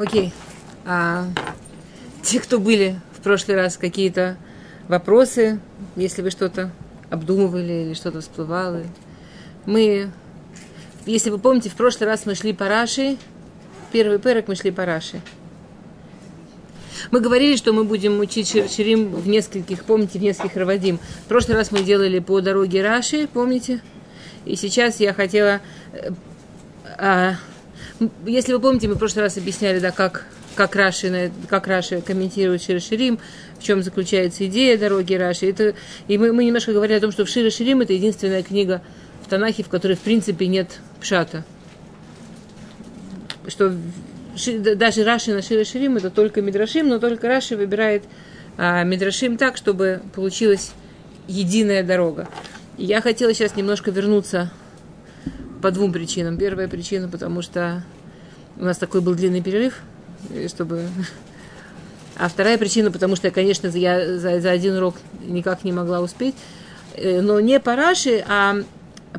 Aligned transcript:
Окей. 0.00 0.32
А, 0.86 1.26
те, 2.22 2.40
кто 2.40 2.58
были 2.58 2.98
в 3.12 3.20
прошлый 3.20 3.58
раз, 3.58 3.76
какие-то 3.76 4.38
вопросы, 4.88 5.60
если 5.94 6.22
вы 6.22 6.30
что-то 6.30 6.70
обдумывали 7.10 7.84
или 7.84 7.92
что-то 7.92 8.22
всплывало. 8.22 8.82
Мы, 9.66 10.10
если 11.04 11.28
вы 11.28 11.38
помните, 11.38 11.68
в 11.68 11.74
прошлый 11.74 12.08
раз 12.08 12.24
мы 12.24 12.34
шли 12.34 12.54
по 12.54 12.66
Раши, 12.66 13.18
первый 13.92 14.18
перек 14.18 14.48
мы 14.48 14.54
шли 14.54 14.70
по 14.70 14.86
Раши. 14.86 15.20
Мы 17.10 17.20
говорили, 17.20 17.56
что 17.56 17.74
мы 17.74 17.84
будем 17.84 18.20
учить 18.20 18.48
Ширим 18.74 19.14
в 19.14 19.28
нескольких, 19.28 19.84
помните, 19.84 20.18
в 20.18 20.22
нескольких 20.22 20.56
Равадим. 20.56 20.96
В 20.96 21.28
прошлый 21.28 21.58
раз 21.58 21.72
мы 21.72 21.82
делали 21.82 22.20
по 22.20 22.40
дороге 22.40 22.82
Раши, 22.82 23.28
помните? 23.30 23.82
И 24.46 24.56
сейчас 24.56 24.98
я 24.98 25.12
хотела... 25.12 25.60
Э, 25.92 26.10
а, 26.96 27.34
если 28.26 28.52
вы 28.52 28.60
помните, 28.60 28.88
мы 28.88 28.94
в 28.94 28.98
прошлый 28.98 29.24
раз 29.24 29.36
объясняли, 29.36 29.78
да, 29.78 29.90
как, 29.90 30.26
как, 30.54 30.74
Раши, 30.76 31.30
как 31.48 31.66
Раши 31.66 32.00
комментирует 32.00 32.62
Шир 32.62 32.80
Ширим, 32.80 33.18
в 33.58 33.62
чем 33.62 33.82
заключается 33.82 34.46
идея 34.46 34.78
дороги 34.78 35.14
Раши. 35.14 35.50
Это, 35.50 35.74
и 36.08 36.18
мы, 36.18 36.32
мы 36.32 36.44
немножко 36.44 36.72
говорили 36.72 36.98
о 36.98 37.00
том, 37.00 37.12
что 37.12 37.24
в 37.24 37.28
Шир 37.28 37.50
Ширим 37.52 37.80
это 37.80 37.92
единственная 37.92 38.42
книга 38.42 38.82
в 39.22 39.28
Танахе, 39.28 39.62
в 39.62 39.68
которой, 39.68 39.96
в 39.96 40.00
принципе, 40.00 40.46
нет 40.46 40.80
пшата. 41.00 41.44
Что 43.46 43.74
даже 44.76 45.04
Раши 45.04 45.32
на 45.32 45.42
Шира 45.42 45.64
Ширим 45.64 45.96
это 45.96 46.10
только 46.10 46.40
Мидрашим, 46.40 46.88
но 46.88 46.98
только 46.98 47.28
Раши 47.28 47.56
выбирает 47.56 48.04
а, 48.56 48.82
Мидрашим 48.84 49.36
так, 49.36 49.56
чтобы 49.56 50.02
получилась 50.14 50.72
единая 51.26 51.82
дорога. 51.82 52.28
Я 52.78 53.00
хотела 53.00 53.34
сейчас 53.34 53.56
немножко 53.56 53.90
вернуться 53.90 54.50
по 55.60 55.70
двум 55.70 55.92
причинам. 55.92 56.36
Первая 56.36 56.68
причина, 56.68 57.08
потому 57.08 57.42
что 57.42 57.82
у 58.56 58.64
нас 58.64 58.78
такой 58.78 59.00
был 59.00 59.14
длинный 59.14 59.42
перерыв, 59.42 59.80
чтобы... 60.48 60.84
А 62.16 62.28
вторая 62.28 62.58
причина, 62.58 62.90
потому 62.90 63.16
что, 63.16 63.30
конечно, 63.30 63.68
я 63.68 64.18
за, 64.18 64.40
за 64.40 64.50
один 64.50 64.76
урок 64.76 64.96
никак 65.26 65.64
не 65.64 65.72
могла 65.72 66.00
успеть. 66.00 66.34
Э, 66.94 67.22
но 67.22 67.40
не 67.40 67.58
по 67.58 67.76
Раши, 67.76 68.22
а 68.28 68.56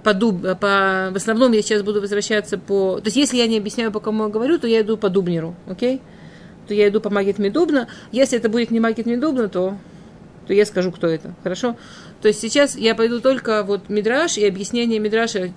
по, 0.03 0.13
дуб, 0.13 0.41
по, 0.59 1.09
в 1.11 1.15
основном 1.15 1.51
я 1.51 1.61
сейчас 1.63 1.81
буду 1.81 1.99
возвращаться 1.99 2.57
по... 2.59 2.99
То 2.99 3.07
есть, 3.07 3.17
если 3.17 3.37
я 3.37 3.47
не 3.47 3.57
объясняю, 3.57 3.91
по 3.91 3.99
кому 3.99 4.25
я 4.25 4.29
говорю, 4.29 4.59
то 4.59 4.67
я 4.67 4.81
иду 4.81 4.97
по 4.97 5.09
Дубнеру, 5.09 5.55
окей? 5.67 6.01
То 6.67 6.73
я 6.73 6.87
иду 6.89 7.01
по 7.01 7.09
Магит 7.09 7.39
Медубна. 7.39 7.87
Если 8.11 8.37
это 8.37 8.49
будет 8.49 8.69
не 8.69 8.79
Магит 8.79 9.07
Медубна, 9.07 9.49
то, 9.49 9.77
то 10.45 10.53
я 10.53 10.65
скажу, 10.65 10.91
кто 10.91 11.07
это, 11.07 11.33
хорошо? 11.41 11.75
То 12.21 12.27
есть, 12.27 12.39
сейчас 12.39 12.75
я 12.75 12.93
пойду 12.93 13.19
только 13.19 13.63
вот 13.63 13.89
Мидраш 13.89 14.37
и 14.37 14.45
объяснение 14.45 14.99
Мидраша 14.99 15.51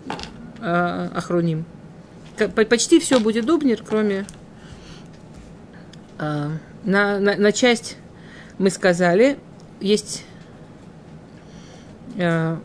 э. 0.61 1.65
Почти 2.69 3.01
все 3.01 3.21
будет 3.21 3.47
Дубнер, 3.47 3.83
кроме... 3.87 4.27
Э, 6.19 6.51
на, 6.85 7.19
на, 7.19 7.37
на 7.37 7.53
часть 7.53 7.97
мы 8.59 8.71
сказали, 8.71 9.39
есть... 9.81 10.25
Э, 12.17 12.57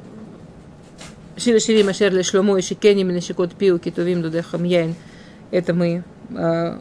Шира 1.38 1.60
Шири 1.60 1.84
Машер 1.84 2.14
Ле 2.14 2.24
Шломо 2.24 2.58
и 2.58 2.62
Шикени 2.62 3.04
Минашикот 3.04 3.54
Пиу 3.54 3.80
Китувим 3.80 4.22
Дудехам 4.22 4.66
Яйн. 4.66 4.96
Это 5.52 5.74
мы 5.74 6.04
э, 6.32 6.78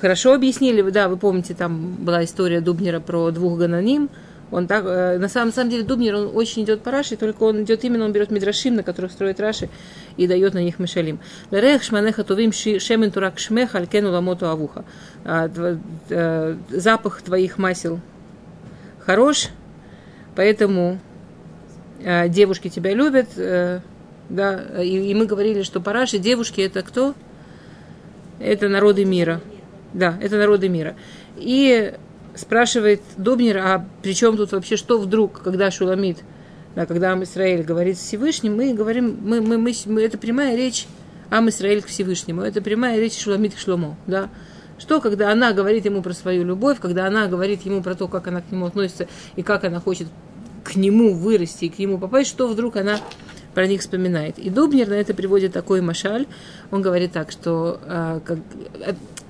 хорошо 0.00 0.34
объяснили. 0.34 0.82
Да, 0.90 1.08
вы 1.08 1.16
помните, 1.16 1.54
там 1.54 1.96
была 1.96 2.24
история 2.24 2.60
Дубнера 2.60 3.00
про 3.00 3.30
двух 3.32 3.58
гананим. 3.58 4.08
Он 4.54 4.66
так, 4.68 4.84
э, 4.86 5.18
на 5.18 5.28
самом, 5.28 5.52
самом 5.52 5.70
деле 5.70 5.82
Дубнер, 5.82 6.14
он 6.14 6.30
очень 6.34 6.62
идет 6.62 6.82
по 6.82 6.90
Раши, 6.90 7.16
только 7.16 7.42
он 7.42 7.64
идет 7.64 7.84
именно, 7.84 8.04
он 8.04 8.12
берет 8.12 8.30
Мидрашим, 8.30 8.76
на 8.76 8.82
которых 8.82 9.10
строит 9.10 9.40
Раши, 9.40 9.68
и 10.16 10.26
дает 10.26 10.54
на 10.54 10.62
них 10.62 10.78
Мишалим. 10.78 11.18
Лерех 11.50 11.82
шманеха 11.82 12.22
тувим 12.22 12.52
шемен 12.52 13.10
турак 13.10 13.38
шмех 13.38 13.74
алькену 13.74 14.12
ламоту 14.12 14.46
авуха. 14.46 14.84
А, 15.24 15.50
э, 16.08 16.56
запах 16.70 17.22
твоих 17.22 17.58
масел 17.58 18.00
хорош, 19.04 19.48
поэтому 20.36 21.00
Э, 22.04 22.28
девушки 22.28 22.68
тебя 22.68 22.92
любят, 22.92 23.28
да, 24.28 24.82
и, 24.82 25.10
и 25.10 25.14
мы 25.14 25.26
говорили, 25.26 25.62
что 25.62 25.80
параши 25.80 26.18
девушки 26.18 26.60
это 26.60 26.82
кто? 26.82 27.14
Это 28.40 28.68
народы 28.68 29.04
мира. 29.04 29.40
Да, 29.92 30.18
это 30.20 30.36
народы 30.36 30.68
мира. 30.68 30.96
И 31.36 31.94
спрашивает 32.36 33.02
Дубнер, 33.16 33.58
а 33.58 33.86
при 34.02 34.14
чем 34.14 34.36
тут 34.36 34.52
вообще, 34.52 34.76
что 34.76 34.98
вдруг, 34.98 35.42
когда 35.42 35.70
Шуламид, 35.70 36.18
да, 36.74 36.86
когда 36.86 37.12
Ам 37.12 37.22
Исраиль 37.22 37.62
говорит 37.62 37.96
Всевышним, 37.96 38.56
мы 38.56 38.74
говорим, 38.74 39.18
мы, 39.22 39.40
мы, 39.40 39.58
мы, 39.58 39.72
мы, 39.86 40.02
это 40.02 40.18
прямая 40.18 40.56
речь 40.56 40.86
Ам 41.30 41.48
Исраиль 41.48 41.82
к 41.82 41.86
Всевышнему, 41.86 42.42
это 42.42 42.60
прямая 42.60 42.98
речь 42.98 43.20
Шуламид 43.20 43.54
к 43.54 43.58
Шломо, 43.58 43.96
да. 44.06 44.30
Что, 44.76 45.00
когда 45.00 45.30
она 45.30 45.52
говорит 45.52 45.84
ему 45.84 46.02
про 46.02 46.12
свою 46.12 46.44
любовь, 46.44 46.80
когда 46.80 47.06
она 47.06 47.28
говорит 47.28 47.62
ему 47.62 47.82
про 47.82 47.94
то, 47.94 48.08
как 48.08 48.26
она 48.26 48.40
к 48.40 48.50
нему 48.50 48.66
относится 48.66 49.06
и 49.36 49.42
как 49.42 49.64
она 49.64 49.80
хочет 49.80 50.08
к 50.64 50.74
нему 50.74 51.14
вырасти 51.14 51.66
и 51.66 51.68
к 51.68 51.78
нему 51.78 51.98
попасть, 51.98 52.28
что 52.30 52.48
вдруг 52.48 52.76
она 52.76 52.98
про 53.54 53.66
них 53.66 53.82
вспоминает. 53.82 54.38
И 54.38 54.50
Дубнер 54.50 54.88
на 54.88 54.94
это 54.94 55.14
приводит 55.14 55.52
такой 55.52 55.80
машаль. 55.80 56.26
Он 56.72 56.82
говорит 56.82 57.12
так, 57.12 57.30
что, 57.30 57.78
э, 57.84 58.20
как, 58.24 58.38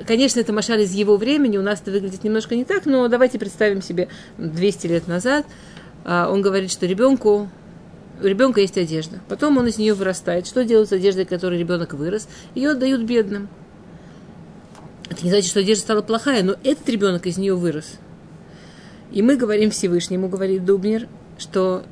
конечно, 0.06 0.40
это 0.40 0.52
машаль 0.52 0.82
из 0.82 0.92
его 0.92 1.16
времени, 1.16 1.56
у 1.56 1.62
нас 1.62 1.80
это 1.80 1.90
выглядит 1.90 2.24
немножко 2.24 2.56
не 2.56 2.64
так, 2.64 2.86
но 2.86 3.08
давайте 3.08 3.38
представим 3.38 3.82
себе 3.82 4.08
200 4.38 4.86
лет 4.86 5.08
назад. 5.08 5.46
Э, 6.04 6.26
он 6.28 6.42
говорит, 6.42 6.70
что 6.70 6.86
ребенку 6.86 7.48
у 8.22 8.26
ребенка 8.26 8.60
есть 8.60 8.78
одежда. 8.78 9.20
Потом 9.28 9.58
он 9.58 9.66
из 9.66 9.78
нее 9.78 9.94
вырастает. 9.94 10.46
Что 10.46 10.64
делают 10.64 10.88
с 10.88 10.92
одеждой, 10.92 11.24
которой 11.24 11.58
ребенок 11.58 11.94
вырос? 11.94 12.28
Ее 12.54 12.70
отдают 12.70 13.02
бедным. 13.02 13.48
Это 15.10 15.22
не 15.24 15.30
значит, 15.30 15.50
что 15.50 15.60
одежда 15.60 15.82
стала 15.82 16.02
плохая, 16.02 16.42
но 16.42 16.56
этот 16.62 16.88
ребенок 16.88 17.26
из 17.26 17.36
нее 17.36 17.54
вырос. 17.54 17.98
И 19.12 19.22
мы 19.22 19.36
говорим 19.36 19.70
Всевышнему, 19.70 20.28
говорит 20.28 20.64
Дубнер, 20.64 21.08
что 21.38 21.84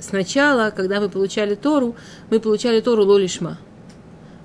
сначала, 0.00 0.70
когда 0.70 1.00
мы 1.00 1.08
получали 1.08 1.54
Тору, 1.54 1.94
мы 2.30 2.40
получали 2.40 2.80
Тору 2.80 3.04
Лолишма. 3.04 3.58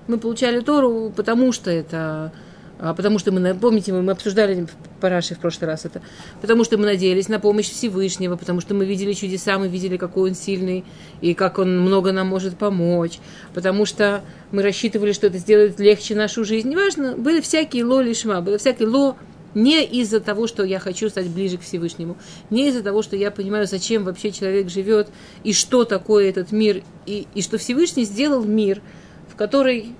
Мы 0.07 0.17
получали 0.17 0.59
Тору, 0.59 1.13
потому 1.15 1.51
что 1.51 1.71
это 1.71 1.97
а, 1.97 2.31
потому 2.79 3.19
что 3.19 3.31
мы, 3.31 3.53
помните, 3.55 3.91
мы, 3.91 4.11
обсуждали 4.11 4.65
в 4.65 4.99
Параше 5.01 5.35
в 5.35 5.39
прошлый 5.39 5.67
раз 5.67 5.85
это, 5.85 6.01
потому 6.41 6.63
что 6.63 6.77
мы 6.77 6.85
надеялись 6.85 7.27
на 7.27 7.39
помощь 7.39 7.69
Всевышнего, 7.69 8.37
потому 8.37 8.61
что 8.61 8.73
мы 8.73 8.85
видели 8.85 9.13
чудеса, 9.13 9.59
мы 9.59 9.67
видели, 9.67 9.97
какой 9.97 10.29
он 10.29 10.35
сильный 10.35 10.85
и 11.21 11.33
как 11.33 11.59
он 11.59 11.81
много 11.81 12.11
нам 12.11 12.27
может 12.27 12.57
помочь, 12.57 13.19
потому 13.53 13.85
что 13.85 14.23
мы 14.51 14.63
рассчитывали, 14.63 15.11
что 15.11 15.27
это 15.27 15.37
сделает 15.37 15.79
легче 15.79 16.15
нашу 16.15 16.45
жизнь. 16.45 16.69
Неважно, 16.69 17.15
были 17.17 17.41
всякие 17.41 17.83
ло 17.83 18.01
лишма, 18.01 18.41
было 18.41 18.57
всякие 18.57 18.87
ло 18.87 19.17
не 19.55 19.83
из-за 19.83 20.19
того, 20.19 20.47
что 20.47 20.63
я 20.63 20.79
хочу 20.79 21.09
стать 21.09 21.27
ближе 21.27 21.57
к 21.57 21.61
Всевышнему, 21.61 22.17
не 22.49 22.69
из-за 22.69 22.83
того, 22.83 23.01
что 23.01 23.15
я 23.15 23.31
понимаю, 23.31 23.67
зачем 23.67 24.03
вообще 24.03 24.31
человек 24.31 24.69
живет, 24.69 25.09
и 25.43 25.53
что 25.53 25.83
такое 25.83 26.29
этот 26.29 26.51
мир, 26.51 26.83
и, 27.05 27.27
и 27.33 27.41
что 27.41 27.57
Всевышний 27.57 28.05
сделал 28.05 28.43
мир, 28.43 28.81
в 29.27 29.35
который 29.35 29.95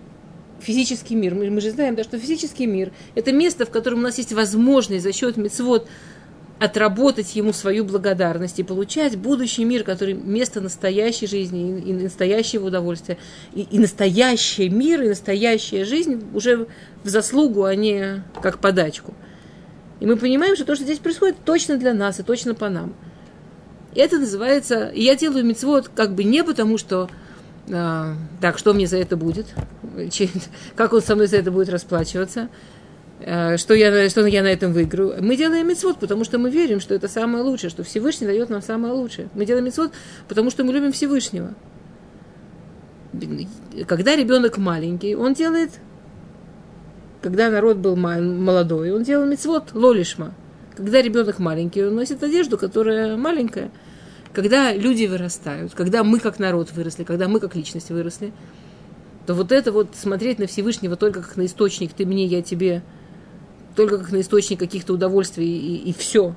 физический 0.59 1.16
мир. 1.16 1.36
Мы, 1.36 1.50
мы 1.50 1.62
же 1.62 1.72
знаем, 1.72 1.96
да, 1.96 2.03
что 2.03 2.18
физический 2.18 2.66
мир– 2.66 2.92
это 3.16 3.31
место, 3.31 3.66
в 3.66 3.70
котором 3.70 4.00
у 4.00 4.02
нас 4.03 4.18
есть 4.18 4.34
возможность 4.34 5.03
за 5.03 5.14
счет 5.14 5.38
мецвод 5.38 5.88
отработать 6.59 7.36
ему 7.36 7.53
свою 7.53 7.86
благодарность 7.86 8.59
и 8.59 8.64
получать 8.64 9.18
будущий 9.18 9.64
мир, 9.64 9.84
который 9.84 10.14
место 10.14 10.59
настоящей 10.59 11.25
жизни 11.25 11.80
и, 11.80 11.90
и 11.90 11.94
настоящего 11.94 12.68
удовольствия, 12.68 13.18
и, 13.53 13.62
и 13.62 13.80
настоящий 13.80 14.68
мир, 14.69 15.02
и 15.02 15.08
настоящая 15.08 15.86
жизнь 15.86 16.22
уже 16.34 16.68
в 17.03 17.09
заслугу, 17.09 17.64
а 17.64 17.75
не 17.75 18.24
как 18.42 18.59
подачку. 18.59 19.14
И 20.02 20.06
мы 20.06 20.18
понимаем, 20.18 20.56
что 20.56 20.66
то, 20.66 20.75
что 20.75 20.84
здесь 20.84 21.00
происходит, 21.00 21.38
точно 21.46 21.78
для 21.78 21.94
нас 21.94 22.19
и 22.19 22.24
точно 22.24 22.56
по 22.56 22.69
нам. 22.69 22.94
И 23.96 24.00
это 24.00 24.18
называется... 24.18 24.90
И 24.90 25.02
я 25.02 25.16
делаю 25.16 25.46
мецвод 25.46 25.90
как 25.90 26.14
бы 26.14 26.24
не 26.24 26.44
потому, 26.44 26.78
что... 26.78 27.09
А, 27.69 28.16
так, 28.41 28.57
что 28.57 28.74
мне 28.74 28.88
за 28.88 28.97
это 28.97 29.18
будет? 29.18 29.47
Как 30.75 30.94
он 30.94 31.02
со 31.02 31.16
мной 31.16 31.28
за 31.28 31.38
это 31.38 31.52
будет 31.52 31.69
расплачиваться? 31.69 32.50
А, 33.21 33.57
что 33.57 33.74
я, 33.74 34.10
что 34.10 34.25
я 34.25 34.44
на 34.44 34.48
этом 34.48 34.74
выиграю? 34.74 35.21
Мы 35.21 35.36
делаем 35.36 35.68
мецвод, 35.68 36.00
потому 36.00 36.24
что 36.24 36.38
мы 36.38 36.50
верим, 36.50 36.80
что 36.80 36.95
это 36.95 37.07
самое 37.07 37.44
лучшее, 37.44 37.69
что 37.69 37.83
Всевышний 37.83 38.27
дает 38.27 38.50
нам 38.50 38.62
самое 38.62 38.94
лучшее. 38.94 39.30
Мы 39.33 39.45
делаем 39.45 39.66
мецвод, 39.66 39.92
потому 40.27 40.50
что 40.50 40.63
мы 40.63 40.74
любим 40.74 40.92
Всевышнего. 40.92 41.54
Когда 43.88 44.15
ребенок 44.15 44.57
маленький, 44.57 45.15
он 45.15 45.33
делает 45.33 45.72
когда 47.22 47.50
народ 47.50 47.77
был 47.77 47.95
молодой, 47.95 48.92
он 48.92 49.04
делал 49.04 49.25
мецвод 49.25 49.74
лолишма. 49.74 50.33
Когда 50.75 51.01
ребенок 51.01 51.39
маленький, 51.39 51.83
он 51.83 51.95
носит 51.95 52.24
одежду, 52.24 52.57
которая 52.57 53.18
маленькая. 53.18 53.72
Когда 54.34 54.74
люди 54.74 55.06
вырастают, 55.06 55.74
когда 55.74 56.04
мы 56.04 56.20
как 56.20 56.40
народ 56.40 56.72
выросли, 56.72 57.04
когда 57.04 57.28
мы 57.28 57.40
как 57.40 57.56
личность 57.56 57.90
выросли, 57.90 58.31
то 59.26 59.34
вот 59.34 59.52
это 59.52 59.72
вот 59.72 59.96
смотреть 59.96 60.40
на 60.40 60.48
Всевышнего 60.48 60.96
только 60.96 61.22
как 61.22 61.36
на 61.36 61.46
источник, 61.46 61.94
ты 61.94 62.06
мне, 62.06 62.26
я 62.26 62.42
тебе, 62.42 62.84
только 63.76 63.98
как 63.98 64.12
на 64.12 64.22
источник 64.22 64.60
каких-то 64.60 64.94
удовольствий 64.94 65.58
и, 65.58 65.90
и 65.90 65.94
все, 65.94 66.36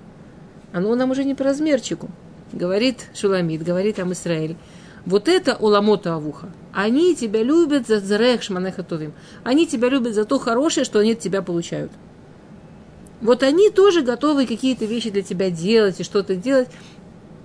оно 0.72 0.94
нам 0.94 1.10
уже 1.10 1.24
не 1.24 1.34
по 1.34 1.44
размерчику. 1.44 2.10
Говорит 2.52 3.08
Шуламид, 3.14 3.62
говорит 3.62 3.96
там 3.96 4.12
Израиль. 4.12 4.56
Вот 5.04 5.28
это 5.28 5.56
уламота 5.56 6.14
авуха. 6.14 6.50
Они 6.72 7.14
тебя 7.14 7.42
любят 7.42 7.88
за 7.88 8.00
зарех 8.00 8.42
шманехатовим. 8.42 9.12
Они 9.42 9.66
тебя 9.66 9.88
любят 9.88 10.14
за 10.14 10.24
то 10.24 10.38
хорошее, 10.38 10.84
что 10.84 11.00
они 11.00 11.12
от 11.12 11.20
тебя 11.20 11.42
получают. 11.42 11.90
Вот 13.20 13.42
они 13.42 13.70
тоже 13.70 14.02
готовы 14.02 14.46
какие-то 14.46 14.84
вещи 14.84 15.10
для 15.10 15.22
тебя 15.22 15.50
делать 15.50 16.00
и 16.00 16.04
что-то 16.04 16.36
делать. 16.36 16.68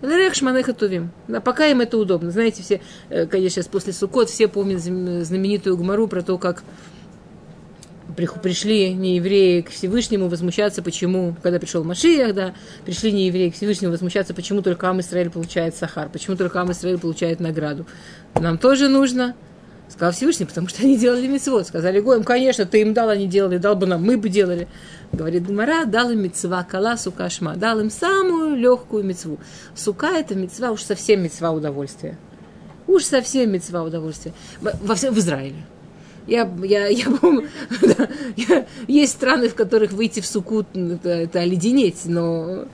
Лерех 0.01 0.35
шманехатовим. 0.35 1.11
Да, 1.27 1.41
пока 1.41 1.67
им 1.67 1.81
это 1.81 1.97
удобно. 1.97 2.29
Знаете, 2.31 2.61
все, 2.61 2.81
э, 3.09 3.25
конечно, 3.25 3.61
сейчас 3.61 3.67
после 3.67 3.93
Суккот 3.93 4.29
все 4.29 4.47
помнят 4.47 4.79
знаменитую 4.79 5.75
гумару 5.75 6.07
про 6.07 6.21
то, 6.21 6.37
как 6.37 6.63
пришли 8.41 8.93
неевреи 8.93 9.61
к 9.61 9.69
Всевышнему 9.69 10.27
возмущаться, 10.27 10.81
почему, 10.81 11.35
когда 11.43 11.59
пришел 11.59 11.83
Машиях, 11.83 12.33
да, 12.33 12.53
пришли 12.85 13.11
неевреи 13.11 13.49
к 13.49 13.55
Всевышнему 13.55 13.91
возмущаться, 13.91 14.33
почему 14.33 14.61
только 14.61 14.89
Ам 14.89 15.01
Исраиль 15.01 15.29
получает 15.29 15.75
сахар, 15.75 16.09
почему 16.09 16.35
только 16.35 16.59
Ам 16.61 16.71
Исраиль 16.71 16.97
получает 16.97 17.39
награду. 17.39 17.85
Нам 18.35 18.57
тоже 18.57 18.87
нужно. 18.87 19.35
Сказал 19.89 20.11
Всевышний, 20.11 20.45
потому 20.45 20.67
что 20.67 20.83
они 20.83 20.97
делали 20.97 21.27
мецвод. 21.27 21.65
Сказали 21.65 22.01
Гоем, 22.01 22.23
конечно, 22.23 22.65
ты 22.65 22.81
им 22.81 22.93
дал, 22.93 23.09
они 23.09 23.25
делали, 23.25 23.57
дал 23.57 23.75
бы 23.75 23.87
нам, 23.87 24.03
мы 24.03 24.17
бы 24.17 24.27
делали. 24.27 24.67
Говорит 25.13 25.47
Гмара, 25.47 25.85
дал 25.85 26.11
им 26.11 26.23
мецва 26.23 26.63
кала 26.63 26.97
сука 26.97 27.29
шма, 27.29 27.55
дал 27.55 27.79
им 27.79 27.89
самую 27.89 28.55
легкую 28.55 29.03
мецву. 29.03 29.39
Сука 29.75 30.07
это 30.07 30.35
мецва, 30.35 30.71
уж 30.71 30.83
совсем 30.83 31.23
мецва 31.23 31.51
удовольствия. 31.51 32.17
Уж 32.87 33.03
совсем 33.03 33.51
мецва 33.51 33.83
удовольствия. 33.83 34.33
Во 34.61 34.95
всем 34.95 35.13
в 35.13 35.19
Израиле. 35.19 35.65
Я, 36.27 36.49
я, 36.63 36.87
я 36.87 37.05
помню, 37.21 37.47
есть 38.87 39.13
страны, 39.13 39.47
в 39.47 39.55
которых 39.55 39.93
выйти 39.93 40.19
в 40.19 40.25
суку 40.25 40.65
это, 40.73 41.09
это 41.09 41.39
оледенеть, 41.39 42.01
но 42.05 42.65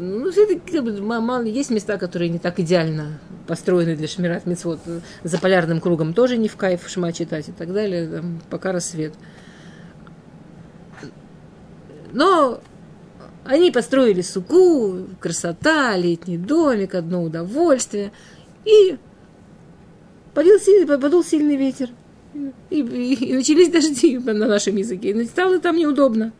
ну, 0.00 1.42
есть 1.42 1.70
места, 1.70 1.98
которые 1.98 2.30
не 2.30 2.38
так 2.38 2.58
идеально 2.58 3.18
построены 3.46 3.96
для 3.96 4.08
шмират 4.08 4.46
мецвод. 4.46 4.80
За 5.22 5.38
полярным 5.38 5.80
кругом 5.80 6.14
тоже 6.14 6.36
не 6.36 6.48
в 6.48 6.56
кайф 6.56 6.88
шма 6.88 7.12
читать 7.12 7.48
и 7.48 7.52
так 7.52 7.72
далее, 7.72 8.08
там, 8.08 8.40
пока 8.50 8.72
рассвет. 8.72 9.14
Но 12.14 12.60
они 13.44 13.70
построили 13.70 14.22
суку, 14.22 15.06
красота, 15.20 15.96
летний 15.96 16.38
домик, 16.38 16.94
одно 16.94 17.22
удовольствие. 17.22 18.12
И 18.64 18.96
подул, 20.32 20.58
подул 20.98 21.22
сильный 21.22 21.56
ветер– 21.56 21.90
и, 22.70 22.80
и, 22.80 23.14
и 23.30 23.34
начались 23.34 23.68
дожди 23.70 24.18
на 24.18 24.46
нашем 24.46 24.76
языке. 24.76 25.10
И 25.10 25.24
стало 25.24 25.60
там 25.60 25.76
неудобно. 25.76 26.32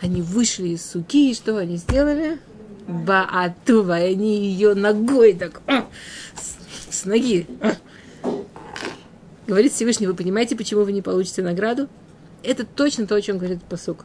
Они 0.00 0.20
вышли 0.20 0.68
из 0.68 0.84
суки, 0.84 1.30
и 1.30 1.34
что 1.34 1.56
они 1.56 1.76
сделали? 1.76 2.38
Баатува, 2.86 3.94
они 3.94 4.46
ее 4.46 4.74
ногой 4.74 5.32
так, 5.32 5.62
а, 5.66 5.86
с, 6.34 6.94
с 6.94 7.04
ноги. 7.06 7.46
А. 7.60 7.72
Говорит 9.46 9.72
Всевышний, 9.72 10.06
вы 10.06 10.14
понимаете, 10.14 10.54
почему 10.54 10.84
вы 10.84 10.92
не 10.92 11.02
получите 11.02 11.42
награду? 11.42 11.88
Это 12.42 12.64
точно 12.64 13.06
то, 13.06 13.14
о 13.14 13.20
чем 13.22 13.38
говорит 13.38 13.62
посук. 13.62 14.04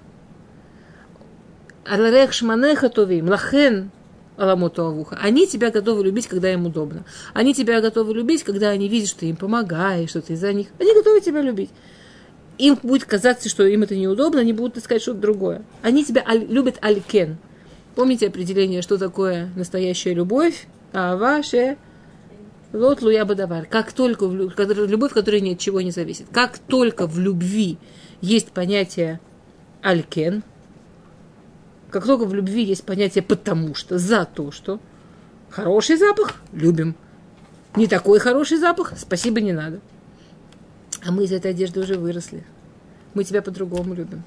Аларех 1.86 2.34
шманеха 2.34 2.90
товим, 2.90 3.30
лахен 3.30 3.92
аламуту 4.38 4.86
авуха. 4.86 5.18
Они 5.22 5.48
тебя 5.48 5.72
готовы 5.72 6.04
любить, 6.04 6.28
когда 6.28 6.52
им 6.52 6.66
удобно. 6.66 7.04
Они 7.34 7.54
тебя 7.54 7.82
готовы 7.82 8.14
любить, 8.14 8.44
когда 8.44 8.70
они 8.70 8.88
видят, 8.88 9.10
что 9.10 9.20
ты 9.20 9.30
им 9.30 9.36
помогаешь, 9.36 10.10
что 10.10 10.22
ты 10.22 10.36
за 10.36 10.54
них. 10.54 10.68
Они 10.80 10.94
готовы 10.94 11.22
тебя 11.22 11.42
любить. 11.42 11.70
Им 12.58 12.78
будет 12.82 13.06
казаться, 13.06 13.50
что 13.50 13.66
им 13.66 13.84
это 13.84 13.96
неудобно, 13.96 14.42
они 14.42 14.54
будут 14.54 14.78
искать 14.78 15.02
что-то 15.02 15.20
другое. 15.20 15.64
Они 15.82 16.06
тебя 16.06 16.24
аль- 16.28 16.46
любят 16.46 16.78
алькен. 16.82 17.38
Помните 17.96 18.28
определение, 18.28 18.82
что 18.82 18.98
такое 18.98 19.50
настоящая 19.56 20.14
любовь? 20.14 20.68
А 20.94 21.16
ваше 21.18 21.78
вот 22.72 23.02
луя 23.02 23.26
бадавар. 23.26 23.66
Как 23.66 23.92
только 23.92 24.28
в 24.28 24.34
любовь, 24.34 25.14
которая 25.14 25.42
ни 25.42 25.54
от 25.54 25.60
чего 25.60 25.82
не 25.82 25.92
зависит. 25.92 26.28
Как 26.32 26.58
только 26.58 27.08
в 27.08 27.20
любви 27.20 27.78
есть 28.22 28.52
понятие 28.52 29.20
алькен, 29.82 30.44
как 31.92 32.06
только 32.06 32.26
в 32.26 32.34
любви 32.34 32.64
есть 32.64 32.86
понятие 32.86 33.22
«потому 33.22 33.76
что», 33.76 34.00
«за 34.00 34.26
то 34.26 34.52
что», 34.52 34.80
хороший 35.50 35.98
запах– 35.98 36.42
любим. 36.54 36.96
Не 37.76 37.88
такой 37.88 38.20
хороший 38.20 38.58
запах– 38.58 38.94
спасибо, 38.98 39.42
не 39.42 39.52
надо. 39.52 39.82
А 41.06 41.12
мы 41.12 41.26
из 41.26 41.34
этой 41.34 41.52
одежды 41.52 41.82
уже 41.82 41.96
выросли. 41.96 42.46
Мы 43.14 43.26
тебя 43.26 43.42
по-другому 43.42 43.94
любим. 43.94 44.24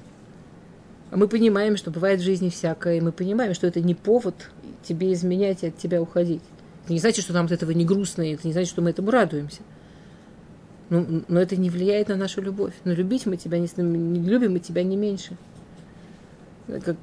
А 1.09 1.17
мы 1.17 1.27
понимаем, 1.27 1.75
что 1.75 1.89
бывает 1.89 2.19
в 2.19 2.23
жизни 2.23 2.49
всякое, 2.49 2.97
и 2.97 3.01
мы 3.01 3.11
понимаем, 3.11 3.55
что 3.55 3.65
это 3.65 3.81
не 3.81 3.95
повод 3.95 4.35
тебе 4.83 5.11
изменять 5.13 5.63
и 5.63 5.67
от 5.67 5.77
тебя 5.77 6.01
уходить. 6.01 6.43
Это 6.83 6.93
не 6.93 6.99
значит, 6.99 7.25
что 7.25 7.33
нам 7.33 7.47
от 7.47 7.51
этого 7.51 7.71
не 7.71 7.85
грустно, 7.85 8.21
и 8.21 8.33
это 8.33 8.45
не 8.45 8.53
значит, 8.53 8.69
что 8.69 8.83
мы 8.83 8.91
этому 8.91 9.09
радуемся. 9.09 9.61
Но, 10.89 11.03
но 11.27 11.41
это 11.41 11.55
не 11.55 11.71
влияет 11.71 12.09
на 12.09 12.15
нашу 12.15 12.43
любовь. 12.43 12.73
Но 12.83 12.93
любить 12.93 13.25
мы 13.25 13.37
тебя 13.37 13.57
не, 13.57 13.67
не 13.77 14.29
любим 14.29 14.53
мы 14.53 14.59
тебя 14.59 14.83
не 14.83 14.95
меньше 14.95 15.35
как 16.67 16.95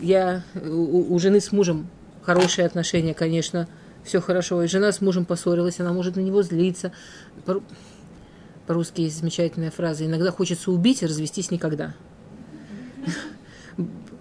я 0.00 0.42
у, 0.54 1.14
у 1.14 1.18
жены 1.18 1.40
с 1.40 1.52
мужем 1.52 1.88
хорошие 2.22 2.66
отношения, 2.66 3.14
конечно, 3.14 3.68
все 4.04 4.20
хорошо. 4.20 4.62
И 4.62 4.68
жена 4.68 4.92
с 4.92 5.00
мужем 5.00 5.24
поссорилась, 5.24 5.80
она 5.80 5.92
может 5.92 6.16
на 6.16 6.20
него 6.20 6.42
злиться. 6.42 6.92
По, 7.44 7.62
по-русски 8.66 9.02
есть 9.02 9.18
замечательная 9.18 9.70
фраза. 9.70 10.06
Иногда 10.06 10.30
хочется 10.30 10.70
убить 10.70 11.02
и 11.02 11.06
развестись 11.06 11.50
никогда. 11.50 11.94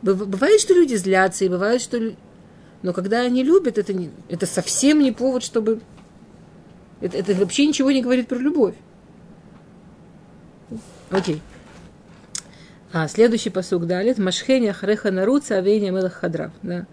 Бывает, 0.02 0.60
что 0.62 0.74
люди 0.74 0.96
злятся, 0.96 1.46
и 1.46 1.50
бывает, 1.50 1.82
что... 1.82 2.14
Но 2.84 2.94
когда 2.94 3.22
они 3.22 3.44
любят, 3.44 3.80
это, 3.80 3.94
не, 3.94 4.12
это 4.30 4.46
совсем 4.46 5.00
не 5.00 5.12
повод, 5.12 5.44
чтобы... 5.44 5.82
Это, 7.02 7.18
это 7.18 7.34
вообще 7.34 7.66
ничего 7.66 7.90
не 7.90 8.04
говорит 8.04 8.28
про 8.28 8.38
любовь. 8.38 8.76
Окей. 11.10 11.36
Okay. 11.36 11.55
А, 12.94 13.08
следующий 13.08 13.50
посук 13.50 13.86
далит. 13.88 14.18
Машхеня 14.18 14.74
хреха 14.74 15.12
наруца 15.12 15.58
авеня 15.58 15.92
мелах 15.92 16.14
хадрав. 16.14 16.52
Да. 16.62 16.86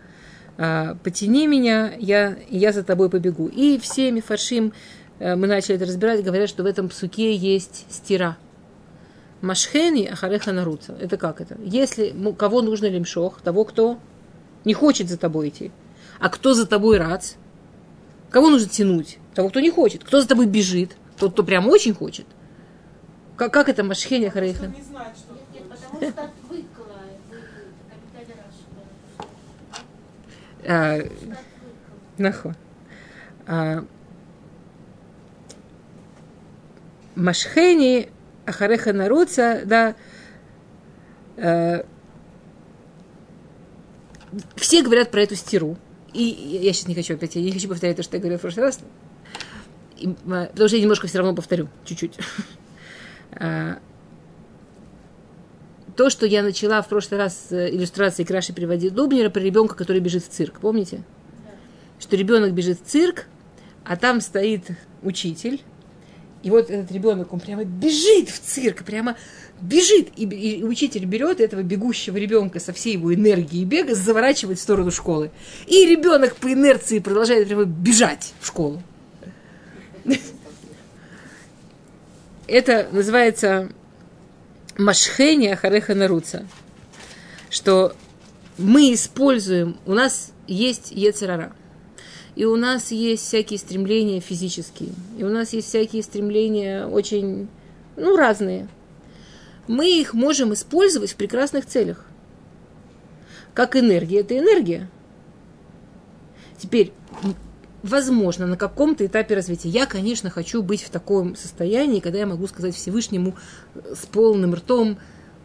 А, 0.59 0.97
потяни 1.03 1.47
меня, 1.47 1.93
я, 1.99 2.37
я 2.49 2.73
за 2.73 2.83
тобой 2.83 3.11
побегу. 3.11 3.49
И 3.49 3.79
всеми 3.79 4.21
фаршим 4.21 4.73
э, 5.19 5.35
мы 5.37 5.47
начали 5.47 5.77
это 5.77 5.87
разбирать, 5.87 6.23
говорят, 6.23 6.49
что 6.49 6.63
в 6.63 6.67
этом 6.67 6.89
псуке 6.89 7.35
есть 7.35 7.87
стира. 7.89 8.37
Машхени 9.41 10.07
ахареха 10.07 10.53
наруца. 10.53 10.95
Это 11.01 11.17
как 11.17 11.41
это? 11.41 11.57
Если 11.65 12.15
кого 12.39 12.63
нужно 12.63 12.87
лимшох, 12.87 13.41
того, 13.41 13.65
кто 13.65 13.99
не 14.65 14.75
хочет 14.75 15.09
за 15.09 15.19
тобой 15.19 15.49
идти. 15.49 15.73
А 16.21 16.29
кто 16.29 16.55
за 16.55 16.67
тобой 16.67 16.99
рад? 16.99 17.37
Кого 18.31 18.51
нужно 18.51 18.69
тянуть? 18.69 19.19
Того, 19.35 19.49
кто 19.49 19.61
не 19.61 19.71
хочет. 19.71 20.05
Кто 20.05 20.21
за 20.21 20.29
тобой 20.29 20.47
бежит? 20.47 20.97
Тот, 21.19 21.33
кто 21.33 21.43
прям 21.43 21.69
очень 21.69 21.95
хочет. 21.95 22.27
Как, 23.37 23.53
как 23.53 23.69
это 23.69 23.83
машхеня 23.83 24.31
хареха? 24.31 24.67
Не 24.67 24.83
знает, 24.83 25.17
что 25.17 25.32
Э, 30.65 31.09
нахуй. 32.19 32.53
А, 33.47 33.85
Машхени, 37.15 38.11
Ахареха 38.47 38.93
Наруца, 38.93 39.63
да, 39.65 39.95
э, 41.37 41.83
все 44.57 44.83
говорят 44.83 45.11
про 45.11 45.23
эту 45.23 45.35
стиру. 45.35 45.77
И 46.13 46.23
я 46.23 46.73
сейчас 46.73 46.89
не 46.89 46.95
хочу 46.95 47.15
опять, 47.15 47.35
я 47.37 47.43
не 47.43 47.53
хочу 47.53 47.69
повторять 47.69 47.97
то, 47.97 48.03
что 48.03 48.17
я 48.17 48.21
говорила 48.21 48.39
в 48.39 48.43
прошлый 48.43 48.67
раз, 48.67 48.81
и, 49.97 50.09
э, 50.09 50.15
потому 50.25 50.69
что 50.69 50.77
я 50.77 50.83
немножко 50.83 51.07
все 51.07 51.19
равно 51.19 51.35
повторю, 51.35 51.69
чуть-чуть. 51.85 52.19
А, 53.35 53.79
то, 55.97 56.11
что 56.11 56.27
я 56.27 56.43
начала 56.43 56.81
в 56.83 56.89
прошлый 56.89 57.19
раз 57.19 57.49
э, 57.51 57.71
иллюстрации 57.71 58.25
Краши 58.25 58.53
приводить 58.53 58.95
Дубнера 58.95 59.31
про 59.31 59.41
ребенка, 59.41 59.75
который 59.75 60.01
бежит 60.01 60.25
в 60.25 60.29
цирк. 60.29 60.61
Помните? 60.61 61.03
Да. 61.45 61.51
Что 62.01 62.17
ребенок 62.17 62.53
бежит 62.53 62.81
в 62.81 62.89
цирк, 62.89 63.27
а 63.85 63.97
там 63.97 64.21
стоит 64.21 64.65
учитель. 65.03 65.61
И 66.43 66.51
вот 66.51 66.71
этот 66.71 66.91
ребенок, 66.91 67.33
он 67.33 67.41
прямо 67.41 67.65
бежит 67.65 68.29
в 68.29 68.41
цирк, 68.41 68.85
прямо 68.85 69.17
бежит. 69.61 70.09
И, 70.17 70.25
и 70.25 70.65
учитель 70.65 71.05
берет 71.05 71.41
этого 71.41 71.63
бегущего 71.63 72.17
ребенка 72.17 72.59
со 72.59 72.73
всей 72.73 72.95
его 72.95 73.15
энергией 73.15 73.65
бега, 73.65 73.95
заворачивает 73.95 74.59
в 74.59 74.63
сторону 74.63 74.91
школы. 74.91 75.31
И 75.67 75.87
ребенок 75.87 76.37
по 76.37 76.53
инерции 76.53 76.99
продолжает 76.99 77.47
прямо 77.47 77.65
бежать 77.65 78.35
в 78.41 78.47
школу. 78.47 78.83
Это 82.49 82.89
называется 82.91 83.71
Машхени 84.79 85.49
Ахареха 85.49 85.95
Наруца, 85.95 86.47
что 87.51 87.95
мы 88.59 88.95
используем, 88.95 89.77
у 89.87 89.93
нас 89.93 90.33
есть 90.47 90.93
Ецерара, 90.93 91.53
и 92.35 92.45
у 92.45 92.57
нас 92.57 92.91
есть 92.91 93.27
всякие 93.27 93.59
стремления 93.59 94.21
физические, 94.21 94.91
и 95.19 95.25
у 95.25 95.29
нас 95.29 95.53
есть 95.53 95.69
всякие 95.69 96.03
стремления 96.03 96.87
очень, 96.87 97.49
ну, 97.97 98.17
разные. 98.17 98.69
Мы 99.69 100.01
их 100.01 100.15
можем 100.15 100.55
использовать 100.55 101.13
в 101.13 101.17
прекрасных 101.17 101.67
целях. 101.67 102.07
Как 103.55 103.77
энергия, 103.77 104.21
это 104.21 104.39
энергия. 104.39 104.89
Теперь, 106.59 106.93
возможно, 107.83 108.47
на 108.47 108.57
каком-то 108.57 109.05
этапе 109.07 109.35
развития. 109.35 109.69
Я, 109.69 109.87
конечно, 109.87 110.31
хочу 110.31 110.63
быть 110.63 110.83
в 110.83 110.91
таком 110.91 111.37
состоянии, 111.37 112.01
когда 112.01 112.19
я 112.19 112.27
могу 112.27 112.47
сказать 112.47 112.75
Всевышнему 112.75 113.37
э, 113.75 113.95
с 113.95 114.07
полным 114.07 114.55
ртом, 114.55 114.99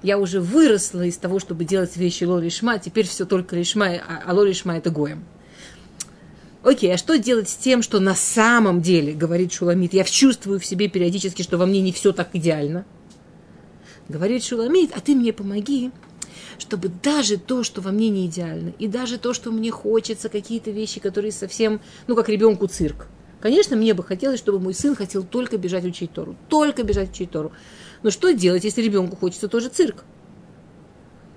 я 0.04 0.20
уже 0.20 0.40
выросла 0.40 1.06
из 1.06 1.18
того, 1.18 1.40
чтобы 1.40 1.66
делать 1.66 1.98
вещи 1.98 2.24
лоли 2.24 2.50
шма, 2.50 2.78
теперь 2.78 3.08
все 3.08 3.26
только 3.26 3.56
лишма, 3.56 3.88
а, 3.88 4.24
а 4.26 4.34
лоли 4.34 4.54
шма 4.54 4.78
это 4.78 4.92
гоем. 4.92 5.26
Окей, 6.64 6.94
а 6.94 6.98
что 6.98 7.18
делать 7.18 7.50
с 7.50 7.56
тем, 7.56 7.82
что 7.82 8.00
на 8.00 8.14
самом 8.14 8.82
деле, 8.82 9.14
говорит 9.14 9.54
Шуламит, 9.54 9.94
я 9.94 10.04
чувствую 10.04 10.60
в 10.60 10.66
себе 10.66 10.90
периодически, 10.90 11.42
что 11.42 11.58
во 11.58 11.66
мне 11.66 11.82
не 11.82 11.94
все 11.94 12.12
так 12.12 12.30
идеально. 12.34 12.86
Говорит 14.10 14.44
Шуламит, 14.44 14.92
а 14.94 15.00
ты 15.00 15.16
мне 15.16 15.34
помоги, 15.34 15.92
чтобы 16.58 16.90
даже 16.90 17.38
то, 17.38 17.64
что 17.64 17.82
во 17.82 17.92
мне 17.92 18.10
не 18.10 18.26
идеально, 18.28 18.74
и 18.80 18.88
даже 18.88 19.18
то, 19.18 19.34
что 19.34 19.52
мне 19.52 19.72
хочется, 19.72 20.30
какие-то 20.30 20.72
вещи, 20.72 21.00
которые 21.00 21.32
совсем, 21.32 21.82
ну, 22.08 22.16
как 22.16 22.30
ребенку 22.30 22.68
цирк. 22.68 23.08
Конечно, 23.40 23.76
мне 23.76 23.94
бы 23.94 24.04
хотелось, 24.04 24.40
чтобы 24.40 24.60
мой 24.60 24.74
сын 24.74 24.96
хотел 24.96 25.24
только 25.24 25.58
бежать 25.58 25.86
учить 25.86 26.12
Тору. 26.12 26.36
Только 26.50 26.84
бежать 26.84 27.12
учить 27.12 27.32
Тору. 27.32 27.52
Но 28.02 28.10
что 28.10 28.34
делать, 28.34 28.64
если 28.64 28.82
ребенку 28.82 29.16
хочется 29.16 29.48
тоже 29.48 29.70
цирк? 29.70 30.06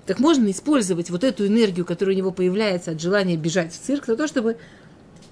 Так 0.05 0.19
можно 0.19 0.49
использовать 0.49 1.09
вот 1.11 1.23
эту 1.23 1.45
энергию, 1.45 1.85
которая 1.85 2.15
у 2.15 2.17
него 2.17 2.31
появляется 2.31 2.91
от 2.91 3.01
желания 3.01 3.37
бежать 3.37 3.71
в 3.71 3.79
цирк, 3.79 4.07
за 4.07 4.15
то, 4.15 4.27
чтобы 4.27 4.57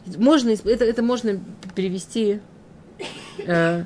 можно, 0.05 0.49
это, 0.49 0.85
это 0.85 1.01
можно 1.01 1.39
перевести 1.75 2.39
э, 3.39 3.83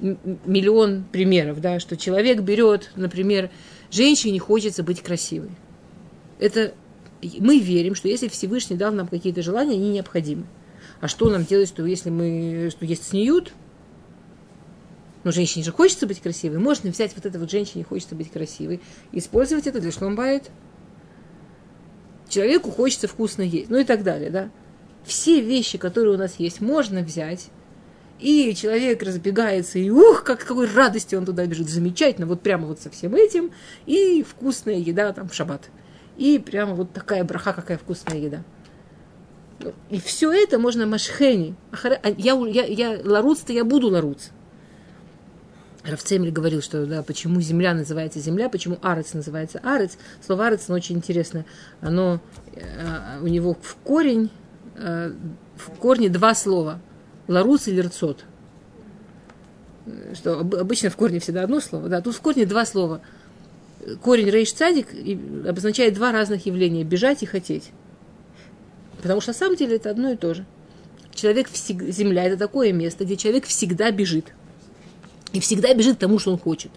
миллион 0.00 1.04
примеров, 1.10 1.60
да, 1.60 1.80
что 1.80 1.96
человек 1.96 2.40
берет, 2.40 2.90
например, 2.94 3.50
женщине 3.90 4.38
хочется 4.38 4.82
быть 4.82 5.02
красивой. 5.02 5.50
Это 6.38 6.74
мы 7.22 7.58
верим, 7.58 7.94
что 7.94 8.08
если 8.08 8.28
Всевышний 8.28 8.76
дал 8.76 8.92
нам 8.92 9.08
какие-то 9.08 9.42
желания, 9.42 9.74
они 9.74 9.90
необходимы. 9.90 10.46
А 11.00 11.08
что 11.08 11.28
нам 11.30 11.44
делать, 11.44 11.68
что 11.68 11.84
если 11.84 12.10
мы, 12.10 12.70
что 12.70 12.84
есть 12.84 13.08
снюют, 13.08 13.52
но 15.24 15.32
женщине 15.32 15.64
же 15.64 15.72
хочется 15.72 16.06
быть 16.06 16.20
красивой, 16.20 16.58
можно 16.58 16.90
взять 16.90 17.14
вот 17.14 17.26
это 17.26 17.38
вот 17.38 17.50
женщине 17.50 17.84
хочется 17.84 18.14
быть 18.14 18.30
красивой, 18.30 18.80
использовать 19.12 19.66
это 19.66 19.80
для 19.80 19.92
шломбайт. 19.92 20.50
Человеку 22.28 22.70
хочется 22.70 23.08
вкусно 23.08 23.42
есть, 23.42 23.70
ну 23.70 23.78
и 23.78 23.84
так 23.84 24.04
далее, 24.04 24.30
да. 24.30 24.50
Все 25.04 25.40
вещи, 25.40 25.78
которые 25.78 26.14
у 26.14 26.18
нас 26.18 26.36
есть, 26.38 26.60
можно 26.60 27.02
взять 27.02 27.48
и 28.18 28.54
человек 28.54 29.02
разбегается, 29.02 29.78
и 29.78 29.90
ух, 29.90 30.24
как 30.24 30.40
какой 30.40 30.66
радости 30.66 31.14
он 31.14 31.24
туда 31.24 31.46
бежит. 31.46 31.68
Замечательно, 31.68 32.26
вот 32.26 32.40
прямо 32.40 32.66
вот 32.66 32.80
со 32.80 32.90
всем 32.90 33.14
этим. 33.14 33.52
И 33.86 34.24
вкусная 34.28 34.76
еда 34.76 35.12
там 35.12 35.28
в 35.28 35.34
шаббат. 35.34 35.70
И 36.16 36.38
прямо 36.38 36.74
вот 36.74 36.92
такая 36.92 37.22
браха, 37.22 37.52
какая 37.52 37.78
вкусная 37.78 38.18
еда. 38.18 38.42
И 39.90 40.00
все 40.00 40.32
это 40.32 40.58
можно 40.58 40.86
машхени. 40.86 41.54
А 41.70 42.08
я, 42.16 42.34
я, 42.34 42.64
я 42.64 43.00
ларуц-то 43.04 43.52
я 43.52 43.64
буду 43.64 43.88
ларуц. 43.88 44.28
Равцемель 45.84 46.32
говорил, 46.32 46.60
что 46.60 46.86
да, 46.86 47.02
почему 47.02 47.40
земля 47.40 47.72
называется 47.72 48.18
земля, 48.18 48.48
почему 48.48 48.78
арец 48.82 49.14
называется 49.14 49.60
арец. 49.62 49.96
Слово 50.24 50.48
арец, 50.48 50.64
оно 50.68 50.76
очень 50.76 50.96
интересное. 50.96 51.46
Оно, 51.80 52.20
э, 52.54 53.20
у 53.22 53.28
него 53.28 53.56
в 53.60 53.76
корень, 53.84 54.30
э, 54.74 55.12
в 55.56 55.70
корне 55.78 56.08
два 56.08 56.34
слова– 56.34 56.80
ларус 57.28 57.68
или 57.68 57.80
рцот. 57.80 58.24
Что 60.14 60.40
обычно 60.40 60.90
в 60.90 60.96
корне 60.96 61.20
всегда 61.20 61.44
одно 61.44 61.60
слово. 61.60 61.88
Да, 61.88 62.00
тут 62.00 62.14
в 62.14 62.20
корне 62.20 62.46
два 62.46 62.66
слова. 62.66 63.00
Корень 64.02 64.28
рейш 64.28 64.52
цадик 64.52 64.88
обозначает 65.46 65.94
два 65.94 66.12
разных 66.12 66.46
явления. 66.46 66.84
Бежать 66.84 67.22
и 67.22 67.26
хотеть. 67.26 67.70
Потому 69.00 69.20
что 69.20 69.30
на 69.30 69.34
самом 69.34 69.56
деле 69.56 69.76
это 69.76 69.90
одно 69.90 70.10
и 70.10 70.16
то 70.16 70.34
же. 70.34 70.44
Человек 71.14 71.48
всегда, 71.48 71.90
земля 71.90 72.24
это 72.24 72.36
такое 72.36 72.72
место, 72.72 73.04
где 73.04 73.16
человек 73.16 73.46
всегда 73.46 73.90
бежит. 73.90 74.34
И 75.32 75.40
всегда 75.40 75.72
бежит 75.74 75.96
к 75.96 76.00
тому, 76.00 76.18
что 76.18 76.32
он 76.32 76.38
хочет. 76.38 76.70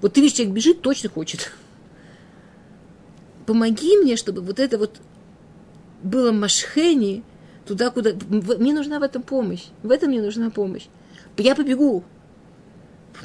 Вот 0.00 0.14
ты 0.14 0.20
видишь, 0.20 0.36
человек 0.36 0.54
бежит, 0.54 0.82
точно 0.82 1.08
хочет. 1.08 1.52
Помоги 3.46 3.96
мне, 3.98 4.16
чтобы 4.16 4.40
вот 4.40 4.58
это 4.58 4.78
вот 4.78 5.00
было 6.02 6.32
машхени, 6.32 7.22
туда, 7.66 7.90
куда... 7.90 8.12
Мне 8.28 8.72
нужна 8.72 8.98
в 8.98 9.02
этом 9.02 9.22
помощь. 9.22 9.66
В 9.82 9.90
этом 9.90 10.10
мне 10.10 10.22
нужна 10.22 10.50
помощь. 10.50 10.86
Я 11.36 11.54
побегу. 11.54 12.04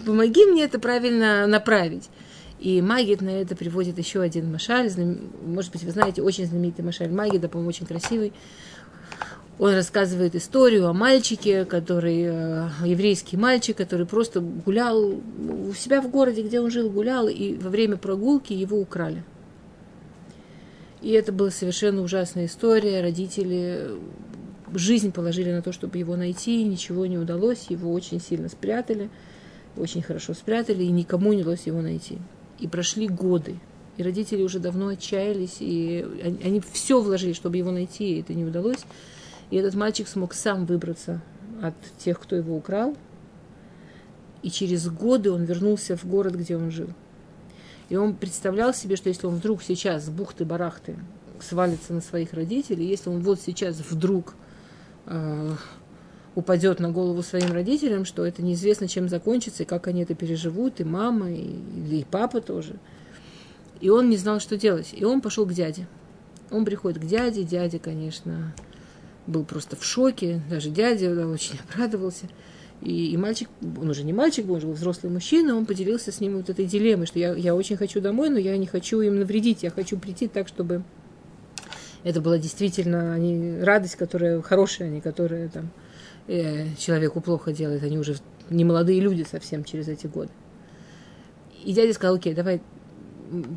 Помоги 0.06 0.46
мне 0.46 0.63
это 0.63 0.79
правильно 0.79 1.48
направить. 1.48 2.10
И 2.60 2.82
Магид 2.82 3.22
на 3.22 3.29
это 3.29 3.56
приводит 3.56 3.98
еще 3.98 4.22
один 4.22 4.51
машаль. 4.51 4.89
Может 5.46 5.72
быть, 5.72 5.84
вы 5.84 5.91
знаете, 5.91 6.22
очень 6.22 6.46
знаменитый 6.46 6.84
машаль 6.84 7.10
Магида, 7.10 7.50
по-моему, 7.50 7.70
очень 7.70 7.86
красивый. 7.86 8.34
Он 9.60 9.74
рассказывает 9.74 10.36
историю 10.36 10.88
о 10.88 10.94
мальчике, 10.94 11.65
который, 11.65 12.25
э, 12.25 12.70
еврейский 12.86 13.38
мальчик, 13.38 13.75
который 13.75 14.06
просто 14.06 14.39
гулял 14.39 15.03
у 15.03 15.74
себя 15.74 16.00
в 16.00 16.10
городе, 16.12 16.44
где 16.44 16.62
он 16.62 16.70
жил, 16.70 16.91
гулял, 16.91 17.27
и 17.27 17.56
во 17.56 17.70
время 17.70 17.98
прогулки 17.98 18.53
его 18.53 18.79
украли. 18.79 19.24
И 21.01 21.12
это 21.12 21.32
была 21.32 21.50
совершенно 21.50 22.01
ужасная 22.01 22.46
история. 22.46 23.01
Родители 23.01 23.91
жизнь 24.74 25.12
положили 25.12 25.51
на 25.51 25.62
то, 25.62 25.71
чтобы 25.71 25.97
его 25.97 26.15
найти, 26.15 26.63
ничего 26.63 27.05
не 27.05 27.17
удалось, 27.17 27.67
его 27.69 27.93
очень 27.93 28.19
сильно 28.19 28.50
спрятали, 28.50 29.09
очень 29.75 30.01
хорошо 30.01 30.33
спрятали, 30.33 30.83
и 30.83 30.91
никому 30.91 31.33
не 31.33 31.41
удалось 31.41 31.67
его 31.67 31.81
найти. 31.81 32.17
И 32.59 32.67
прошли 32.67 33.07
годы, 33.07 33.59
и 33.97 34.03
родители 34.03 34.43
уже 34.43 34.59
давно 34.59 34.89
отчаялись, 34.89 35.57
и 35.59 36.05
они, 36.24 36.39
они 36.43 36.59
все 36.71 37.01
вложили, 37.01 37.33
чтобы 37.33 37.57
его 37.57 37.71
найти, 37.71 38.15
и 38.15 38.21
это 38.21 38.33
не 38.33 38.45
удалось. 38.45 38.86
И 39.50 39.55
этот 39.55 39.75
мальчик 39.75 40.07
смог 40.07 40.33
сам 40.33 40.65
выбраться 40.65 41.21
от 41.62 41.75
тех, 41.97 42.19
кто 42.19 42.36
его 42.36 42.55
украл, 42.55 42.95
и 44.43 44.51
через 44.51 44.88
годы 44.88 45.31
он 45.31 45.43
вернулся 45.43 45.97
в 45.97 46.05
город, 46.05 46.36
где 46.36 46.57
он 46.57 46.71
жил. 46.71 46.89
И 47.89 47.95
он 47.95 48.15
представлял 48.15 48.74
себе, 48.74 48.95
что 48.97 49.09
если 49.09 49.27
он 49.27 49.36
вдруг 49.36 49.63
сейчас 49.63 50.05
с 50.05 50.09
бухты-барахты 50.09 50.97
свалится 51.39 51.93
на 51.93 52.01
своих 52.01 52.33
родителей, 52.33 52.86
если 52.86 53.09
он 53.09 53.21
вот 53.21 53.39
сейчас 53.39 53.77
вдруг 53.77 54.36
э, 55.07 55.55
упадет 56.35 56.79
на 56.79 56.91
голову 56.91 57.23
своим 57.23 57.51
родителям, 57.51 58.05
что 58.05 58.25
это 58.25 58.43
неизвестно, 58.43 58.87
чем 58.87 59.09
закончится, 59.09 59.63
и 59.63 59.65
как 59.65 59.87
они 59.87 60.03
это 60.03 60.13
переживут, 60.13 60.79
и 60.79 60.83
мама, 60.83 61.31
и, 61.31 61.41
и 61.41 62.05
папа 62.09 62.41
тоже. 62.41 62.75
И 63.81 63.89
он 63.89 64.09
не 64.09 64.17
знал, 64.17 64.39
что 64.39 64.57
делать. 64.57 64.93
И 64.93 65.03
он 65.03 65.21
пошел 65.21 65.45
к 65.45 65.53
дяде. 65.53 65.87
Он 66.51 66.63
приходит 66.65 67.01
к 67.01 67.05
дяде, 67.05 67.43
дядя, 67.43 67.79
конечно, 67.79 68.53
был 69.25 69.43
просто 69.43 69.75
в 69.75 69.83
шоке, 69.83 70.41
даже 70.49 70.69
дядя 70.69 71.15
да, 71.15 71.27
очень 71.27 71.59
обрадовался. 71.69 72.27
И, 72.81 73.11
и 73.11 73.17
мальчик, 73.17 73.49
он 73.61 73.89
уже 73.89 74.03
не 74.03 74.13
мальчик 74.13 74.45
он 74.47 74.57
уже 74.57 74.67
был 74.67 74.73
взрослый 74.73 75.11
мужчина, 75.11 75.55
он 75.55 75.65
поделился 75.65 76.11
с 76.11 76.19
ним 76.19 76.37
вот 76.37 76.49
этой 76.49 76.65
дилеммой, 76.65 77.07
что 77.07 77.17
я, 77.17 77.33
я 77.33 77.55
очень 77.55 77.75
хочу 77.75 77.99
домой, 77.99 78.29
но 78.29 78.37
я 78.37 78.55
не 78.57 78.67
хочу 78.67 79.01
им 79.01 79.19
навредить, 79.19 79.63
я 79.63 79.71
хочу 79.71 79.97
прийти 79.97 80.27
так, 80.27 80.47
чтобы 80.47 80.83
это 82.03 82.21
была 82.21 82.37
действительно 82.37 83.13
они, 83.13 83.59
радость, 83.61 83.95
которая 83.95 84.41
хорошая, 84.41 84.89
не 84.89 85.01
которая 85.01 85.49
там, 85.49 85.69
э, 86.27 86.75
человеку 86.77 87.21
плохо 87.21 87.53
делает. 87.53 87.83
Они 87.83 87.97
уже 87.97 88.15
не 88.49 88.63
молодые 88.63 88.99
люди 88.99 89.25
совсем 89.29 89.63
через 89.63 89.87
эти 89.87 90.07
годы. 90.07 90.31
И 91.63 91.73
дядя 91.73 91.93
сказал, 91.93 92.15
окей, 92.15 92.33
давай 92.33 92.61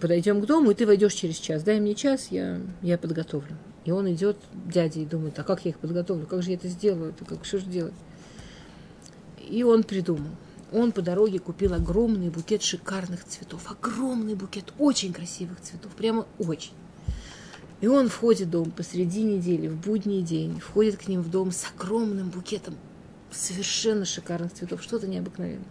подойдем 0.01 0.41
к 0.41 0.47
дому, 0.47 0.71
и 0.71 0.75
ты 0.75 0.87
войдешь 0.87 1.15
через 1.15 1.37
час. 1.37 1.63
Дай 1.63 1.81
мне 1.81 1.95
час, 1.95 2.29
я, 2.31 2.61
я 2.83 2.99
подготовлю. 2.99 3.57
И 3.85 3.93
он 3.93 4.13
идет, 4.13 4.37
дядя, 4.53 5.01
и 5.01 5.05
думает, 5.05 5.39
а 5.39 5.45
как 5.45 5.65
я 5.65 5.71
их 5.71 5.79
подготовлю? 5.79 6.27
Как 6.27 6.43
же 6.43 6.51
я 6.51 6.57
это 6.57 6.69
сделаю? 6.69 7.11
Это 7.11 7.25
как, 7.25 7.45
что 7.45 7.59
же 7.59 7.67
делать? 7.67 7.95
И 9.49 9.63
он 9.63 9.85
придумал. 9.85 10.31
Он 10.73 10.93
по 10.93 11.03
дороге 11.03 11.39
купил 11.39 11.75
огромный 11.75 12.31
букет 12.31 12.63
шикарных 12.63 13.25
цветов. 13.25 13.71
Огромный 13.71 14.35
букет 14.35 14.73
очень 14.79 15.13
красивых 15.13 15.61
цветов. 15.61 15.93
Прямо 15.97 16.27
очень. 16.39 16.73
И 17.81 17.87
он 17.87 18.09
входит 18.09 18.49
в 18.49 18.51
дом 18.51 18.71
посреди 18.71 19.23
недели, 19.23 19.69
в 19.69 19.77
будний 19.77 20.23
день, 20.23 20.61
входит 20.61 20.99
к 20.99 21.09
ним 21.09 21.23
в 21.23 21.31
дом 21.31 21.51
с 21.51 21.67
огромным 21.75 22.29
букетом 22.29 22.77
совершенно 23.31 24.05
шикарных 24.05 24.53
цветов, 24.53 24.83
что-то 24.83 25.07
необыкновенное. 25.07 25.65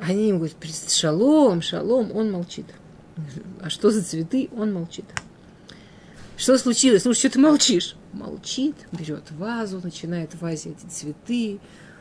Они 0.00 0.28
ему 0.28 0.38
говорят, 0.38 0.56
шалом, 0.88 1.62
шалом, 1.62 2.10
он 2.12 2.32
молчит. 2.32 2.66
А 3.60 3.70
что 3.70 3.90
за 3.90 4.02
цветы? 4.02 4.48
Он 4.56 4.72
молчит. 4.72 5.04
Что 6.36 6.58
случилось? 6.58 7.02
Слушай, 7.02 7.18
что 7.20 7.30
ты 7.30 7.38
молчишь? 7.38 7.94
Молчит, 8.12 8.74
берет 8.90 9.30
вазу, 9.30 9.80
начинает 9.82 10.34
в 10.34 10.40
вазе 10.40 10.70
эти 10.70 10.86
цветы 10.86 11.60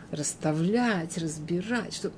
расставлять, 0.10 1.18
разбирать. 1.18 1.94
Что... 1.94 2.12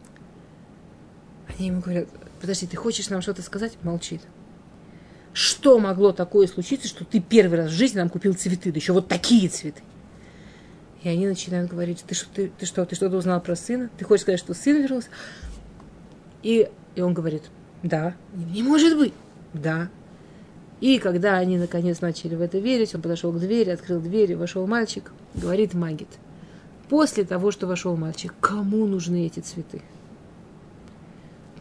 Они 1.48 1.68
ему 1.68 1.82
говорят, 1.82 2.08
подожди, 2.39 2.65
ты 2.65 2.77
хочешь 2.77 3.10
нам 3.10 3.22
что-то 3.22 3.42
сказать? 3.42 3.74
Молчит. 3.84 4.22
Что 5.33 5.79
могло 5.79 6.11
такое 6.11 6.47
случиться, 6.47 6.87
что 6.87 7.05
ты 7.05 7.19
первый 7.19 7.57
раз 7.57 7.71
в 7.71 7.73
жизни 7.73 7.97
нам 7.97 8.09
купил 8.09 8.35
цветы, 8.35 8.71
да 8.71 8.77
еще 8.77 8.93
вот 8.93 9.07
такие 9.07 9.49
цветы? 9.49 9.81
И 11.01 11.09
они 11.09 11.27
начинают 11.27 11.69
говорить, 11.69 12.03
ты, 12.07 12.15
что, 12.15 12.29
ты, 12.33 12.51
ты 12.57 12.65
что, 12.65 12.85
ты 12.85 12.95
что-то 12.95 13.17
узнал 13.17 13.41
про 13.41 13.55
сына? 13.55 13.89
Ты 13.97 14.05
хочешь 14.05 14.21
сказать, 14.21 14.39
что 14.39 14.53
сын 14.53 14.81
вернулся? 14.81 15.09
И, 16.43 16.69
и 16.95 17.01
он 17.01 17.13
говорит, 17.13 17.43
да. 17.81 18.15
Не 18.53 18.63
может 18.63 18.97
быть. 18.97 19.13
Да. 19.53 19.89
И 20.79 20.99
когда 20.99 21.37
они 21.37 21.57
наконец 21.57 22.01
начали 22.01 22.35
в 22.35 22.41
это 22.41 22.59
верить, 22.59 22.93
он 22.93 23.01
подошел 23.01 23.31
к 23.31 23.39
двери, 23.39 23.71
открыл 23.71 23.99
дверь, 23.99 24.31
и 24.31 24.35
вошел 24.35 24.67
мальчик, 24.67 25.11
говорит 25.33 25.73
Магит. 25.73 26.09
После 26.89 27.23
того, 27.23 27.51
что 27.51 27.67
вошел 27.67 27.95
мальчик, 27.95 28.33
кому 28.39 28.85
нужны 28.85 29.25
эти 29.25 29.39
цветы? 29.39 29.81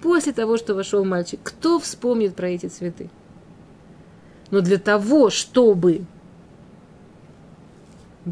После 0.02 0.32
того, 0.32 0.56
что 0.56 0.74
вошел 0.74 1.04
мальчик, 1.04 1.40
кто 1.42 1.78
вспомнит 1.78 2.34
про 2.34 2.48
эти 2.48 2.66
цветы? 2.66 3.10
Но 4.52 4.60
для 4.60 4.78
того, 4.78 5.30
чтобы 5.30 6.04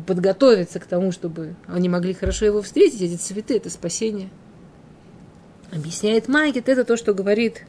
подготовиться 0.06 0.78
к 0.78 0.84
тому, 0.84 1.12
чтобы 1.12 1.56
они 1.66 1.88
могли 1.88 2.12
хорошо 2.12 2.44
его 2.44 2.60
встретить, 2.60 3.00
эти 3.00 3.16
цветы– 3.16 3.56
это 3.56 3.70
спасение. 3.70 4.28
Объясняет 5.72 6.28
Магит, 6.28 6.68
это 6.68 6.84
то, 6.84 6.98
что 6.98 7.14
говорит 7.14 7.64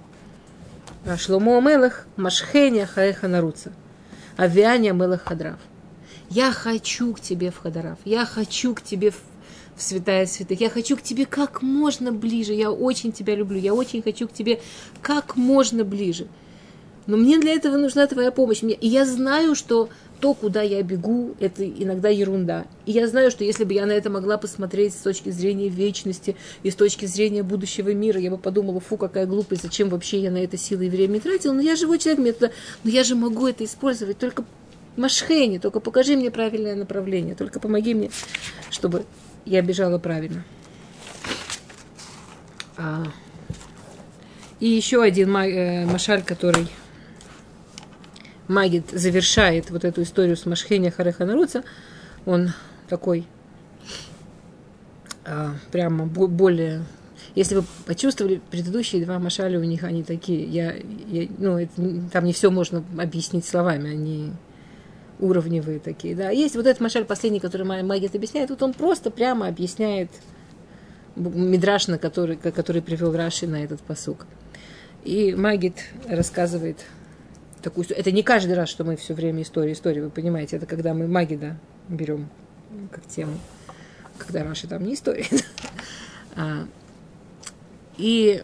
Шломо 1.17 1.61
Мелах, 1.61 2.05
Машхеня 2.17 2.85
Хаеха 2.85 3.29
Наруца, 3.29 3.71
Авиания 4.35 4.91
Мелах 4.91 5.23
Хадрав. 5.23 5.57
Я 6.29 6.51
хочу 6.51 7.13
к 7.13 7.21
тебе 7.21 7.51
в 7.51 7.57
Хадарав, 7.57 7.99
я 8.03 8.25
хочу 8.25 8.75
к 8.75 8.81
тебе 8.81 9.11
в, 9.11 9.21
в 9.77 9.81
святая 9.81 10.25
святых, 10.25 10.59
я 10.59 10.69
хочу 10.69 10.97
к 10.97 11.01
тебе 11.01 11.25
как 11.25 11.61
можно 11.61 12.11
ближе, 12.11 12.51
я 12.51 12.69
очень 12.69 13.13
тебя 13.13 13.33
люблю, 13.33 13.57
я 13.57 13.73
очень 13.73 14.01
хочу 14.01 14.27
к 14.27 14.33
тебе 14.33 14.59
как 15.01 15.37
можно 15.37 15.85
ближе. 15.85 16.27
Но 17.07 17.17
мне 17.17 17.39
для 17.39 17.53
этого 17.53 17.77
нужна 17.77 18.05
твоя 18.07 18.31
помощь. 18.31 18.61
И 18.63 18.87
я 18.87 19.05
знаю, 19.05 19.55
что 19.55 19.89
то, 20.19 20.35
куда 20.35 20.61
я 20.61 20.83
бегу, 20.83 21.35
это 21.39 21.67
иногда 21.67 22.09
ерунда. 22.09 22.65
И 22.85 22.91
я 22.91 23.07
знаю, 23.07 23.31
что 23.31 23.43
если 23.43 23.63
бы 23.63 23.73
я 23.73 23.87
на 23.87 23.91
это 23.91 24.11
могла 24.11 24.37
посмотреть 24.37 24.93
с 24.93 24.97
точки 24.97 25.31
зрения 25.31 25.67
вечности 25.67 26.35
и 26.61 26.69
с 26.69 26.75
точки 26.75 27.05
зрения 27.07 27.41
будущего 27.41 27.91
мира, 27.93 28.19
я 28.19 28.29
бы 28.29 28.37
подумала, 28.37 28.79
фу, 28.79 28.97
какая 28.97 29.25
глупость, 29.25 29.63
зачем 29.63 29.89
вообще 29.89 30.19
я 30.19 30.29
на 30.29 30.37
это 30.37 30.57
силы 30.57 30.85
и 30.85 30.89
время 30.89 31.19
тратила. 31.19 31.53
Но 31.53 31.61
я 31.61 31.75
живой 31.75 31.97
человек, 31.97 32.19
мне 32.19 32.33
туда, 32.33 32.51
но 32.83 32.91
я 32.91 33.03
же 33.03 33.15
могу 33.15 33.47
это 33.47 33.65
использовать 33.65 34.19
только 34.19 34.45
машхене, 34.95 35.59
только 35.59 35.79
покажи 35.79 36.15
мне 36.15 36.29
правильное 36.29 36.75
направление, 36.75 37.33
только 37.33 37.59
помоги 37.59 37.95
мне, 37.95 38.11
чтобы 38.69 39.05
я 39.45 39.63
бежала 39.63 39.97
правильно. 39.97 40.43
А, 42.77 43.05
и 44.59 44.67
еще 44.67 45.01
один 45.01 45.35
э, 45.35 45.85
машаль, 45.87 46.23
который 46.23 46.67
Магит 48.51 48.89
завершает 48.91 49.71
вот 49.71 49.85
эту 49.85 50.03
историю 50.03 50.35
с 50.35 50.45
Машхеня 50.45 50.91
Хареха 50.91 51.25
Наруца, 51.25 51.63
он 52.25 52.49
такой 52.89 53.25
а, 55.25 55.55
прямо 55.71 56.05
более... 56.05 56.83
Если 57.33 57.55
вы 57.55 57.63
почувствовали 57.85 58.41
предыдущие 58.51 59.05
два 59.05 59.17
Машаля, 59.17 59.57
у 59.57 59.63
них 59.63 59.85
они 59.85 60.03
такие, 60.03 60.43
я, 60.43 60.75
я, 61.07 61.29
ну, 61.37 61.57
это, 61.57 61.71
там 62.11 62.25
не 62.25 62.33
все 62.33 62.51
можно 62.51 62.83
объяснить 62.99 63.45
словами, 63.45 63.89
они 63.89 64.33
уровневые 65.19 65.79
такие, 65.79 66.13
да. 66.13 66.29
Есть 66.29 66.57
вот 66.57 66.67
этот 66.67 66.81
Машаль 66.81 67.05
последний, 67.05 67.39
который 67.39 67.65
Магит 67.83 68.15
объясняет, 68.15 68.49
вот 68.49 68.61
он 68.63 68.73
просто 68.73 69.11
прямо 69.11 69.47
объясняет 69.47 70.09
Мидраш, 71.15 71.85
который, 72.01 72.35
который 72.35 72.81
привел 72.81 73.15
Раши 73.15 73.47
на 73.47 73.63
этот 73.63 73.79
посук. 73.79 74.25
И 75.05 75.33
Магит 75.35 75.75
рассказывает 76.09 76.79
такую 77.61 77.85
Это 77.89 78.11
не 78.11 78.23
каждый 78.23 78.53
раз, 78.53 78.69
что 78.69 78.83
мы 78.83 78.95
все 78.95 79.13
время 79.13 79.41
история, 79.41 79.73
история, 79.73 80.03
вы 80.03 80.09
понимаете. 80.09 80.57
Это 80.57 80.65
когда 80.65 80.93
мы 80.93 81.07
Магида 81.07 81.57
берем 81.87 82.29
как 82.91 83.05
тему. 83.05 83.37
Когда 84.17 84.43
Раши 84.43 84.67
там 84.67 84.83
не 84.83 84.93
история. 84.93 85.25
а, 86.35 86.65
и 87.97 88.43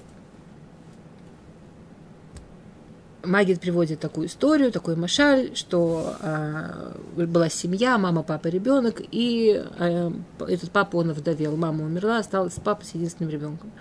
Магид 3.23 3.59
приводит 3.59 3.99
такую 3.99 4.27
историю, 4.27 4.71
такой 4.71 4.95
машаль, 4.95 5.55
что 5.55 6.15
а, 6.21 6.95
была 7.15 7.49
семья, 7.49 7.97
мама, 7.97 8.23
папа, 8.23 8.47
ребенок, 8.47 9.01
и 9.11 9.63
а, 9.77 10.11
этот 10.47 10.71
папа, 10.71 10.97
он 10.97 11.11
вдовел, 11.11 11.55
мама 11.57 11.83
умерла, 11.83 12.19
осталась 12.19 12.55
папа 12.63 12.85
с 12.85 12.95
единственным 12.95 13.31
ребенком. 13.31 13.71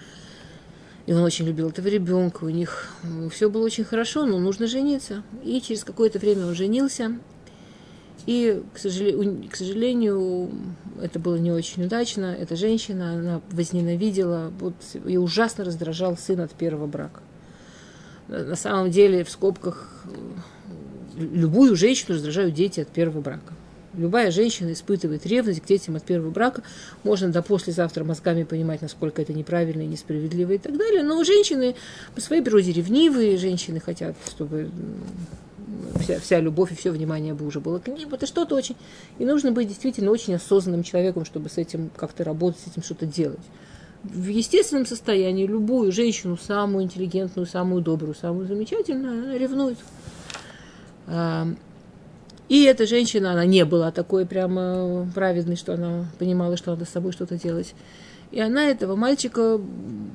И 1.06 1.12
он 1.12 1.22
очень 1.22 1.46
любил 1.46 1.68
этого 1.68 1.86
ребенка, 1.86 2.44
у 2.44 2.48
них 2.48 2.92
все 3.30 3.48
было 3.48 3.64
очень 3.64 3.84
хорошо, 3.84 4.26
но 4.26 4.38
нужно 4.38 4.66
жениться. 4.66 5.22
И 5.44 5.60
через 5.60 5.84
какое-то 5.84 6.18
время 6.18 6.46
он 6.46 6.54
женился. 6.54 7.18
И, 8.26 8.60
к 8.74 8.78
сожалению, 8.78 9.48
к 9.48 9.54
сожалению, 9.54 10.50
это 11.00 11.20
было 11.20 11.36
не 11.36 11.52
очень 11.52 11.84
удачно. 11.84 12.34
Эта 12.36 12.56
женщина, 12.56 13.12
она 13.12 13.40
возненавидела, 13.52 14.52
вот, 14.58 14.74
и 15.06 15.16
ужасно 15.16 15.64
раздражал 15.64 16.16
сын 16.16 16.40
от 16.40 16.52
первого 16.52 16.88
брака. 16.88 17.20
На 18.26 18.56
самом 18.56 18.90
деле, 18.90 19.22
в 19.22 19.30
скобках, 19.30 19.88
любую 21.16 21.76
женщину 21.76 22.14
раздражают 22.14 22.54
дети 22.54 22.80
от 22.80 22.88
первого 22.88 23.20
брака 23.20 23.54
любая 23.96 24.30
женщина 24.30 24.72
испытывает 24.72 25.26
ревность 25.26 25.60
к 25.60 25.66
детям 25.66 25.96
от 25.96 26.04
первого 26.04 26.30
брака. 26.30 26.62
Можно 27.02 27.28
до 27.28 27.42
послезавтра 27.42 28.04
мозгами 28.04 28.44
понимать, 28.44 28.82
насколько 28.82 29.22
это 29.22 29.32
неправильно 29.32 29.82
и 29.82 29.86
несправедливо 29.86 30.52
и 30.52 30.58
так 30.58 30.76
далее. 30.76 31.02
Но 31.02 31.22
женщины 31.24 31.74
по 32.14 32.20
своей 32.20 32.42
природе 32.42 32.72
ревнивые, 32.72 33.36
женщины 33.36 33.80
хотят, 33.80 34.16
чтобы 34.28 34.70
вся, 36.00 36.20
вся 36.20 36.40
любовь 36.40 36.72
и 36.72 36.74
все 36.74 36.90
внимание 36.90 37.34
уже 37.34 37.60
было 37.60 37.78
к 37.78 37.88
ним. 37.88 38.12
Это 38.12 38.26
что-то 38.26 38.54
очень... 38.54 38.76
И 39.18 39.24
нужно 39.24 39.52
быть 39.52 39.68
действительно 39.68 40.10
очень 40.10 40.34
осознанным 40.34 40.82
человеком, 40.82 41.24
чтобы 41.24 41.48
с 41.48 41.58
этим 41.58 41.90
как-то 41.96 42.24
работать, 42.24 42.60
с 42.60 42.68
этим 42.68 42.82
что-то 42.82 43.06
делать. 43.06 43.40
В 44.02 44.28
естественном 44.28 44.86
состоянии 44.86 45.46
любую 45.46 45.90
женщину, 45.90 46.36
самую 46.36 46.84
интеллигентную, 46.84 47.46
самую 47.46 47.82
добрую, 47.82 48.14
самую 48.14 48.46
замечательную, 48.46 49.24
она 49.24 49.38
ревнует. 49.38 49.78
И 52.48 52.62
эта 52.62 52.86
женщина, 52.86 53.32
она 53.32 53.44
не 53.44 53.64
была 53.64 53.90
такой 53.90 54.24
прямо 54.24 55.10
праведной, 55.14 55.56
что 55.56 55.74
она 55.74 56.06
понимала, 56.18 56.56
что 56.56 56.70
надо 56.70 56.84
с 56.84 56.90
собой 56.90 57.12
что-то 57.12 57.36
делать. 57.36 57.74
И 58.30 58.40
она 58.40 58.66
этого 58.66 58.96
мальчика 58.96 59.60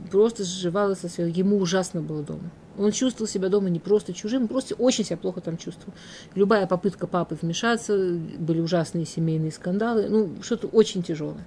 просто 0.10 0.44
сживала 0.44 0.96
со 0.96 1.10
своего. 1.10 1.34
Ему 1.34 1.58
ужасно 1.58 2.02
было 2.02 2.24
дома. 2.24 2.52
Он 2.78 2.92
чувствовал 2.92 3.28
себя 3.28 3.50
дома 3.50 3.70
не 3.70 3.80
просто 3.80 4.14
чужим, 4.14 4.48
просто 4.48 4.76
очень 4.76 5.04
себя 5.04 5.18
плохо 5.18 5.42
там 5.42 5.58
чувствовал. 5.58 5.94
Любая 6.36 6.68
попытка 6.68 7.06
папы 7.06 7.38
вмешаться, 7.42 8.18
были 8.38 8.62
ужасные 8.62 9.06
семейные 9.06 9.52
скандалы, 9.52 10.08
ну, 10.08 10.32
что-то 10.42 10.68
очень 10.68 11.04
тяжелое. 11.04 11.46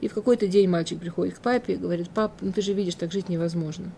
И 0.00 0.08
в 0.08 0.14
какой-то 0.14 0.46
день 0.46 0.68
мальчик 0.68 1.00
приходит 1.00 1.34
к 1.34 1.40
папе 1.40 1.74
и 1.74 1.76
говорит, 1.76 2.08
пап, 2.10 2.34
ну 2.40 2.52
ты 2.52 2.62
же 2.62 2.72
видишь, 2.72 2.94
так 2.94 3.12
жить 3.12 3.28
невозможно. 3.28 3.90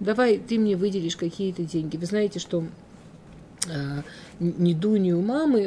Давай 0.00 0.38
ты 0.38 0.58
мне 0.58 0.76
выделишь 0.76 1.16
какие-то 1.16 1.64
деньги. 1.64 1.96
Вы 1.96 2.06
знаете, 2.06 2.38
что 2.38 2.64
ни 3.68 5.12
у 5.12 5.20
мамы, 5.20 5.60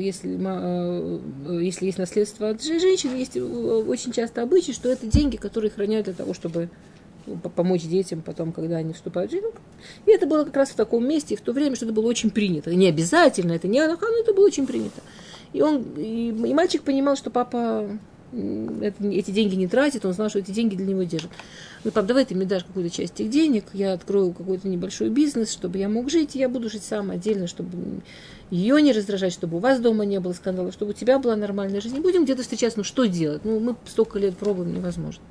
если, 0.00 0.38
а, 0.44 1.20
если 1.60 1.86
есть 1.86 1.98
наследство 1.98 2.50
от 2.50 2.62
женщин, 2.62 3.16
есть 3.16 3.36
очень 3.36 4.12
часто 4.12 4.42
обычай, 4.42 4.72
что 4.72 4.88
это 4.88 5.06
деньги, 5.06 5.36
которые 5.36 5.70
хранят 5.70 6.04
для 6.04 6.14
того, 6.14 6.34
чтобы 6.34 6.70
помочь 7.54 7.82
детям 7.82 8.22
потом, 8.22 8.52
когда 8.52 8.76
они 8.76 8.92
вступают 8.92 9.30
в 9.30 9.34
жизнь. 9.34 9.46
И 10.06 10.10
это 10.10 10.26
было 10.26 10.44
как 10.44 10.56
раз 10.56 10.70
в 10.70 10.74
таком 10.74 11.06
месте, 11.06 11.36
в 11.36 11.40
то 11.40 11.52
время, 11.52 11.76
что 11.76 11.84
это 11.84 11.94
было 11.94 12.06
очень 12.06 12.30
принято. 12.30 12.74
Не 12.74 12.88
обязательно, 12.88 13.52
это 13.52 13.68
не 13.68 13.80
аллаха, 13.80 14.06
но 14.06 14.20
это 14.20 14.34
было 14.34 14.46
очень 14.46 14.66
принято. 14.66 15.00
И 15.52 15.60
он, 15.60 15.82
и, 15.96 16.28
и 16.28 16.54
мальчик 16.54 16.82
понимал, 16.82 17.16
что 17.16 17.30
папа 17.30 17.98
это, 18.32 19.06
эти 19.06 19.30
деньги 19.30 19.54
не 19.54 19.68
тратит, 19.68 20.04
он 20.04 20.12
знал, 20.12 20.28
что 20.28 20.38
эти 20.38 20.50
деньги 20.50 20.74
для 20.74 20.86
него 20.86 21.02
держат. 21.02 21.30
Ну, 21.84 21.90
пап, 21.90 22.06
давай 22.06 22.24
ты 22.24 22.34
мне 22.34 22.46
дашь 22.46 22.64
какую-то 22.64 22.94
часть 22.94 23.20
этих 23.20 23.30
денег, 23.30 23.64
я 23.72 23.92
открою 23.92 24.32
какой-то 24.32 24.68
небольшой 24.68 25.10
бизнес, 25.10 25.52
чтобы 25.52 25.78
я 25.78 25.88
мог 25.88 26.10
жить, 26.10 26.34
и 26.34 26.38
я 26.38 26.48
буду 26.48 26.70
жить 26.70 26.82
сам 26.82 27.10
отдельно, 27.10 27.46
чтобы 27.46 28.00
ее 28.50 28.80
не 28.80 28.92
раздражать, 28.92 29.32
чтобы 29.32 29.58
у 29.58 29.60
вас 29.60 29.80
дома 29.80 30.04
не 30.04 30.20
было 30.20 30.32
скандала, 30.32 30.72
чтобы 30.72 30.92
у 30.92 30.94
тебя 30.94 31.18
была 31.18 31.36
нормальная 31.36 31.80
жизнь. 31.80 31.94
Не 31.94 32.00
будем 32.00 32.24
где-то 32.24 32.42
встречаться, 32.42 32.78
ну 32.78 32.84
что 32.84 33.04
делать? 33.04 33.44
Ну, 33.44 33.60
мы 33.60 33.76
столько 33.86 34.18
лет 34.18 34.36
пробуем, 34.36 34.72
невозможно. 34.74 35.22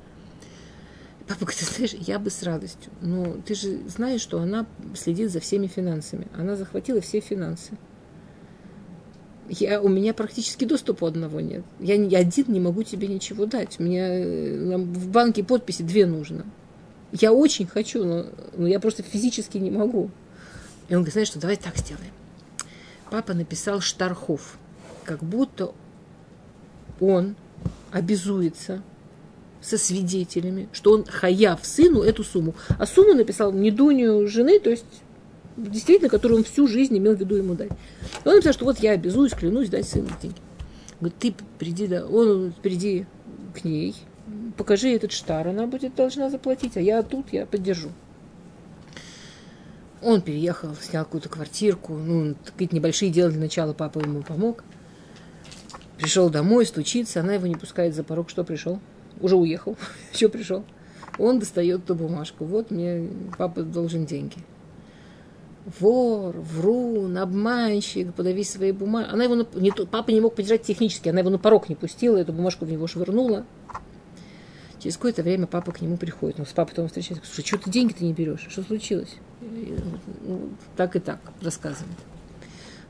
Папа 1.26 1.44
говорит, 1.44 1.60
знаешь, 1.60 1.94
я 1.94 2.18
бы 2.18 2.30
с 2.30 2.42
радостью. 2.42 2.92
Но 3.00 3.36
ты 3.46 3.54
же 3.54 3.78
знаешь, 3.88 4.20
что 4.20 4.40
она 4.40 4.66
следит 4.94 5.30
за 5.30 5.40
всеми 5.40 5.66
финансами. 5.66 6.26
Она 6.36 6.56
захватила 6.56 7.00
все 7.00 7.20
финансы 7.20 7.72
я, 9.48 9.80
у 9.80 9.88
меня 9.88 10.14
практически 10.14 10.64
доступа 10.64 11.08
одного 11.08 11.40
нет. 11.40 11.64
Я, 11.80 11.94
я 11.94 12.18
один 12.18 12.46
не 12.48 12.60
могу 12.60 12.82
тебе 12.82 13.08
ничего 13.08 13.46
дать. 13.46 13.78
Меня 13.78 14.08
э, 14.08 14.76
в 14.76 15.08
банке 15.08 15.44
подписи 15.44 15.82
две 15.82 16.06
нужно. 16.06 16.46
Я 17.12 17.32
очень 17.32 17.66
хочу, 17.66 18.04
но, 18.04 18.26
но 18.56 18.66
я 18.66 18.80
просто 18.80 19.02
физически 19.02 19.58
не 19.58 19.70
могу. 19.70 20.10
И 20.88 20.94
он 20.94 21.00
говорит, 21.00 21.12
знаешь 21.12 21.28
что, 21.28 21.40
давай 21.40 21.56
так 21.56 21.76
сделаем. 21.76 22.12
Папа 23.10 23.34
написал 23.34 23.80
Штархов, 23.80 24.58
как 25.04 25.22
будто 25.22 25.72
он 27.00 27.36
обязуется 27.90 28.82
со 29.60 29.76
свидетелями, 29.78 30.68
что 30.72 30.92
он 30.92 31.04
хаяв 31.04 31.60
сыну 31.64 32.02
эту 32.02 32.24
сумму. 32.24 32.54
А 32.78 32.86
сумму 32.86 33.14
написал 33.14 33.52
не 33.52 33.70
Дуню 33.70 34.26
жены, 34.28 34.58
то 34.58 34.70
есть 34.70 34.84
действительно, 35.56 36.08
которую 36.08 36.38
он 36.38 36.44
всю 36.44 36.66
жизнь 36.66 36.96
имел 36.98 37.14
в 37.14 37.20
виду 37.20 37.36
ему 37.36 37.54
дать. 37.54 37.70
И 38.24 38.28
он 38.28 38.34
написал, 38.34 38.52
что 38.52 38.64
вот 38.64 38.78
я 38.78 38.92
обязуюсь, 38.92 39.32
клянусь 39.32 39.68
дать 39.68 39.88
сыну 39.88 40.08
деньги. 40.20 40.38
Говорит, 41.00 41.18
ты 41.18 41.34
приди, 41.58 41.86
да, 41.86 42.06
он 42.06 42.52
приди 42.62 43.06
к 43.54 43.64
ней, 43.64 43.94
покажи 44.56 44.90
этот 44.90 45.12
штар, 45.12 45.48
она 45.48 45.66
будет 45.66 45.94
должна 45.94 46.30
заплатить, 46.30 46.76
а 46.76 46.80
я 46.80 47.02
тут, 47.02 47.32
я 47.32 47.46
поддержу. 47.46 47.90
Он 50.02 50.20
переехал, 50.20 50.74
снял 50.74 51.04
какую-то 51.04 51.28
квартирку, 51.28 51.94
ну, 51.94 52.34
какие-то 52.44 52.74
небольшие 52.74 53.10
дела 53.10 53.30
для 53.30 53.40
начала 53.40 53.72
папа 53.72 54.00
ему 54.00 54.22
помог. 54.22 54.64
Пришел 55.96 56.28
домой, 56.28 56.66
стучится, 56.66 57.20
она 57.20 57.34
его 57.34 57.46
не 57.46 57.54
пускает 57.54 57.94
за 57.94 58.02
порог. 58.02 58.28
Что 58.28 58.42
пришел? 58.42 58.80
Уже 59.20 59.36
уехал. 59.36 59.76
Еще 60.12 60.28
пришел. 60.28 60.64
Он 61.18 61.38
достает 61.38 61.84
ту 61.84 61.94
бумажку. 61.94 62.44
Вот 62.44 62.72
мне 62.72 63.08
папа 63.38 63.62
должен 63.62 64.04
деньги. 64.04 64.38
Вор, 65.64 66.36
врун, 66.38 67.16
обманщик, 67.16 68.12
подави 68.14 68.42
свои 68.42 68.72
бумаги. 68.72 69.08
Она 69.10 69.24
его, 69.24 69.36
не, 69.54 69.70
папа 69.70 70.10
не 70.10 70.20
мог 70.20 70.34
поддержать 70.34 70.62
технически, 70.62 71.08
она 71.08 71.20
его 71.20 71.30
на 71.30 71.38
порог 71.38 71.68
не 71.68 71.76
пустила, 71.76 72.16
эту 72.16 72.32
бумажку 72.32 72.64
в 72.64 72.70
него 72.70 72.86
швырнула. 72.88 73.46
Через 74.80 74.96
какое-то 74.96 75.22
время 75.22 75.46
папа 75.46 75.70
к 75.70 75.80
нему 75.80 75.96
приходит. 75.96 76.38
Ну, 76.38 76.44
с 76.44 76.52
папой 76.52 76.80
он 76.80 76.88
встречается. 76.88 77.24
Слушай, 77.24 77.46
что 77.46 77.58
ты 77.58 77.70
деньги-то 77.70 78.04
не 78.04 78.12
берешь? 78.12 78.46
Что 78.50 78.62
случилось? 78.62 79.14
Ну, 79.40 80.50
так 80.76 80.96
и 80.96 80.98
так 80.98 81.20
рассказывает. 81.40 81.96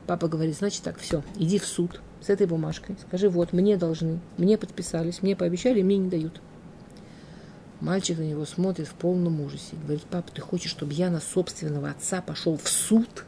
Папа 0.07 0.27
говорит, 0.27 0.57
значит 0.57 0.81
так, 0.83 0.97
все, 0.97 1.23
иди 1.37 1.59
в 1.59 1.65
суд 1.65 2.01
с 2.21 2.29
этой 2.29 2.47
бумажкой. 2.47 2.95
Скажи, 3.07 3.29
вот, 3.29 3.53
мне 3.53 3.77
должны, 3.77 4.19
мне 4.37 4.57
подписались, 4.57 5.21
мне 5.21 5.35
пообещали, 5.35 5.81
мне 5.81 5.97
не 5.97 6.09
дают. 6.09 6.41
Мальчик 7.83 8.17
на 8.17 8.23
него 8.23 8.45
смотрит 8.45 8.87
в 8.87 8.93
полном 8.93 9.41
ужасе. 9.41 9.75
Говорит, 9.83 10.05
папа, 10.09 10.31
ты 10.31 10.39
хочешь, 10.39 10.71
чтобы 10.71 10.93
я 10.93 11.09
на 11.09 11.19
собственного 11.19 11.89
отца 11.89 12.21
пошел 12.21 12.55
в 12.55 12.69
суд? 12.69 13.25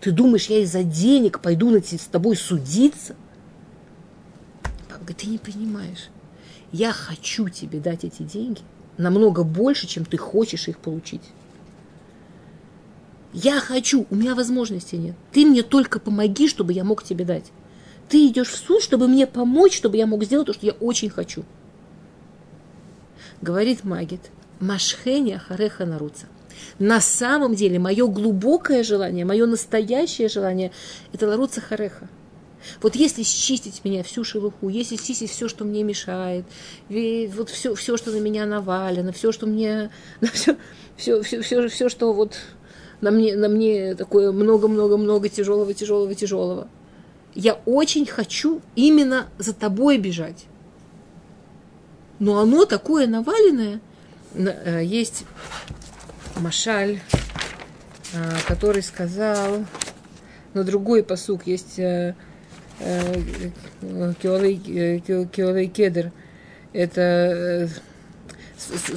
Ты 0.00 0.12
думаешь, 0.12 0.46
я 0.46 0.60
из-за 0.60 0.84
денег 0.84 1.40
пойду 1.40 1.68
на 1.70 1.82
с 1.82 2.06
тобой 2.06 2.36
судиться? 2.36 3.16
Папа 4.88 5.00
говорит, 5.00 5.16
ты 5.16 5.26
не 5.26 5.38
понимаешь. 5.38 6.08
Я 6.70 6.92
хочу 6.92 7.48
тебе 7.48 7.80
дать 7.80 8.04
эти 8.04 8.22
деньги 8.22 8.60
намного 8.96 9.42
больше, 9.42 9.88
чем 9.88 10.04
ты 10.04 10.18
хочешь 10.18 10.68
их 10.68 10.78
получить. 10.78 11.22
Я 13.32 13.58
хочу, 13.58 14.06
у 14.08 14.14
меня 14.14 14.36
возможности 14.36 14.94
нет. 14.94 15.16
Ты 15.32 15.44
мне 15.44 15.64
только 15.64 15.98
помоги, 15.98 16.46
чтобы 16.46 16.74
я 16.74 16.84
мог 16.84 17.02
тебе 17.02 17.24
дать. 17.24 17.50
Ты 18.08 18.28
идешь 18.28 18.50
в 18.50 18.56
суд, 18.56 18.84
чтобы 18.84 19.08
мне 19.08 19.26
помочь, 19.26 19.76
чтобы 19.76 19.96
я 19.96 20.06
мог 20.06 20.22
сделать 20.22 20.46
то, 20.46 20.52
что 20.52 20.64
я 20.64 20.74
очень 20.74 21.10
хочу 21.10 21.44
говорит 23.42 23.84
Магит, 23.84 24.30
Машхеня 24.60 25.38
Хареха 25.38 25.86
Наруца. 25.86 26.26
На 26.78 27.00
самом 27.00 27.54
деле, 27.54 27.78
мое 27.78 28.06
глубокое 28.06 28.82
желание, 28.82 29.24
мое 29.24 29.46
настоящее 29.46 30.28
желание– 30.28 30.72
это 31.12 31.28
Ларуца 31.28 31.60
Хареха. 31.60 32.08
Вот 32.82 32.96
если 32.96 33.22
счистить 33.22 33.84
меня 33.84 34.02
всю 34.02 34.24
шелуху, 34.24 34.68
если 34.68 34.96
счистить 34.96 35.30
все, 35.30 35.48
что 35.48 35.64
мне 35.64 35.84
мешает, 35.84 36.44
вот 36.88 37.50
все, 37.50 37.74
все 37.74 37.96
что 37.96 38.10
на 38.10 38.18
меня 38.18 38.46
навалено, 38.46 39.12
все, 39.12 39.30
что 39.30 39.46
мне, 39.46 39.90
все, 40.32 40.56
все, 40.96 41.22
все, 41.22 41.40
все, 41.42 41.68
все 41.68 41.88
что 41.88 42.12
вот 42.12 42.36
на 43.00 43.12
мне, 43.12 43.36
на 43.36 43.48
мне 43.48 43.94
такое 43.94 44.32
много-много-много 44.32 45.28
тяжелого, 45.28 45.72
тяжелого, 45.72 46.14
тяжелого. 46.14 46.68
Я 47.34 47.60
очень 47.64 48.06
хочу 48.06 48.60
именно 48.74 49.28
за 49.38 49.52
тобой 49.52 49.98
бежать 49.98 50.46
но 52.18 52.38
оно 52.40 52.64
такое 52.64 53.06
наваленное. 53.06 53.80
Э, 54.34 54.82
есть 54.84 55.24
Машаль, 56.36 57.00
э, 58.12 58.18
который 58.46 58.82
сказал, 58.82 59.64
на 60.54 60.64
другой 60.64 61.02
посук 61.02 61.46
есть 61.46 61.76
Киолей 61.76 62.20
э, 64.66 65.66
Кедр, 65.68 66.12
это 66.72 67.68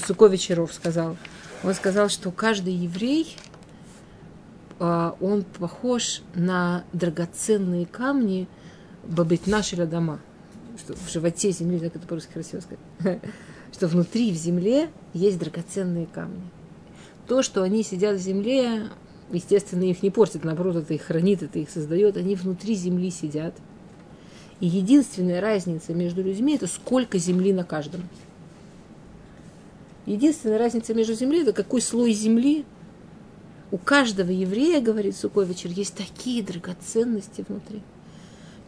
Суковичеров 0.05 0.73
сказал. 0.73 1.17
Он 1.63 1.73
сказал, 1.75 2.09
что 2.09 2.31
каждый 2.31 2.73
еврей, 2.73 3.37
он 4.79 5.43
похож 5.59 6.23
на 6.33 6.83
драгоценные 6.91 7.85
камни 7.85 8.47
Бабитнашеля 9.03 9.85
дома– 9.85 10.19
что 10.77 10.95
в 10.95 11.09
животе 11.11 11.51
земли, 11.51 11.79
как 11.79 11.95
это 11.95 12.07
по-русски 12.07 12.33
красиво 12.33 12.61
сказать, 12.61 13.19
что 13.71 13.87
внутри 13.87 14.31
в 14.31 14.35
земле 14.35 14.89
есть 15.13 15.39
драгоценные 15.39 16.07
камни. 16.07 16.41
То, 17.27 17.41
что 17.41 17.63
они 17.63 17.83
сидят 17.83 18.17
в 18.17 18.21
земле, 18.21 18.89
естественно, 19.31 19.83
их 19.83 20.03
не 20.03 20.09
портит, 20.09 20.43
наоборот, 20.43 20.75
это 20.75 20.93
их 20.93 21.03
хранит, 21.03 21.43
это 21.43 21.59
их 21.59 21.69
создает, 21.69 22.17
они 22.17 22.35
внутри 22.35 22.75
земли 22.75 23.11
сидят. 23.11 23.55
И 24.59 24.67
единственная 24.67 25.41
разница 25.41 25.93
между 25.93 26.21
людьми– 26.21 26.55
это 26.55 26.67
сколько 26.67 27.17
земли 27.17 27.51
на 27.53 27.63
каждом. 27.63 28.07
Единственная 30.05 30.57
разница 30.57 30.93
между 30.93 31.13
землей– 31.13 31.41
это 31.43 31.53
какой 31.53 31.81
слой 31.81 32.13
земли. 32.13 32.65
У 33.71 33.77
каждого 33.77 34.29
еврея, 34.29 34.81
говорит 34.81 35.15
Суковичер, 35.15 35.71
есть 35.71 35.95
такие 35.95 36.43
драгоценности 36.43 37.45
внутри– 37.47 37.81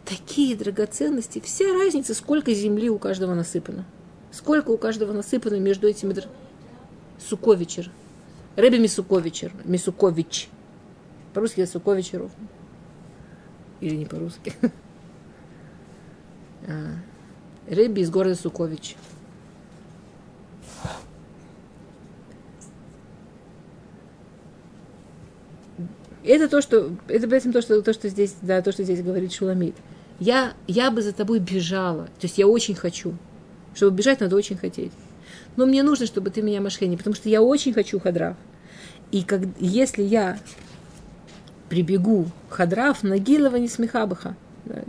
такие 0.06 0.56
драгоценности. 0.56 1.40
Вся 1.40 1.74
разница, 1.74 2.14
сколько 2.14 2.54
земли 2.54 2.90
у 2.90 2.98
каждого 2.98 3.34
насыпано. 3.34 3.86
Сколько 4.32 4.72
у 4.72 4.78
каждого 4.78 5.14
насыпано 5.14 5.60
между 5.60 5.88
этими 5.88 6.14
др... 6.14 6.26
Суковичер. 7.20 7.90
Рэби 8.56 8.78
Мисуковичер. 8.78 9.52
Мисукович. 9.64 10.50
По-русски 11.34 11.62
это 11.62 11.72
Суковичеров. 11.72 12.32
Или 13.80 13.96
не 13.96 14.06
по-русски. 14.06 14.54
А. 16.66 16.94
Рэби 17.68 18.00
из 18.00 18.10
города 18.10 18.36
Сукович. 18.36 18.96
Это 26.24 26.48
то, 26.48 26.62
что 26.62 26.92
это 27.08 27.36
этим 27.36 27.52
то, 27.52 27.62
что 27.62 27.82
то, 27.82 27.94
что 27.94 28.08
здесь, 28.10 28.36
да, 28.42 28.62
то, 28.62 28.72
что 28.72 28.84
здесь 28.84 29.02
говорит 29.02 29.34
Шуламид 29.34 29.76
я, 30.20 30.54
я 30.68 30.92
бы 30.92 31.02
за 31.02 31.14
тобой 31.14 31.40
бежала. 31.40 32.06
То 32.06 32.24
есть 32.24 32.38
я 32.38 32.48
очень 32.48 32.76
хочу. 32.76 33.14
Чтобы 33.76 33.98
бежать, 33.98 34.20
надо 34.20 34.36
очень 34.36 34.58
хотеть. 34.58 34.92
Но 35.56 35.66
мне 35.66 35.84
нужно, 35.84 36.06
чтобы 36.06 36.30
ты 36.30 36.42
меня 36.42 36.62
мошенни, 36.62 36.96
потому 36.96 37.16
что 37.16 37.30
я 37.30 37.42
очень 37.42 37.74
хочу 37.74 38.00
хадрав. 38.00 38.36
И 39.12 39.24
как, 39.24 39.42
если 39.60 40.04
я 40.04 40.40
прибегу 41.70 42.28
хадрав, 42.50 43.04
нагилова 43.04 43.58
не 43.58 43.68
смехабаха. 43.68 44.36
Да. 44.66 44.84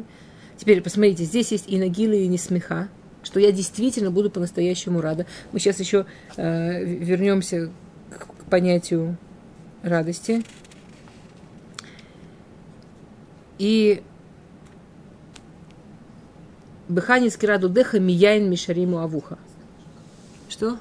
Теперь 0.57 0.81
посмотрите, 0.83 1.25
здесь 1.25 1.51
есть 1.51 1.65
и 1.67 1.79
нагила, 1.79 2.13
и 2.13 2.27
не 2.27 2.39
смеха, 2.39 2.89
что 3.23 3.41
я 3.41 3.53
действительно 3.53 4.11
буду 4.11 4.31
по-настоящему 4.31 5.01
рада. 5.01 5.27
Мы 5.53 5.59
сейчас 5.59 5.81
еще 5.81 6.07
э, 6.37 6.85
вернемся 6.85 7.71
к, 8.11 8.27
к 8.27 8.45
понятию 8.51 9.17
радости. 9.83 10.45
И 13.59 14.03
Беханис 16.89 17.37
кираду 17.37 17.69
деха 17.69 17.99
мияин 17.99 18.51
мишариму 18.51 18.99
авуха. 18.99 19.39
Что? 20.49 20.79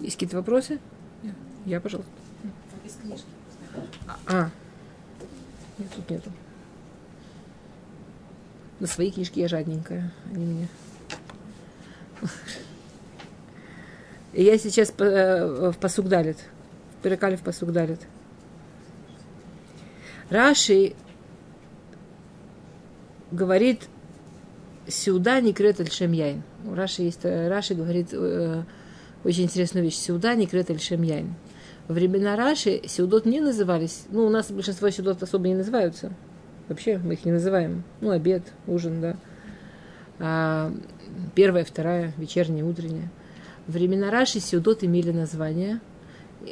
Есть 0.00 0.16
какие-то 0.16 0.36
вопросы? 0.36 0.78
Я, 1.64 1.80
пожалуйста. 1.80 2.10
А, 4.26 4.50
нет, 5.78 5.88
тут 5.94 6.10
нету. 6.10 6.30
На 8.78 8.86
свои 8.86 9.10
книжки 9.10 9.40
я 9.40 9.48
жадненькая, 9.48 10.12
они 10.30 10.44
мне. 10.44 10.68
Я 14.32 14.58
сейчас 14.58 14.92
э, 14.98 15.70
в 15.70 15.78
посук 15.78 16.08
далит. 16.08 16.36
Перекали 17.02 17.36
в 17.36 17.40
посук 17.40 17.72
далит. 17.72 18.00
Раши 20.30 20.94
говорит 23.30 23.88
Сюда 24.88 25.40
не 25.40 25.52
крет 25.52 25.80
аль 25.80 26.14
яйн. 26.14 26.42
У 26.64 26.74
Раши 26.74 27.02
есть, 27.02 27.24
э, 27.24 27.48
Раши 27.48 27.74
говорит 27.74 28.08
э, 28.12 28.62
очень 29.24 29.44
интересную 29.44 29.84
вещь. 29.84 29.96
Сюда 29.96 30.34
не 30.34 30.46
крет 30.46 30.70
аль 30.70 30.78
яйн. 30.78 31.34
Во 31.88 31.94
времена 31.94 32.36
Раши 32.36 32.82
сеудот 32.86 33.26
не 33.26 33.40
назывались. 33.40 34.04
Ну, 34.10 34.26
у 34.26 34.28
нас 34.28 34.50
большинство 34.50 34.88
сеудот 34.90 35.22
особо 35.22 35.48
не 35.48 35.54
называются. 35.54 36.12
Вообще 36.68 36.98
мы 36.98 37.14
их 37.14 37.24
не 37.24 37.32
называем. 37.32 37.82
Ну, 38.00 38.10
обед, 38.10 38.44
ужин, 38.66 39.00
да. 39.00 39.16
А, 40.18 40.72
первая, 41.34 41.64
вторая, 41.64 42.12
вечерняя, 42.16 42.64
утренняя. 42.64 43.10
Времена 43.66 44.10
Раши 44.12 44.38
сеудот 44.38 44.84
имели 44.84 45.10
название. 45.10 45.80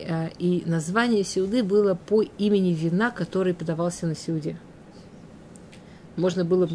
А, 0.09 0.28
и 0.38 0.62
название 0.66 1.24
сеуды 1.24 1.62
было 1.62 1.94
по 1.94 2.22
имени 2.22 2.72
вина, 2.72 3.11
который 3.11 3.54
подавался 3.54 4.07
на 4.07 4.14
сеуде. 4.14 4.59
Можно 6.16 6.44
было... 6.44 6.68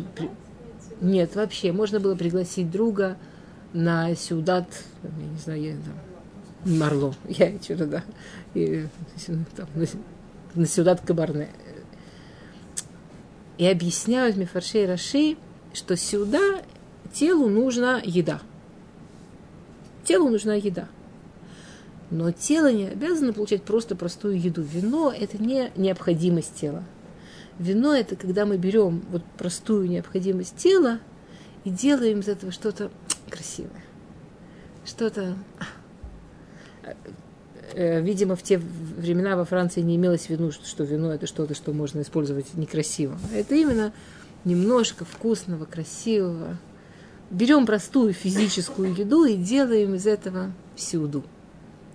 Нет, 1.01 1.35
вообще, 1.35 1.71
можно 1.71 1.99
было 1.99 2.15
пригласить 2.15 2.69
друга 2.71 3.17
на 3.73 4.15
сюдат, 4.15 4.67
я 5.03 5.25
не 5.25 5.37
знаю, 5.37 5.61
я, 5.61 5.73
там, 5.73 6.77
Марло, 6.77 7.15
я 7.29 7.53
что-то, 7.61 7.85
да, 7.85 8.03
и, 8.53 8.85
там, 9.55 9.67
на, 9.75 9.85
на 10.55 10.65
сюдат 10.65 11.01
Кабарне. 11.01 11.49
И 13.57 13.65
объясняют 13.65 14.37
Мефаршей 14.37 14.85
Раши, 14.87 15.37
что 15.73 15.95
сюда 15.95 16.61
телу 17.13 17.49
нужна 17.49 18.01
еда. 18.03 18.41
Телу 20.03 20.29
нужна 20.29 20.55
еда. 20.55 20.87
Но 22.11 22.31
тело 22.31 22.71
не 22.71 22.87
обязано 22.87 23.33
получать 23.33 23.63
просто 23.63 23.95
простую 23.95 24.39
еду. 24.39 24.61
Вино– 24.61 25.13
это 25.17 25.41
не 25.41 25.71
необходимость 25.75 26.55
тела. 26.55 26.83
Вино– 27.59 27.93
это 27.95 28.15
когда 28.15 28.45
мы 28.45 28.57
берем 28.57 29.03
вот 29.11 29.23
простую 29.37 29.89
необходимость 29.89 30.55
тела 30.57 30.99
и 31.65 31.69
делаем 31.69 32.21
из 32.21 32.27
этого 32.27 32.51
что-то 32.51 32.89
красивое. 33.29 33.83
Что-то 34.85 35.35
Э, 37.73 38.01
видимо, 38.01 38.35
в 38.35 38.43
те 38.43 38.57
времена 38.57 39.35
во 39.35 39.45
Франции 39.45 39.81
не 39.81 39.95
имелось 39.95 40.25
в 40.25 40.29
виду, 40.29 40.51
что 40.51 40.83
вино 40.83 41.13
это 41.13 41.27
что-то, 41.27 41.53
что 41.53 41.73
можно 41.73 42.01
использовать 42.01 42.53
некрасиво. 42.55 43.17
Это 43.33 43.55
именно 43.55 43.93
немножко 44.43 45.05
вкусного, 45.05 45.65
красивого. 45.65 46.57
Берем 47.29 47.65
простую 47.65 48.13
физическую 48.13 48.95
еду 48.95 49.25
и 49.25 49.35
делаем 49.35 49.95
из 49.95 50.07
этого 50.07 50.51
сюду. 50.75 51.23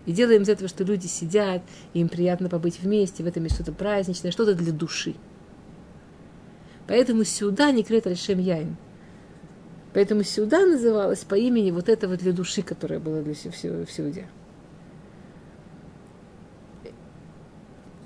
И 0.07 0.13
делаем 0.13 0.43
из 0.43 0.49
этого, 0.49 0.69
что 0.69 0.85
люди 0.85 1.07
сидят, 1.07 1.63
им 1.95 2.09
приятно 2.09 2.49
побыть 2.49 2.81
вместе, 2.81 3.23
в 3.23 3.27
этом 3.27 3.45
есть 3.45 3.55
что-то 3.57 3.73
праздничное, 3.73 4.31
что-то 4.31 4.55
для 4.55 4.73
души. 4.73 5.15
Поэтому 6.87 7.25
сюда 7.25 7.71
не 7.71 7.83
крет 7.83 8.07
Альшем 8.07 8.39
Яин. 8.39 8.77
Поэтому 9.95 10.23
сюда 10.25 10.67
называлась 10.67 11.21
по 11.21 11.37
имени 11.37 11.71
вот 11.71 11.89
этого 11.89 12.17
для 12.17 12.33
души, 12.33 12.63
которое 12.63 12.99
было 12.99 13.23
для 13.23 13.35
всего, 13.35 13.87
всего 13.87 14.11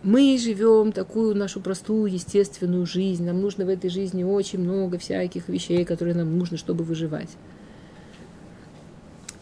мы 0.02 0.38
живем 0.38 0.92
такую 0.92 1.34
нашу 1.34 1.60
простую, 1.60 2.10
естественную 2.12 2.86
жизнь. 2.86 3.26
Нам 3.26 3.40
нужно 3.40 3.64
в 3.64 3.68
этой 3.68 3.90
жизни 3.90 4.22
очень 4.22 4.60
много 4.60 4.96
всяких 4.96 5.48
вещей, 5.48 5.84
которые 5.84 6.14
нам 6.14 6.38
нужно, 6.38 6.56
чтобы 6.56 6.84
выживать. 6.84 7.30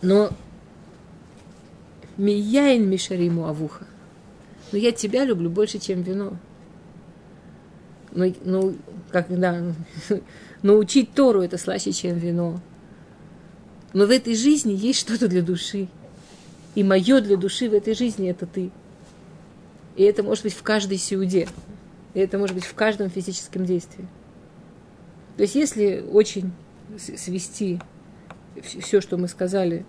Но 0.02 0.30
мияин 2.16 2.88
мишариму 2.88 3.46
авуха. 3.46 3.86
Но 4.72 4.78
я 4.78 4.92
тебя 4.92 5.24
люблю 5.24 5.50
больше, 5.50 5.78
чем 5.78 6.02
вино. 6.02 6.36
Ну, 8.12 8.34
ну 8.44 8.76
как, 9.10 9.26
да, 9.28 9.74
научить 10.62 11.12
Тору 11.12 11.42
это 11.42 11.58
слаще, 11.58 11.92
чем 11.92 12.16
вино. 12.16 12.60
Но 13.92 14.06
в 14.06 14.10
этой 14.10 14.34
жизни 14.34 14.72
есть 14.72 15.00
что-то 15.00 15.28
для 15.28 15.42
души. 15.42 15.88
И 16.74 16.82
мое 16.82 17.20
для 17.20 17.36
души 17.36 17.70
в 17.70 17.74
этой 17.74 17.94
жизни 17.94 18.28
это 18.28 18.46
ты. 18.46 18.70
И 19.96 20.02
это 20.02 20.22
может 20.22 20.44
быть 20.44 20.52
в 20.54 20.62
каждой 20.62 20.98
сеуде. 20.98 21.48
И 22.12 22.20
это 22.20 22.38
может 22.38 22.54
быть 22.54 22.64
в 22.64 22.74
каждом 22.74 23.08
физическом 23.10 23.64
действии. 23.64 24.06
То 25.36 25.42
есть 25.42 25.54
если 25.54 26.04
очень 26.12 26.52
свести 26.96 27.80
все, 28.62 29.00
что 29.00 29.16
мы 29.16 29.28
сказали, 29.28 29.84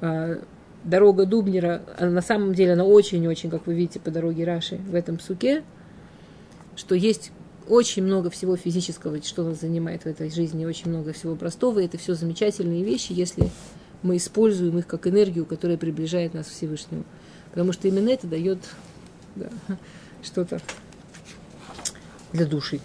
а, 0.00 0.42
дорога 0.86 1.26
Дубнера, 1.26 1.82
на 2.00 2.22
самом 2.22 2.54
деле 2.54 2.72
она 2.72 2.84
очень-очень, 2.84 3.50
как 3.50 3.66
вы 3.66 3.74
видите, 3.74 4.00
по 4.00 4.10
дороге 4.10 4.44
Раши 4.44 4.76
в 4.76 4.94
этом 4.94 5.20
суке, 5.20 5.64
что 6.76 6.94
есть 6.94 7.32
очень 7.68 8.04
много 8.04 8.30
всего 8.30 8.56
физического, 8.56 9.20
что 9.22 9.42
нас 9.42 9.60
занимает 9.60 10.02
в 10.02 10.06
этой 10.06 10.30
жизни, 10.30 10.64
очень 10.64 10.88
много 10.88 11.12
всего 11.12 11.34
простого, 11.34 11.80
и 11.80 11.86
это 11.86 11.98
все 11.98 12.14
замечательные 12.14 12.84
вещи, 12.84 13.12
если 13.12 13.50
мы 14.02 14.16
используем 14.16 14.78
их 14.78 14.86
как 14.86 15.06
энергию, 15.08 15.44
которая 15.44 15.76
приближает 15.76 16.32
нас 16.32 16.46
к 16.46 16.50
Всевышнему. 16.50 17.04
Потому 17.50 17.72
что 17.72 17.88
именно 17.88 18.10
это 18.10 18.28
дает 18.28 18.58
да, 19.34 19.48
что-то 20.22 20.60
для 22.32 22.46
души. 22.46 22.80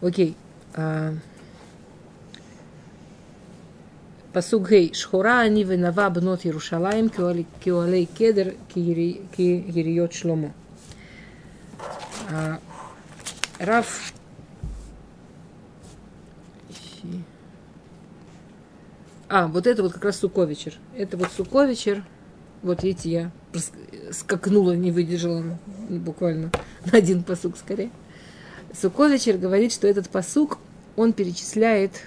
Окей. 0.00 0.34
А, 0.74 1.14
Пасук 4.32 4.68
гей 4.70 4.92
шхора 4.94 5.40
они 5.40 5.64
винова 5.64 6.10
бнот 6.10 6.44
Ярушалаем 6.44 7.08
киолей 7.08 8.06
кедр 8.06 8.54
гириот 8.74 10.12
шломо. 10.12 10.52
Рав 13.58 14.12
А, 19.30 19.46
вот 19.46 19.66
это 19.66 19.82
вот 19.82 19.92
как 19.92 20.04
раз 20.04 20.18
Суковичер. 20.18 20.74
Это 20.96 21.16
вот 21.18 21.30
Суковичер. 21.30 22.02
Вот 22.62 22.82
видите, 22.82 23.10
я 23.10 23.30
скакнула, 24.10 24.72
не 24.72 24.90
выдержала 24.90 25.42
ну, 25.42 25.98
буквально 25.98 26.50
на 26.86 26.98
один 26.98 27.22
посук 27.22 27.56
скорее. 27.56 27.90
Суковичер 28.72 29.36
говорит, 29.36 29.72
что 29.72 29.86
этот 29.86 30.08
посук, 30.08 30.58
он 30.96 31.12
перечисляет 31.12 32.04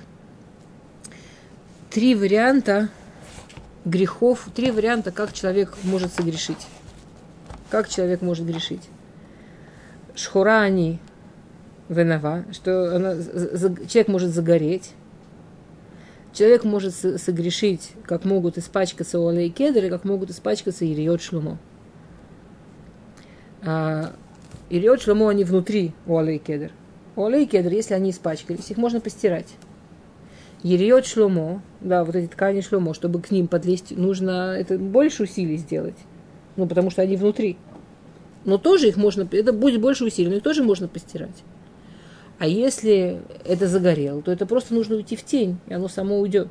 три 1.92 2.16
варианта 2.16 2.90
грехов, 3.86 4.48
три 4.56 4.72
варианта, 4.72 5.12
как 5.12 5.34
человек 5.34 5.76
может 5.84 6.14
согрешить. 6.14 6.68
Как 7.70 7.90
человек 7.90 8.22
может 8.22 8.46
грешить. 8.46 8.90
Шхура 10.16 10.62
они 10.62 11.00
венова, 11.90 12.46
что 12.52 12.96
она, 12.96 13.16
человек 13.88 14.08
может 14.08 14.32
загореть. 14.32 14.92
Человек 16.34 16.64
может 16.64 16.96
согрешить, 16.96 17.92
как 18.06 18.24
могут 18.24 18.58
испачкаться 18.58 19.20
Кедр, 19.50 19.86
и 19.86 19.90
как 19.90 20.06
могут 20.06 20.30
испачкаться 20.30 20.86
Ириот 20.86 21.22
Шлумо. 21.22 21.58
А, 23.64 24.14
Ириот 24.70 25.02
Шлумо, 25.02 25.30
они 25.30 25.44
внутри 25.44 25.94
Уалей 26.06 26.38
Кедр. 26.38 26.72
Уалей 27.18 27.46
Кедр, 27.48 27.70
если 27.74 27.96
они 27.96 28.12
испачкались, 28.12 28.72
их 28.72 28.78
можно 28.78 29.02
постирать. 29.02 29.48
Ериот 30.64 31.06
шломо, 31.06 31.62
да, 31.80 32.04
вот 32.04 32.16
эти 32.16 32.28
ткани 32.28 32.62
шломо, 32.62 32.94
чтобы 32.94 33.22
к 33.22 33.32
ним 33.32 33.48
подлезть, 33.48 33.98
нужно 33.98 34.56
это 34.58 34.78
больше 34.78 35.24
усилий 35.24 35.58
сделать. 35.58 35.98
Ну, 36.56 36.68
потому 36.68 36.92
что 36.92 37.02
они 37.02 37.18
внутри. 37.18 37.58
Но 38.46 38.58
тоже 38.58 38.88
их 38.88 38.98
можно, 38.98 39.28
это 39.32 39.54
будет 39.54 39.82
больше 39.82 40.06
усилий, 40.06 40.30
но 40.30 40.36
их 40.36 40.44
тоже 40.44 40.64
можно 40.64 40.88
постирать. 40.88 41.44
А 42.38 42.48
если 42.48 43.22
это 43.46 43.68
загорело, 43.68 44.22
то 44.22 44.32
это 44.32 44.46
просто 44.46 44.74
нужно 44.74 44.96
уйти 44.96 45.16
в 45.16 45.24
тень, 45.24 45.58
и 45.68 45.74
оно 45.74 45.88
само 45.88 46.20
уйдет. 46.20 46.50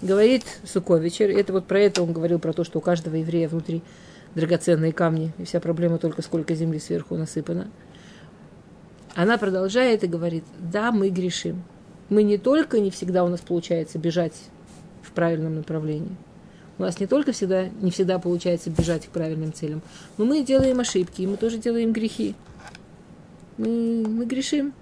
Говорит 0.00 0.44
Суковичер, 0.64 1.30
это 1.30 1.52
вот 1.52 1.66
про 1.66 1.80
это 1.80 2.02
он 2.02 2.12
говорил, 2.12 2.38
про 2.38 2.52
то, 2.52 2.62
что 2.62 2.78
у 2.78 2.80
каждого 2.80 3.16
еврея 3.16 3.48
внутри 3.48 3.82
драгоценные 4.36 4.92
камни, 4.92 5.32
и 5.38 5.44
вся 5.44 5.58
проблема 5.58 5.98
только 5.98 6.22
сколько 6.22 6.54
земли 6.54 6.78
сверху 6.78 7.16
насыпано. 7.16 7.68
Она 9.16 9.38
продолжает 9.38 10.04
и 10.04 10.06
говорит, 10.06 10.44
да, 10.60 10.92
мы 10.92 11.08
грешим. 11.08 11.64
Мы 12.08 12.22
не 12.22 12.38
только 12.38 12.80
не 12.80 12.90
всегда 12.90 13.24
у 13.24 13.28
нас 13.28 13.40
получается 13.40 13.98
бежать 13.98 14.34
в 15.02 15.12
правильном 15.12 15.56
направлении, 15.56 16.16
у 16.78 16.82
нас 16.82 17.00
не 17.00 17.06
только 17.06 17.32
всегда, 17.32 17.68
не 17.80 17.90
всегда 17.90 18.18
получается 18.18 18.70
бежать 18.70 19.06
к 19.06 19.10
правильным 19.10 19.52
целям, 19.52 19.82
но 20.16 20.24
мы 20.24 20.44
делаем 20.44 20.80
ошибки, 20.80 21.22
и 21.22 21.26
мы 21.26 21.36
тоже 21.36 21.58
делаем 21.58 21.92
грехи 21.92 22.34
мы, 23.58 24.06
мы 24.06 24.24
грешим. 24.24 24.72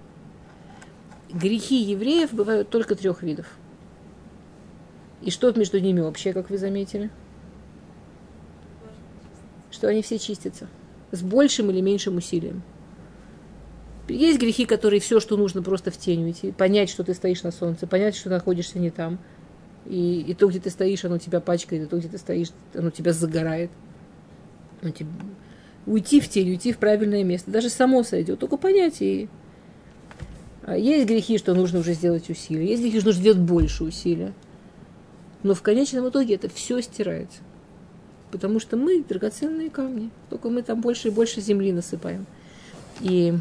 Грехи 1.29 1.75
евреев 1.75 2.31
бывают 2.31 2.69
только 2.69 2.95
трех 2.95 3.21
видов. 3.21 3.47
И 5.21 5.31
что 5.31 5.51
между 5.51 5.79
ними 5.79 5.99
общее, 5.99 6.33
как 6.33 6.49
вы 6.49 6.57
заметили? 6.57 7.09
Что 9.71 9.89
они 9.89 10.01
все 10.01 10.17
чистятся. 10.19 10.67
С 11.11 11.21
большим 11.21 11.69
или 11.71 11.81
меньшим 11.81 12.17
усилием. 12.17 12.61
Есть 14.07 14.39
грехи, 14.39 14.65
которые 14.65 14.99
все, 14.99 15.19
что 15.19 15.37
нужно, 15.37 15.61
просто 15.61 15.91
в 15.91 15.97
тень 15.97 16.23
уйти. 16.23 16.51
Понять, 16.51 16.89
что 16.89 17.03
ты 17.03 17.13
стоишь 17.13 17.43
на 17.43 17.51
солнце, 17.51 17.87
понять, 17.87 18.15
что 18.15 18.29
находишься 18.29 18.79
не 18.79 18.89
там. 18.89 19.19
И, 19.85 20.21
и 20.21 20.33
то, 20.33 20.47
где 20.47 20.59
ты 20.59 20.69
стоишь, 20.69 21.05
оно 21.05 21.17
тебя 21.17 21.39
пачкает, 21.39 21.83
и 21.83 21.85
то, 21.85 21.97
где 21.97 22.07
ты 22.07 22.17
стоишь, 22.17 22.49
оно 22.73 22.89
тебя 22.89 23.13
загорает. 23.13 23.69
Оно 24.81 24.91
тебя, 24.91 25.09
уйти 25.85 26.19
в 26.19 26.29
тень, 26.29 26.49
уйти 26.49 26.71
в 26.71 26.77
правильное 26.77 27.23
место. 27.23 27.51
Даже 27.51 27.69
само 27.69 28.03
сойдет, 28.03 28.39
только 28.39 28.57
понять 28.57 29.01
и... 29.01 29.29
А 30.63 30.75
есть 30.75 31.07
грехи, 31.07 31.37
что 31.37 31.53
нужно 31.53 31.79
уже 31.79 31.93
сделать 31.93 32.29
усилия. 32.29 32.67
Есть 32.67 32.83
грехи, 32.83 32.99
что 32.99 33.07
нужно 33.07 33.21
сделать 33.21 33.39
больше 33.39 33.85
усилия. 33.85 34.33
Но 35.43 35.53
в 35.53 35.61
конечном 35.61 36.09
итоге 36.09 36.35
это 36.35 36.49
все 36.49 36.81
стирается. 36.81 37.39
Потому 38.31 38.59
что 38.59 38.75
мы 38.75 39.01
драгоценные 39.01 39.69
камни. 39.69 40.09
Только 40.29 40.49
мы 40.49 40.61
там 40.61 40.81
больше 40.81 41.07
и 41.07 41.11
больше 41.11 41.39
земли 41.39 41.71
насыпаем. 41.71 42.25
И 42.99 43.35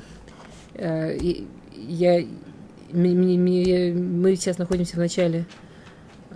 я, 0.79 2.25
мы 2.93 4.37
сейчас 4.37 4.59
находимся 4.59 4.97
в 4.97 4.99
начале 4.99 5.47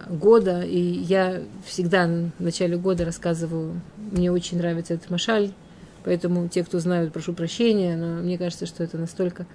года, 0.09 0.63
и 0.63 0.79
я 0.79 1.43
всегда 1.65 2.07
в 2.07 2.43
начале 2.43 2.77
года 2.77 3.05
рассказываю, 3.05 3.81
мне 3.97 4.33
очень 4.33 4.59
нравится 4.59 4.95
этот 4.95 5.11
машаль, 5.11 5.53
Поэтому 6.05 6.49
те, 6.49 6.65
кто 6.65 6.79
знают, 6.79 7.13
прошу 7.13 7.35
прощения, 7.35 7.97
но 7.97 8.23
мне 8.23 8.39
кажется, 8.39 8.67
что 8.67 8.83
это 8.83 8.97
настолько 8.97 9.47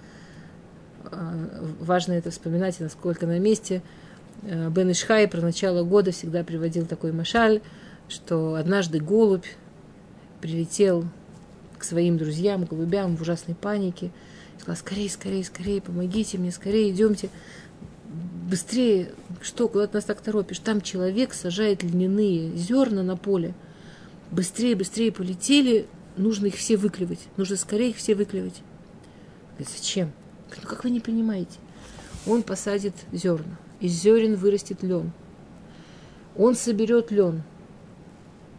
а, 1.06 1.34
важно 1.80 2.14
это 2.14 2.30
вспоминать, 2.32 2.80
и 2.80 2.84
насколько 2.84 3.26
на 3.26 3.40
месте. 3.40 3.82
А, 4.44 4.70
Бен 4.70 4.92
Ишхай 4.92 5.28
про 5.28 5.42
начало 5.42 5.84
года 5.84 6.12
всегда 6.12 6.44
приводил 6.44 6.86
такой 6.86 7.12
машаль, 7.12 7.62
что 8.08 8.56
однажды 8.56 9.00
голубь 9.00 9.46
прилетел 10.40 11.06
к 11.80 11.84
своим 11.84 12.18
друзьям, 12.18 12.66
голубям 12.66 13.16
в 13.16 13.22
ужасной 13.22 13.56
панике, 13.56 14.12
и 14.58 14.62
сказал, 14.62 14.78
скорее, 14.78 15.10
скорее, 15.10 15.44
скорее, 15.44 15.82
помогите 15.82 16.38
мне, 16.38 16.52
скорее, 16.52 16.92
идемте. 16.92 17.30
быстрее, 18.50 19.12
что, 19.42 19.68
куда 19.68 19.88
ты 19.88 19.96
нас 19.96 20.06
так 20.06 20.22
торопишь? 20.22 20.60
Там 20.60 20.82
человек 20.82 21.34
сажает 21.34 21.84
льняные 21.84 22.56
зерна 22.56 23.04
на 23.04 23.18
поле. 23.18 23.54
Быстрее, 24.32 24.76
быстрее 24.76 25.12
полетели, 25.12 25.88
нужно 26.18 26.48
их 26.48 26.56
все 26.56 26.78
выклевать. 26.78 27.20
Нужно 27.38 27.58
скорее 27.58 27.92
их 27.92 27.98
все 27.98 28.16
выклевать. 28.16 28.62
Говорит, 29.52 29.74
зачем? 29.76 30.12
Говорит, 30.48 30.64
ну 30.64 30.70
как 30.70 30.84
вы 30.84 30.90
не 30.90 31.00
понимаете? 31.00 31.58
Он 32.26 32.44
посадит 32.44 32.96
зерна. 33.12 33.58
Из 33.80 33.92
зерен 33.92 34.36
вырастет 34.36 34.84
лен. 34.84 35.12
Он 36.36 36.56
соберет 36.56 37.12
лен, 37.12 37.44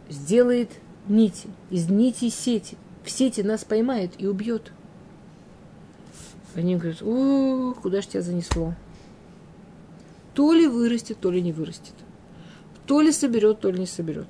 сделает 0.09 0.71
нити, 1.07 1.47
из 1.69 1.89
нитей 1.89 2.29
сети. 2.29 2.77
В 3.03 3.11
сети 3.11 3.41
нас 3.41 3.63
поймает 3.63 4.11
и 4.17 4.25
убьет. 4.25 4.71
Они 6.57 6.75
говорят, 6.75 7.03
о, 7.03 7.75
куда 7.79 8.01
ж 8.01 8.07
тебя 8.07 8.23
занесло? 8.23 8.73
То 10.33 10.53
ли 10.53 10.65
вырастет, 10.65 11.19
то 11.19 11.29
ли 11.29 11.39
не 11.39 11.53
вырастет. 11.53 11.93
То 12.87 12.99
ли 12.99 13.11
соберет, 13.11 13.59
то 13.59 13.69
ли 13.69 13.79
не 13.79 13.85
соберет. 13.85 14.27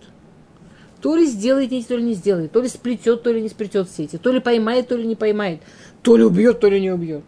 То 1.02 1.16
ли 1.16 1.26
сделает 1.26 1.72
нить, 1.72 1.88
то 1.88 1.96
ли 1.96 2.04
не 2.04 2.16
сделает. 2.16 2.52
То 2.52 2.62
ли 2.62 2.68
сплетет, 2.68 3.24
то 3.24 3.32
ли 3.32 3.42
не 3.42 3.48
сплетет 3.48 3.90
сети. 3.90 4.18
То 4.18 4.34
ли 4.34 4.42
поймает, 4.42 4.90
то 4.90 4.98
ли 4.98 5.08
не 5.08 5.16
поймает. 5.16 5.62
То 6.02 6.18
ли 6.18 6.26
убьет, 6.26 6.60
то 6.60 6.68
ли 6.68 6.82
не 6.82 6.92
убьет. 6.92 7.24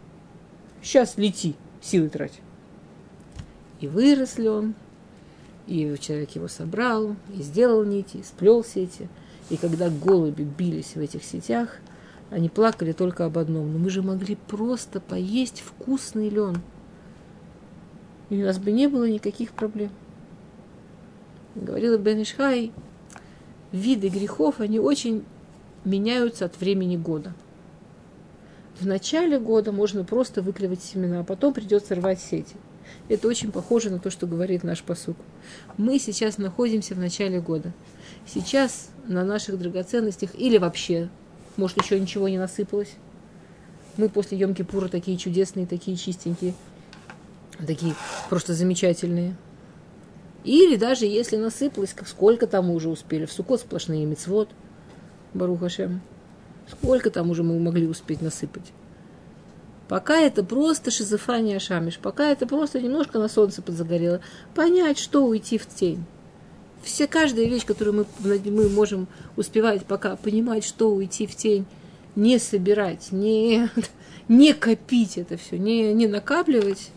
Сейчас 0.81 1.17
лети, 1.17 1.55
силы 1.81 2.09
трать. 2.09 2.41
И 3.79 3.87
вырос 3.87 4.37
ли 4.37 4.49
он, 4.49 4.73
и 5.65 5.95
человек 6.01 6.31
его 6.31 6.49
собрал, 6.49 7.15
и 7.33 7.41
сделал 7.41 7.85
нити, 7.85 8.17
и 8.17 8.23
сплел 8.23 8.65
сети. 8.65 9.07
И 9.49 9.55
когда 9.55 9.89
голуби 9.89 10.43
бились 10.43 10.95
в 10.95 10.99
этих 10.99 11.23
сетях, 11.23 11.77
они 12.29 12.49
плакали 12.49 12.91
только 12.91 13.25
об 13.25 13.37
одном. 13.37 13.71
Но 13.73 13.79
мы 13.79 13.89
же 13.89 14.01
могли 14.01 14.35
просто 14.35 14.99
поесть 14.99 15.61
вкусный 15.61 16.29
лен. 16.29 16.61
И 18.29 18.41
у 18.41 18.45
нас 18.45 18.59
бы 18.59 18.71
не 18.71 18.87
было 18.87 19.09
никаких 19.09 19.51
проблем. 19.51 19.91
Говорила 21.55 21.97
Бен 21.97 22.21
Ишхай, 22.21 22.71
виды 23.71 24.09
грехов, 24.09 24.59
они 24.59 24.79
очень 24.79 25.25
меняются 25.83 26.45
от 26.45 26.59
времени 26.59 26.95
года. 26.95 27.33
В 28.79 28.85
начале 28.85 29.39
года 29.39 29.71
можно 29.71 30.05
просто 30.05 30.41
выклевать 30.41 30.81
семена, 30.81 31.21
а 31.21 31.23
потом 31.23 31.53
придется 31.53 31.95
рвать 31.95 32.21
сети. 32.21 32.55
Это 33.07 33.27
очень 33.27 33.51
похоже 33.51 33.89
на 33.89 33.99
то, 33.99 34.09
что 34.09 34.25
говорит 34.25 34.63
наш 34.63 34.83
посук. 34.83 35.17
Мы 35.77 35.99
сейчас 35.99 36.37
находимся 36.37 36.95
в 36.95 36.99
начале 36.99 37.41
года. 37.41 37.73
Сейчас 38.25 38.89
на 39.05 39.25
наших 39.25 39.59
драгоценностях 39.59 40.33
или 40.35 40.57
вообще, 40.57 41.09
может, 41.59 41.81
еще 41.81 41.99
ничего 41.99 42.27
не 42.29 42.37
насыпалось. 42.37 42.93
Мы 43.97 44.09
после 44.09 44.37
Емки 44.37 44.63
Пура 44.63 44.87
такие 44.87 45.17
чудесные, 45.17 45.67
такие 45.67 45.97
чистенькие, 45.97 46.53
такие 47.65 47.93
просто 48.29 48.53
замечательные. 48.53 49.35
Или 50.45 50.77
даже 50.77 51.05
если 51.05 51.35
насыпалось, 51.35 51.93
сколько 52.05 52.47
там 52.47 52.71
уже 52.71 52.89
успели. 52.89 53.25
В 53.25 53.31
Сукот 53.31 53.59
сплошные 53.59 54.05
мецвод, 54.05 54.49
Барухашем. 55.33 56.01
Сколько 56.67 57.09
там 57.09 57.29
уже 57.29 57.43
мы 57.43 57.59
могли 57.59 57.87
успеть 57.87 58.21
насыпать. 58.21 58.71
Пока 59.89 60.19
это 60.19 60.43
просто 60.43 60.91
шизофания 60.91 61.59
шамиш, 61.59 61.97
пока 61.97 62.29
это 62.29 62.45
просто 62.45 62.79
немножко 62.79 63.17
на 63.17 63.27
солнце 63.27 63.61
подзагорело, 63.61 64.21
понять, 64.53 64.99
что 64.99 65.25
уйти 65.25 65.57
в 65.57 65.67
тень. 65.67 66.05
Все, 66.83 67.07
каждая 67.07 67.45
вещь, 67.45 67.65
которую 67.65 68.05
мы, 68.23 68.39
мы 68.45 68.69
можем 68.69 69.07
успевать 69.35 69.85
пока, 69.85 70.15
понимать, 70.15 70.63
что 70.63 70.91
уйти 70.91 71.27
в 71.27 71.35
тень, 71.35 71.65
не 72.15 72.39
собирать, 72.39 73.11
не, 73.11 73.69
не 74.27 74.53
копить 74.53 75.17
это 75.17 75.37
все, 75.37 75.57
не, 75.57 75.93
не 75.93 76.07
накапливать, 76.07 76.91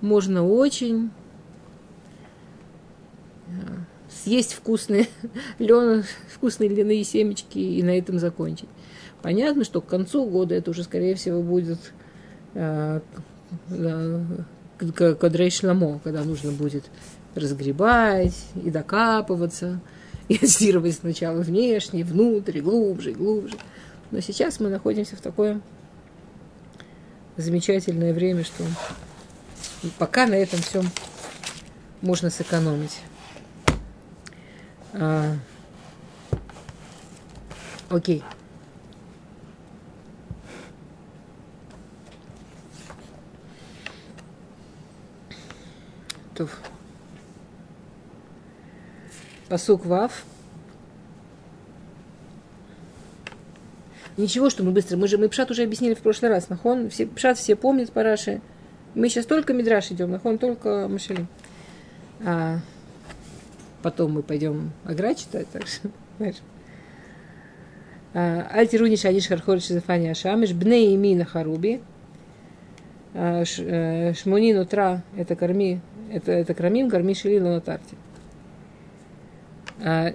можно 0.00 0.46
очень 0.46 1.10
э, 3.46 3.50
съесть 4.08 4.54
вкусные 4.54 5.08
лен, 5.58 6.04
вкусные 6.32 6.68
льняные 6.68 7.04
семечки 7.04 7.58
и 7.58 7.82
на 7.82 7.96
этом 7.96 8.18
закончить. 8.18 8.68
Понятно, 9.22 9.64
что 9.64 9.80
к 9.80 9.86
концу 9.86 10.26
года 10.26 10.54
это 10.54 10.70
уже, 10.70 10.84
скорее 10.84 11.14
всего, 11.14 11.42
будет 11.42 11.78
э, 12.54 13.00
кадрей 14.94 15.50
шламо, 15.50 16.00
когда 16.04 16.22
нужно 16.22 16.52
будет 16.52 16.84
разгребать 17.36 18.36
и 18.62 18.70
докапываться, 18.70 19.80
и 20.28 20.38
ассировать 20.42 20.96
сначала 20.96 21.40
внешне, 21.40 22.04
внутрь, 22.04 22.60
глубже, 22.60 23.12
глубже. 23.12 23.56
Но 24.10 24.20
сейчас 24.20 24.60
мы 24.60 24.68
находимся 24.68 25.16
в 25.16 25.20
такое 25.20 25.60
замечательное 27.36 28.12
время, 28.12 28.44
что 28.44 28.64
пока 29.98 30.26
на 30.26 30.34
этом 30.34 30.60
всем 30.60 30.84
можно 32.00 32.30
сэкономить. 32.30 33.00
А, 34.92 35.34
окей. 37.90 38.22
Туф. 46.34 46.60
Посук 49.48 49.86
Вав. 49.86 50.24
Ничего, 54.16 54.50
что 54.50 54.64
мы 54.64 54.72
быстро. 54.72 54.96
Мы 54.96 55.08
же 55.08 55.18
мы 55.18 55.28
Пшат 55.28 55.50
уже 55.50 55.62
объяснили 55.62 55.94
в 55.94 55.98
прошлый 55.98 56.30
раз. 56.30 56.48
Нахон, 56.48 56.88
все, 56.88 57.06
Пшат 57.06 57.38
все 57.38 57.54
помнят 57.54 57.92
Параши. 57.92 58.40
Мы 58.94 59.08
сейчас 59.08 59.26
только 59.26 59.52
Мидраш 59.52 59.90
идем, 59.90 60.10
Нахон 60.10 60.38
только 60.38 60.88
Машали. 60.88 61.26
А 62.24 62.58
потом 63.82 64.12
мы 64.12 64.22
пойдем 64.22 64.72
Агра 64.84 65.14
читать, 65.14 65.48
так 65.52 65.66
что, 65.66 65.90
знаешь. 66.18 66.36
А, 68.14 68.48
Альтируни 68.52 68.96
Шадиш 68.96 69.28
Хархор 69.28 69.60
Шизафани 69.60 70.08
Ашамиш, 70.08 70.52
Бней 70.52 70.94
Ими 70.94 71.14
на 71.14 71.26
Харуби, 71.26 71.82
а, 73.12 73.42
э, 73.44 74.14
Шмуни 74.14 74.54
Нутра, 74.54 75.02
это 75.14 75.36
корми 75.36 75.80
это, 76.10 76.32
это 76.32 76.54
крамим, 76.54 76.88
корми 76.88 77.14
шелила 77.14 77.48
на 77.48 77.60
тарте. 77.60 77.96
А, 79.82 80.14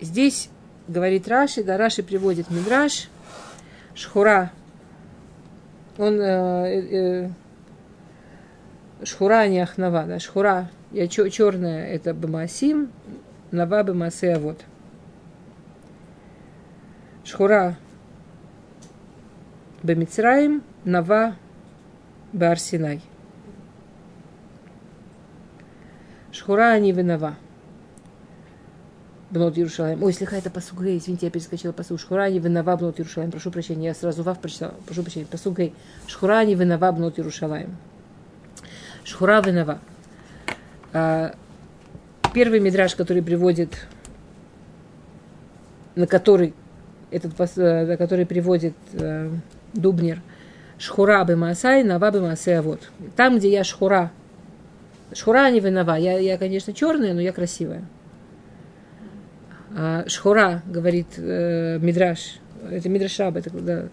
здесь 0.00 0.48
говорит 0.88 1.28
Раши, 1.28 1.62
да, 1.62 1.76
Раши 1.76 2.02
приводит 2.02 2.50
Мидраш, 2.50 3.08
Шхура, 3.94 4.50
он 5.98 6.20
э, 6.20 7.26
э, 7.26 7.30
Шхура 9.04 9.46
не 9.48 9.60
Ахнава, 9.60 10.04
да, 10.04 10.18
Шхура, 10.18 10.70
я 10.92 11.08
черная, 11.08 11.86
это 11.86 12.14
Бамасим, 12.14 12.90
Нава 13.50 13.82
Бамасе 13.82 14.36
вот. 14.38 14.60
Шхура 17.24 17.76
Бамицраим, 19.82 20.62
Нава 20.84 21.36
Барсинай. 22.32 23.00
Шхура 26.32 26.72
они 26.72 26.90
винова. 26.90 27.36
Бнот 29.30 29.56
Иерушалаем. 29.56 30.02
Ой, 30.02 30.12
слегка 30.12 30.36
это 30.36 30.50
посуг 30.50 30.82
гей. 30.82 30.98
Извините, 30.98 31.26
я 31.26 31.32
перескочила 31.32 31.72
посуг. 31.72 31.98
Шхура 31.98 32.22
они 32.22 32.38
винова 32.38 32.76
бнот 32.76 33.00
Иерушалаем. 33.00 33.30
Прошу 33.30 33.50
прощения, 33.50 33.88
я 33.88 33.94
сразу 33.94 34.22
вав 34.22 34.38
прочитала. 34.38 34.74
Прошу 34.86 35.02
прощения, 35.02 35.26
посуг 35.26 35.58
гей. 35.58 35.74
Шхура 36.06 36.38
они 36.38 36.54
винова 36.54 36.92
бнот 36.92 37.18
Иерушалаем. 37.18 37.76
Шхура 39.04 39.42
винова. 39.44 39.78
А, 40.92 41.34
первый 42.32 42.60
мидраж, 42.60 42.94
который 42.94 43.22
приводит, 43.22 43.86
на 45.94 46.06
который, 46.06 46.54
этот, 47.10 47.32
э, 47.56 47.86
на 47.86 47.96
который 47.96 48.26
приводит 48.26 48.74
э, 48.92 49.30
Дубнер, 49.72 50.20
Шхура 50.78 51.24
бы 51.24 51.36
Маасай, 51.36 51.82
Нава 51.82 52.10
бы 52.10 52.20
Маасай, 52.20 52.60
вот. 52.60 52.80
Там, 53.16 53.38
где 53.38 53.50
я 53.50 53.64
Шхура, 53.64 54.10
Шхура 55.12 55.50
не 55.50 55.60
винова. 55.60 55.96
Я, 55.96 56.18
я, 56.18 56.36
конечно, 56.36 56.72
черная, 56.72 57.14
но 57.14 57.20
я 57.20 57.32
красивая. 57.32 57.84
А 59.76 60.08
шхура, 60.08 60.62
говорит 60.66 61.08
э, 61.16 61.78
Мидраш, 61.80 62.36
это 62.70 62.88
Мидрашаба, 62.88 63.40
это 63.40 63.50
да, 63.50 63.88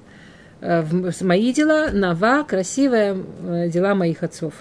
э, 0.62 0.82
в, 0.82 1.22
мои 1.24 1.52
дела, 1.52 1.90
нава, 1.92 2.44
красивая, 2.44 3.18
э, 3.18 3.70
дела 3.70 3.96
моих 3.96 4.22
отцов. 4.22 4.54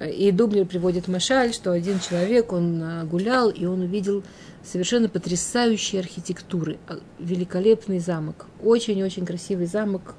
И 0.00 0.30
Дубнер 0.30 0.66
приводит 0.66 1.08
Машаль, 1.08 1.52
что 1.52 1.72
один 1.72 1.98
человек, 1.98 2.52
он 2.52 2.80
э, 2.80 3.04
гулял, 3.04 3.50
и 3.50 3.64
он 3.64 3.80
увидел 3.80 4.22
совершенно 4.62 5.08
потрясающие 5.08 6.00
архитектуры, 6.00 6.78
великолепный 7.18 7.98
замок, 7.98 8.46
очень-очень 8.62 9.26
красивый 9.26 9.66
замок, 9.66 10.14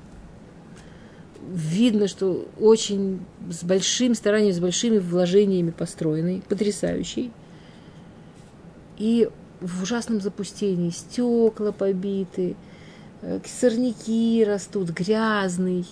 видно, 1.50 2.10
что 2.10 2.46
очень 2.60 3.22
с 3.50 3.64
большим 3.64 4.16
старанием, 4.16 4.54
с 4.54 4.60
большими 4.60 4.98
вложениями 4.98 5.72
построенный, 5.72 6.44
потрясающий. 6.50 7.32
И 8.98 9.30
в 9.62 9.84
ужасном 9.84 10.22
запустении 10.22 10.90
стекла 10.90 11.72
побиты, 11.72 12.56
э, 13.22 13.40
сорняки 13.46 14.44
растут, 14.46 14.90
грязный. 14.90 15.86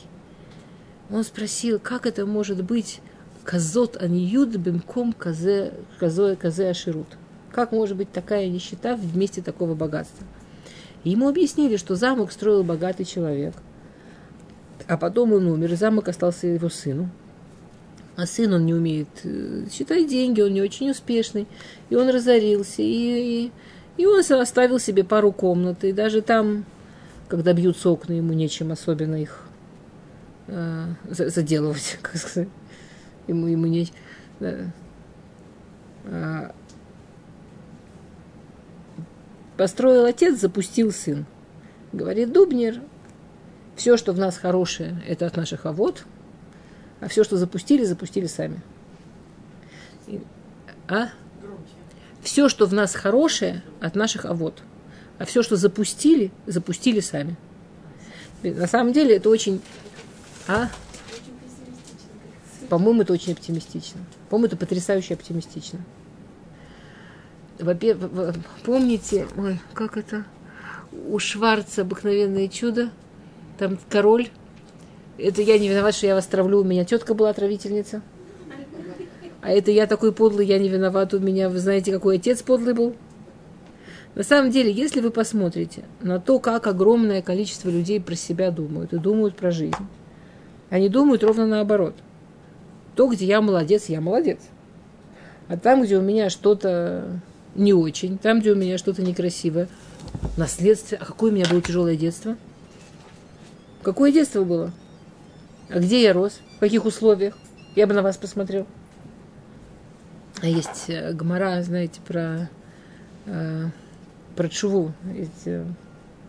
Он 1.10 1.24
спросил, 1.24 1.80
как 1.80 2.06
это 2.06 2.26
может 2.26 2.64
быть 2.64 3.02
казот 3.44 3.98
аниюд 4.02 4.56
бемком 4.58 5.14
казе, 5.14 5.74
казе, 6.00 6.36
казе 6.36 6.70
аширут. 6.70 7.08
Как 7.52 7.72
может 7.72 7.96
быть 7.96 8.12
такая 8.12 8.50
нищета 8.50 8.96
вместе 8.96 9.42
такого 9.42 9.76
богатства? 9.76 10.26
И 11.04 11.12
ему 11.12 11.30
объяснили, 11.30 11.78
что 11.78 11.96
замок 11.96 12.32
строил 12.32 12.64
богатый 12.64 13.06
человек. 13.06 13.54
А 14.88 14.98
потом 14.98 15.34
он 15.34 15.48
умер, 15.48 15.74
и 15.74 15.76
замок 15.76 16.08
остался 16.10 16.48
его 16.48 16.70
сыну. 16.70 17.10
А 18.16 18.26
сын 18.26 18.54
он 18.54 18.66
не 18.66 18.74
умеет 18.74 19.10
э, 19.24 19.66
считать 19.72 20.08
деньги, 20.08 20.42
он 20.42 20.54
не 20.54 20.62
очень 20.62 20.90
успешный. 20.90 21.48
И 21.90 21.96
он 21.96 22.10
разорился. 22.10 22.82
И, 22.82 22.86
и, 22.86 23.52
и 23.98 24.06
он 24.06 24.20
оставил 24.20 24.80
себе 24.80 25.04
пару 25.04 25.32
комнат. 25.32 25.84
И 25.84 25.92
даже 25.92 26.22
там, 26.22 26.66
когда 27.28 27.52
бьются 27.54 27.90
окна, 27.90 28.14
ему 28.14 28.34
нечем 28.34 28.72
особенно 28.72 29.22
их 29.22 29.42
э, 30.48 30.86
заделывать, 31.10 31.98
как 32.02 32.16
сказать. 32.18 32.50
Ему, 33.28 33.48
ему 33.48 33.66
не... 33.66 33.90
Да. 34.40 34.72
А, 36.06 36.54
построил 39.58 40.06
отец, 40.06 40.40
запустил 40.40 40.92
сын. 40.92 41.26
Говорит 41.92 42.32
Дубнер, 42.32 42.82
все, 43.76 43.98
что 43.98 44.14
в 44.14 44.20
нас 44.20 44.38
хорошее, 44.38 45.02
это 45.08 45.26
от 45.26 45.36
наших 45.36 45.66
авод, 45.66 46.06
а 47.06 47.08
все, 47.08 47.24
что 47.24 47.38
запустили, 47.38 47.84
запустили 47.84 48.26
сами. 48.26 48.62
А? 50.88 51.10
Все, 52.24 52.50
что 52.50 52.66
в 52.66 52.74
нас 52.74 52.96
хорошее, 52.96 53.62
от 53.80 53.94
наших 53.94 54.26
авод. 54.26 54.64
А 55.20 55.26
все, 55.26 55.44
что 55.44 55.56
запустили, 55.56 56.32
запустили 56.48 57.02
сами. 57.02 57.36
На 58.42 58.66
самом 58.66 58.92
деле 58.92 59.18
это 59.18 59.30
очень... 59.30 59.62
А? 60.48 60.72
По-моему, 62.70 63.04
это 63.04 63.14
очень 63.14 63.34
оптимистично. 63.34 64.02
По-моему, 64.32 64.48
это 64.48 64.58
потрясающе 64.58 65.14
оптимистично. 65.14 65.82
Во-первых, 67.60 68.34
помните, 68.64 69.28
ой, 69.38 69.60
как 69.76 69.98
это? 69.98 70.26
У 71.08 71.20
Шварца 71.20 71.84
обыкновенное 71.84 72.48
чудо. 72.48 72.90
Там 73.60 73.78
король. 73.92 74.32
Это 75.18 75.42
я 75.42 75.58
не 75.58 75.70
виноват, 75.70 75.96
что 75.96 76.08
я 76.08 76.16
вас 76.16 76.26
травлю. 76.26 76.62
У 76.62 76.64
меня 76.64 76.84
тетка 76.86 77.14
была 77.14 77.30
отравительница. 77.30 78.02
А 79.42 79.52
это 79.52 79.72
я 79.72 79.86
такой 79.88 80.12
подлый, 80.12 80.46
я 80.46 80.58
не 80.58 80.70
виноват. 80.70 81.14
У 81.14 81.20
меня, 81.20 81.50
вы 81.50 81.60
знаете, 81.60 81.92
какой 81.92 82.18
отец 82.18 82.42
подлый 82.42 82.74
был. 82.74 82.96
На 84.16 84.24
самом 84.24 84.50
деле, 84.50 84.72
если 84.72 85.02
вы 85.02 85.12
посмотрите 85.12 85.84
на 86.02 86.20
то, 86.20 86.40
как 86.40 86.68
огромное 86.68 87.22
количество 87.22 87.70
людей 87.70 88.00
про 88.00 88.16
себя 88.16 88.50
думают 88.50 88.94
и 88.94 88.98
думают 88.98 89.36
про 89.36 89.52
жизнь, 89.52 89.76
они 90.70 90.90
думают 90.90 91.24
ровно 91.24 91.46
наоборот. 91.46 91.96
То, 92.96 93.08
где 93.08 93.26
я 93.26 93.42
молодец, 93.42 93.86
я 93.88 94.00
молодец. 94.02 94.40
А 95.48 95.58
там, 95.58 95.84
где 95.84 95.98
у 95.98 96.02
меня 96.02 96.30
что-то 96.30 97.20
не 97.56 97.74
очень, 97.74 98.18
там, 98.18 98.40
где 98.40 98.54
у 98.54 98.56
меня 98.56 98.78
что-то 98.78 99.02
некрасивое, 99.02 99.68
наследство. 100.38 100.98
А 101.00 101.06
какое 101.06 101.32
у 101.32 101.36
меня 101.36 101.46
было 101.50 101.62
тяжелое 101.62 101.96
детство? 101.96 102.38
Какое 103.84 104.12
детство 104.12 104.44
было? 104.44 104.72
А 105.70 105.80
где 105.80 106.04
я 106.04 106.14
рос? 106.14 106.40
В 106.58 106.60
каких 106.60 106.86
условиях? 106.86 107.38
Я 107.76 107.88
бы 107.88 107.94
на 107.94 108.02
вас 108.02 108.18
посмотрел. 108.18 108.66
А 110.42 110.48
есть 110.48 110.86
э, 110.90 111.14
гмора, 111.14 111.62
знаете, 111.64 112.02
про, 112.06 112.50
э, 113.26 113.66
про 114.36 114.50
Чуву. 114.50 114.94
Есть 115.14 115.48
э, 115.48 115.66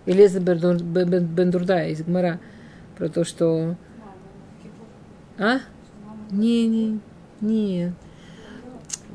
Элеза 0.07 0.41
Бендурда 0.41 1.87
из 1.87 2.03
гмора. 2.03 2.41
Про 2.97 3.09
то, 3.09 3.24
что... 3.24 3.76
А? 5.39 5.59
Не, 6.30 6.66
не, 6.66 7.01
не 7.41 7.93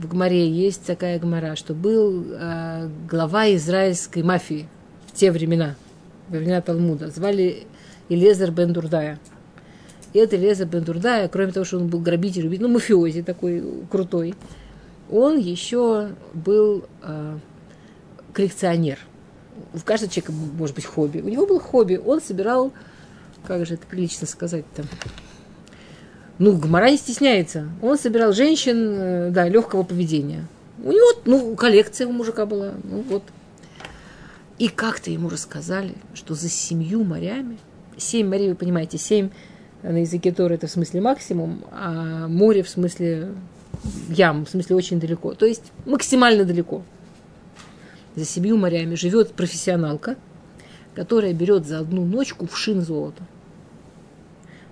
в 0.02 0.08
Гмаре 0.08 0.50
есть 0.50 0.86
такая 0.86 1.20
Гмара, 1.20 1.56
что 1.56 1.74
был 1.76 2.26
э, 2.32 2.90
глава 3.08 3.54
израильской 3.54 4.24
мафии 4.24 4.68
в 5.08 5.12
те 5.14 5.32
времена, 5.32 5.76
во 6.28 6.38
времена 6.38 6.62
Талмуда. 6.62 7.10
Звали 7.12 7.68
Илезер 8.10 8.52
бен 8.52 8.74
Дурдая. 8.74 9.20
И 10.14 10.20
этот 10.20 10.40
Илезер 10.40 10.68
бен 10.68 10.84
Дурдая, 10.84 11.28
кроме 11.28 11.52
того, 11.52 11.66
что 11.66 11.78
он 11.78 11.88
был 11.88 12.00
грабитель, 12.00 12.50
ну, 12.60 12.68
мафиози 12.68 13.22
такой 13.22 13.64
крутой, 13.90 14.36
он 15.10 15.38
еще 15.38 16.12
был 16.34 16.86
э, 17.02 17.38
коллекционер. 18.34 19.00
У 19.74 19.80
каждого 19.80 20.12
человека 20.12 20.32
может 20.32 20.76
быть 20.76 20.86
хобби. 20.86 21.20
У 21.20 21.30
него 21.30 21.46
было 21.46 21.60
хобби. 21.60 22.02
Он 22.04 22.22
собирал, 22.22 22.72
как 23.46 23.66
же 23.66 23.76
это 23.76 23.86
прилично 23.88 24.28
сказать 24.28 24.66
там, 24.76 24.86
ну, 26.40 26.58
Гмара 26.58 26.90
не 26.90 26.98
стесняется. 26.98 27.70
Он 27.82 27.98
собирал 27.98 28.34
женщин, 28.34 28.78
э, 28.78 29.30
да, 29.32 29.48
легкого 29.48 29.84
поведения. 29.84 30.48
У 30.84 30.92
него, 30.92 31.22
ну, 31.26 31.56
коллекция 31.56 32.08
у 32.08 32.12
мужика 32.12 32.46
была. 32.46 32.74
Ну, 32.84 33.04
вот. 33.08 33.24
И 34.58 34.68
как-то 34.68 35.12
ему 35.12 35.30
рассказали, 35.30 35.94
что 36.14 36.34
за 36.34 36.50
семью 36.50 37.04
морями, 37.04 37.58
семь 37.98 38.28
морей, 38.28 38.50
вы 38.50 38.56
понимаете, 38.56 38.98
семь 38.98 39.30
на 39.84 39.98
языке 39.98 40.32
Тора 40.32 40.54
это 40.54 40.68
в 40.68 40.72
смысле 40.72 41.02
максимум, 41.02 41.64
а 41.72 42.28
море 42.28 42.64
в 42.64 42.70
смысле 42.70 43.30
ям, 44.10 44.46
в 44.46 44.50
смысле 44.50 44.76
очень 44.76 45.00
далеко. 45.00 45.34
То 45.34 45.46
есть 45.46 45.72
максимально 45.86 46.46
далеко. 46.46 46.84
За 48.16 48.26
семью 48.26 48.58
морями 48.58 48.96
живет 48.96 49.32
профессионалка, 49.32 50.18
которая 50.94 51.34
берет 51.34 51.66
за 51.66 51.80
одну 51.80 52.06
ночь 52.06 52.34
кувшин 52.34 52.82
золота. 52.82 53.24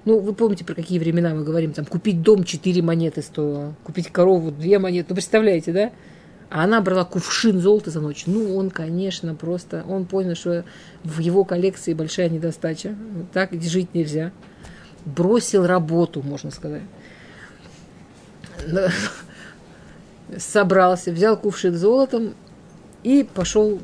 Ну, 0.05 0.19
вы 0.19 0.33
помните, 0.33 0.65
про 0.65 0.75
какие 0.75 0.99
времена 0.99 1.33
мы 1.33 1.43
говорим, 1.43 1.73
там, 1.73 1.85
купить 1.85 2.21
дом 2.21 2.43
4 2.43 2.81
монеты 2.81 3.21
стоило, 3.21 3.75
купить 3.83 4.09
корову 4.09 4.51
2 4.51 4.79
монеты, 4.79 5.07
ну, 5.09 5.15
представляете, 5.15 5.71
да? 5.71 5.91
А 6.49 6.63
она 6.63 6.81
брала 6.81 7.05
кувшин 7.05 7.59
золота 7.59 7.91
за 7.91 8.01
ночь. 8.01 8.23
Ну, 8.25 8.55
он, 8.55 8.71
конечно, 8.71 9.35
просто, 9.35 9.85
он 9.87 10.05
понял, 10.05 10.35
что 10.35 10.65
в 11.03 11.19
его 11.19 11.43
коллекции 11.43 11.93
большая 11.93 12.29
недостача, 12.29 12.95
так 13.33 13.53
жить 13.61 13.93
нельзя. 13.93 14.31
Бросил 15.05 15.65
работу, 15.65 16.21
можно 16.21 16.51
сказать. 16.51 16.83
Собрался, 20.37 21.11
взял 21.11 21.37
кувшин 21.37 21.75
золотом 21.75 22.35
и 23.03 23.23
пошел. 23.23 23.79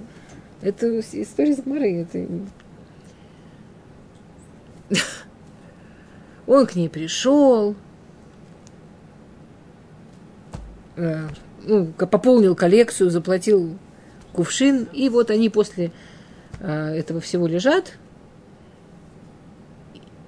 Это 0.62 1.00
история 1.00 1.56
с 1.56 1.62
Гмары. 1.62 2.02
Это... 2.02 2.28
Он 6.48 6.68
к 6.68 6.76
ней 6.76 6.90
пришел, 6.90 7.76
э, 10.96 11.28
ну, 11.64 11.88
пополнил 11.88 12.56
коллекцию, 12.56 13.10
заплатил 13.10 13.78
кувшин, 14.32 14.88
и 14.94 15.10
вот 15.10 15.32
они 15.32 15.50
после 15.50 15.92
э, 16.60 16.94
этого 16.96 17.20
всего 17.20 17.48
лежат, 17.48 17.94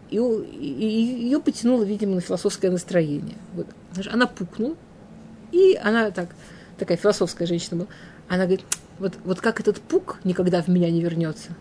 и, 0.09 0.17
и, 0.17 1.25
ее 1.25 1.39
потянуло, 1.39 1.83
видимо, 1.83 2.15
на 2.15 2.21
философское 2.21 2.69
настроение. 2.69 3.37
Вот. 3.53 3.67
Она 4.11 4.27
пукнула, 4.27 4.75
и 5.51 5.79
она 5.81 6.11
так, 6.11 6.29
такая 6.77 6.97
философская 6.97 7.47
женщина 7.47 7.77
была. 7.77 7.87
Она 8.27 8.45
говорит, 8.45 8.65
вот, 8.99 9.13
вот 9.23 9.41
как 9.41 9.59
этот 9.59 9.79
пук 9.81 10.19
никогда 10.23 10.61
в 10.61 10.67
меня 10.67 10.89
не 10.91 11.01
вернется, 11.01 11.51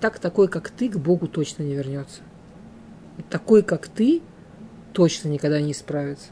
так 0.00 0.18
такой, 0.18 0.48
как 0.48 0.70
ты, 0.70 0.88
к 0.88 0.96
Богу 0.96 1.26
точно 1.28 1.62
не 1.62 1.74
вернется 1.74 2.22
такой, 3.30 3.62
как 3.62 3.88
ты, 3.88 4.20
точно 4.92 5.28
никогда 5.28 5.60
не 5.60 5.74
справится. 5.74 6.30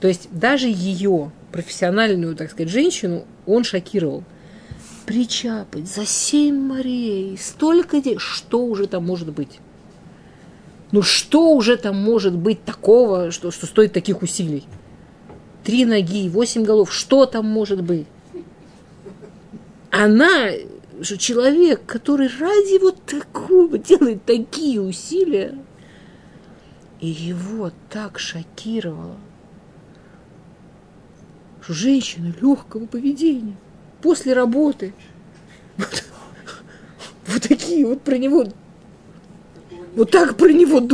То 0.00 0.08
есть 0.08 0.28
даже 0.32 0.68
ее 0.68 1.32
профессиональную, 1.52 2.36
так 2.36 2.50
сказать, 2.50 2.70
женщину 2.70 3.24
он 3.46 3.64
шокировал. 3.64 4.24
Причапать 5.06 5.88
за 5.88 6.06
семь 6.06 6.58
морей, 6.58 7.36
столько 7.38 8.00
денег, 8.00 8.20
что 8.20 8.64
уже 8.64 8.86
там 8.86 9.04
может 9.04 9.32
быть? 9.32 9.60
Ну 10.92 11.02
что 11.02 11.54
уже 11.54 11.76
там 11.76 11.96
может 11.96 12.34
быть 12.34 12.64
такого, 12.64 13.30
что, 13.30 13.50
что 13.50 13.66
стоит 13.66 13.92
таких 13.92 14.22
усилий? 14.22 14.64
Три 15.62 15.84
ноги, 15.84 16.28
восемь 16.28 16.62
голов, 16.62 16.92
что 16.92 17.26
там 17.26 17.46
может 17.46 17.82
быть? 17.82 18.06
Она 19.90 20.50
что 21.02 21.18
человек, 21.18 21.84
который 21.86 22.28
ради 22.28 22.80
вот 22.80 23.02
такого 23.04 23.78
делает 23.78 24.24
такие 24.24 24.80
усилия, 24.80 25.58
и 27.00 27.08
его 27.08 27.72
так 27.90 28.18
шокировало, 28.18 29.16
что 31.62 31.74
женщина 31.74 32.32
легкого 32.40 32.86
поведения 32.86 33.56
после 34.04 34.34
работы 34.34 34.92
вот, 35.78 36.04
вот 37.26 37.42
такие 37.42 37.86
вот 37.86 38.02
про 38.02 38.18
него 38.18 38.44
вот 39.96 40.10
так 40.10 40.36
про 40.36 40.52
него 40.52 40.86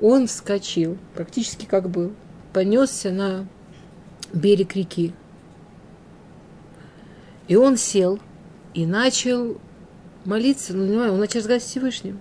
он 0.00 0.26
вскочил, 0.26 0.98
практически 1.14 1.64
как 1.64 1.88
был, 1.88 2.12
понесся 2.52 3.10
на 3.12 3.46
берег 4.32 4.74
реки. 4.74 5.14
И 7.48 7.56
он 7.56 7.76
сел 7.76 8.18
и 8.74 8.84
начал 8.84 9.56
молиться, 10.24 10.74
ну, 10.74 10.86
знаю, 10.86 11.14
он 11.14 11.20
начал 11.20 11.38
разговаривать 11.38 11.66
с 11.66 11.70
Всевышним. 11.70 12.20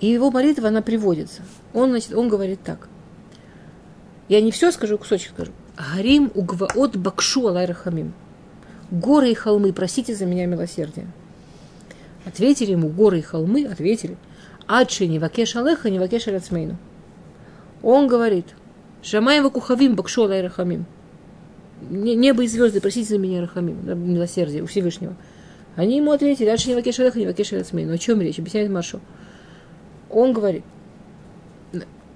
И 0.00 0.06
его 0.06 0.30
молитва, 0.30 0.68
она 0.68 0.80
приводится. 0.80 1.42
Он, 1.74 1.90
значит, 1.90 2.14
он 2.14 2.28
говорит 2.28 2.60
так. 2.62 2.88
Я 4.28 4.40
не 4.40 4.52
все 4.52 4.70
скажу, 4.70 4.96
кусочек 4.96 5.32
скажу. 5.32 5.52
Гарим 5.76 6.30
угваот 6.34 6.96
бакшу 6.96 7.48
алай 7.48 7.66
рахамим. 7.66 8.14
Горы 8.90 9.30
и 9.30 9.34
холмы, 9.34 9.72
просите 9.72 10.14
за 10.14 10.26
меня 10.26 10.46
милосердия. 10.46 11.06
Ответили 12.24 12.72
ему 12.72 12.88
горы 12.88 13.18
и 13.18 13.22
холмы, 13.22 13.66
ответили. 13.66 14.16
Адши 14.66 15.06
не 15.06 15.18
вакеш 15.18 15.56
алеха, 15.56 15.90
не 15.90 15.98
вакеш 15.98 16.28
аляцмейну. 16.28 16.76
Он 17.82 18.06
говорит, 18.06 18.46
Шамаева 19.02 19.50
кухавим 19.50 19.94
бакшу 19.94 20.24
алай 20.24 20.42
рахамим. 20.42 20.86
Небо 21.90 22.42
и 22.42 22.48
звезды, 22.48 22.80
просите 22.80 23.10
за 23.10 23.18
меня 23.18 23.40
рахамим, 23.40 23.76
милосердие 23.86 24.62
у 24.62 24.66
Всевышнего. 24.66 25.14
Они 25.76 25.98
ему 25.98 26.12
ответили, 26.12 26.48
Адши 26.48 26.68
не 26.68 26.74
вакеш 26.74 26.98
алеха, 27.00 27.18
не 27.18 27.26
вакеш 27.26 27.52
аляцмейну. 27.52 27.92
О 27.92 27.98
чем 27.98 28.20
речь? 28.20 28.38
Объясняет 28.38 28.70
Маршу. 28.70 29.00
Он 30.10 30.32
говорит, 30.32 30.64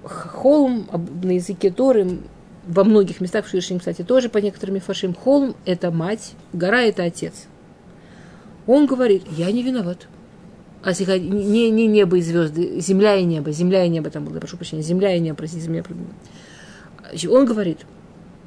холм 0.03 0.87
на 1.23 1.31
языке 1.31 1.69
Торы 1.69 2.19
во 2.67 2.83
многих 2.83 3.21
местах 3.21 3.45
в 3.45 3.49
Ширшим, 3.49 3.79
кстати, 3.79 4.03
тоже 4.03 4.29
по 4.29 4.37
некоторым 4.37 4.79
фашим, 4.79 5.13
холм– 5.13 5.55
это 5.65 5.91
мать, 5.91 6.33
гора– 6.53 6.81
это 6.83 7.03
отец. 7.03 7.47
Он 8.67 8.85
говорит, 8.85 9.23
я 9.35 9.51
не 9.51 9.63
виноват. 9.63 10.07
А 10.83 10.89
если 10.89 11.19
не, 11.19 11.69
не 11.69 11.87
небо 11.87 12.17
и 12.17 12.21
звезды, 12.21 12.79
земля 12.79 13.15
и 13.15 13.23
небо, 13.23 13.51
земля 13.51 13.85
и 13.85 13.89
небо 13.89 14.09
там 14.09 14.25
было, 14.25 14.39
прошу 14.39 14.57
прощения, 14.57 14.81
земля 14.81 15.15
и 15.15 15.19
небо, 15.19 15.37
простите, 15.37 15.65
земля. 15.65 15.83
Он 17.29 17.45
говорит, 17.45 17.79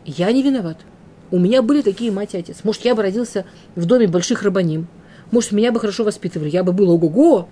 я 0.04 0.30
не 0.32 0.42
виноват. 0.42 0.78
У 1.30 1.38
меня 1.38 1.62
были 1.62 1.82
такие 1.82 2.10
мать 2.10 2.34
и 2.34 2.38
отец. 2.38 2.58
Может, 2.64 2.84
я 2.84 2.94
бы 2.94 3.02
родился 3.02 3.44
в 3.74 3.86
доме 3.86 4.06
больших 4.06 4.42
рабаним. 4.42 4.86
Может, 5.30 5.52
меня 5.52 5.72
бы 5.72 5.80
хорошо 5.80 6.04
воспитывали. 6.04 6.50
Я 6.50 6.62
бы 6.62 6.72
был 6.72 6.90
ого-го. 6.90 7.48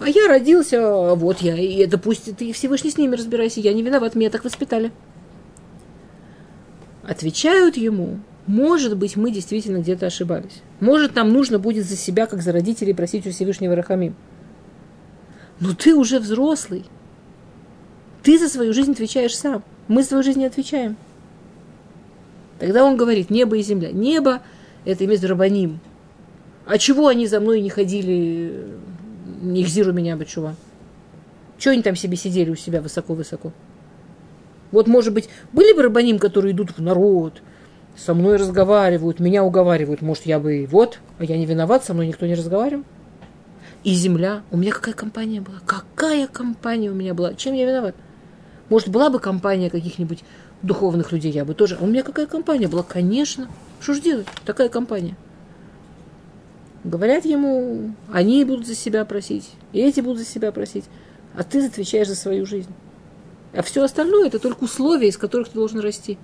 А 0.00 0.08
я 0.08 0.28
родился, 0.28 1.14
вот 1.14 1.40
я, 1.40 1.56
и 1.56 1.76
это 1.76 1.98
пусть 1.98 2.36
ты 2.36 2.52
Всевышний 2.52 2.90
с 2.90 2.98
ними 2.98 3.14
разбирайся. 3.14 3.60
Я 3.60 3.72
не 3.72 3.82
виноват, 3.82 4.14
меня 4.14 4.28
так 4.28 4.44
воспитали 4.44 4.90
отвечают 7.06 7.76
ему, 7.76 8.18
может 8.46 8.96
быть, 8.96 9.16
мы 9.16 9.30
действительно 9.30 9.78
где-то 9.78 10.06
ошибались. 10.06 10.62
Может, 10.80 11.14
нам 11.14 11.32
нужно 11.32 11.58
будет 11.58 11.86
за 11.86 11.96
себя, 11.96 12.26
как 12.26 12.42
за 12.42 12.52
родителей, 12.52 12.92
просить 12.92 13.26
у 13.26 13.30
Всевышнего 13.30 13.74
Рахамим. 13.74 14.14
Но 15.60 15.72
ты 15.74 15.94
уже 15.94 16.18
взрослый. 16.18 16.84
Ты 18.22 18.38
за 18.38 18.48
свою 18.48 18.74
жизнь 18.74 18.92
отвечаешь 18.92 19.36
сам. 19.36 19.62
Мы 19.88 20.02
за 20.02 20.08
свою 20.08 20.22
жизнь 20.22 20.40
не 20.40 20.46
отвечаем. 20.46 20.96
Тогда 22.58 22.84
он 22.84 22.96
говорит, 22.96 23.30
небо 23.30 23.56
и 23.56 23.62
земля. 23.62 23.92
Небо– 23.92 24.42
это 24.84 25.04
имеет 25.04 25.24
рабаним. 25.24 25.80
А 26.66 26.78
чего 26.78 27.08
они 27.08 27.26
за 27.26 27.40
мной 27.40 27.60
не 27.60 27.70
ходили, 27.70 28.66
не 29.42 29.62
ихзиру 29.62 29.92
меня, 29.92 30.16
бачува? 30.16 30.54
Чего 31.58 31.72
они 31.72 31.82
там 31.82 31.96
себе 31.96 32.16
сидели 32.16 32.50
у 32.50 32.56
себя 32.56 32.80
высоко-высоко? 32.80 33.52
Вот, 34.74 34.88
может 34.88 35.14
быть, 35.14 35.28
были 35.52 35.72
бы 35.72 35.82
рабаним, 35.82 36.18
которые 36.18 36.52
идут 36.52 36.76
в 36.76 36.82
народ, 36.82 37.42
со 37.96 38.12
мной 38.12 38.38
разговаривают, 38.38 39.20
меня 39.20 39.44
уговаривают. 39.44 40.02
Может, 40.02 40.26
я 40.26 40.40
бы 40.40 40.64
и 40.64 40.66
вот, 40.66 40.98
а 41.20 41.24
я 41.24 41.38
не 41.38 41.46
виноват, 41.46 41.84
со 41.84 41.94
мной 41.94 42.08
никто 42.08 42.26
не 42.26 42.34
разговаривал. 42.34 42.82
И 43.84 43.94
земля. 43.94 44.42
У 44.50 44.56
меня 44.56 44.72
какая 44.72 44.94
компания 44.94 45.40
была? 45.40 45.58
Какая 45.64 46.26
компания 46.26 46.90
у 46.90 46.94
меня 46.94 47.14
была? 47.14 47.34
Чем 47.34 47.54
я 47.54 47.66
виноват? 47.66 47.94
Может, 48.68 48.88
была 48.88 49.10
бы 49.10 49.20
компания 49.20 49.70
каких-нибудь 49.70 50.24
духовных 50.62 51.12
людей, 51.12 51.30
я 51.30 51.44
бы 51.44 51.54
тоже. 51.54 51.78
А 51.80 51.84
у 51.84 51.86
меня 51.86 52.02
какая 52.02 52.26
компания 52.26 52.66
была? 52.66 52.82
Конечно. 52.82 53.48
Что 53.80 53.94
ж 53.94 54.00
делать? 54.00 54.26
Такая 54.44 54.68
компания. 54.68 55.16
Говорят 56.82 57.24
ему, 57.24 57.94
они 58.12 58.44
будут 58.44 58.66
за 58.66 58.74
себя 58.74 59.04
просить, 59.04 59.52
и 59.72 59.80
эти 59.80 60.00
будут 60.00 60.18
за 60.18 60.24
себя 60.24 60.50
просить, 60.50 60.84
а 61.36 61.44
ты 61.44 61.64
отвечаешь 61.64 62.08
за 62.08 62.16
свою 62.16 62.44
жизнь. 62.44 62.70
А 63.54 63.62
все 63.62 63.84
остальное 63.84 64.26
это 64.26 64.38
только 64.38 64.64
условия, 64.64 65.08
из 65.08 65.16
которых 65.16 65.48
ты 65.48 65.54
должен 65.54 65.80
расти. 65.80 66.18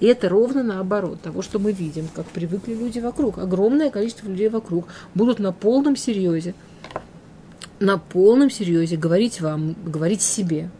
И 0.00 0.06
это 0.06 0.28
ровно 0.28 0.62
наоборот 0.62 1.20
того, 1.22 1.40
что 1.42 1.58
мы 1.58 1.72
видим, 1.72 2.08
как 2.14 2.26
привыкли 2.26 2.74
люди 2.74 2.98
вокруг. 2.98 3.38
Огромное 3.38 3.90
количество 3.90 4.28
людей 4.28 4.48
вокруг 4.48 4.86
будут 5.14 5.38
на 5.38 5.52
полном 5.52 5.96
серьезе, 5.96 6.54
на 7.80 7.98
полном 7.98 8.50
серьезе 8.50 8.96
говорить 8.96 9.40
вам, 9.40 9.74
говорить 9.84 10.22
себе. 10.22 10.70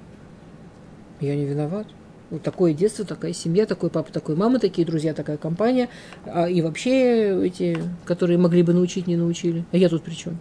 Я 1.21 1.35
не 1.35 1.47
виноват. 1.47 1.87
Вот 2.29 2.43
такое 2.43 2.75
детство, 2.75 3.05
такая 3.05 3.33
семья, 3.33 3.67
такой 3.67 3.89
папа, 3.89 4.13
такой 4.13 4.35
мама, 4.35 4.59
такие 4.59 4.87
друзья, 4.87 5.15
такая 5.15 5.37
компания. 5.37 5.89
А, 6.27 6.49
и 6.49 6.61
вообще 6.61 7.47
эти, 7.47 7.79
которые 8.05 8.37
могли 8.37 8.63
бы 8.65 8.75
научить, 8.75 9.07
не 9.07 9.17
научили. 9.17 9.65
А 9.71 9.77
я 9.77 9.89
тут 9.89 10.03
при 10.03 10.15
чем? 10.15 10.37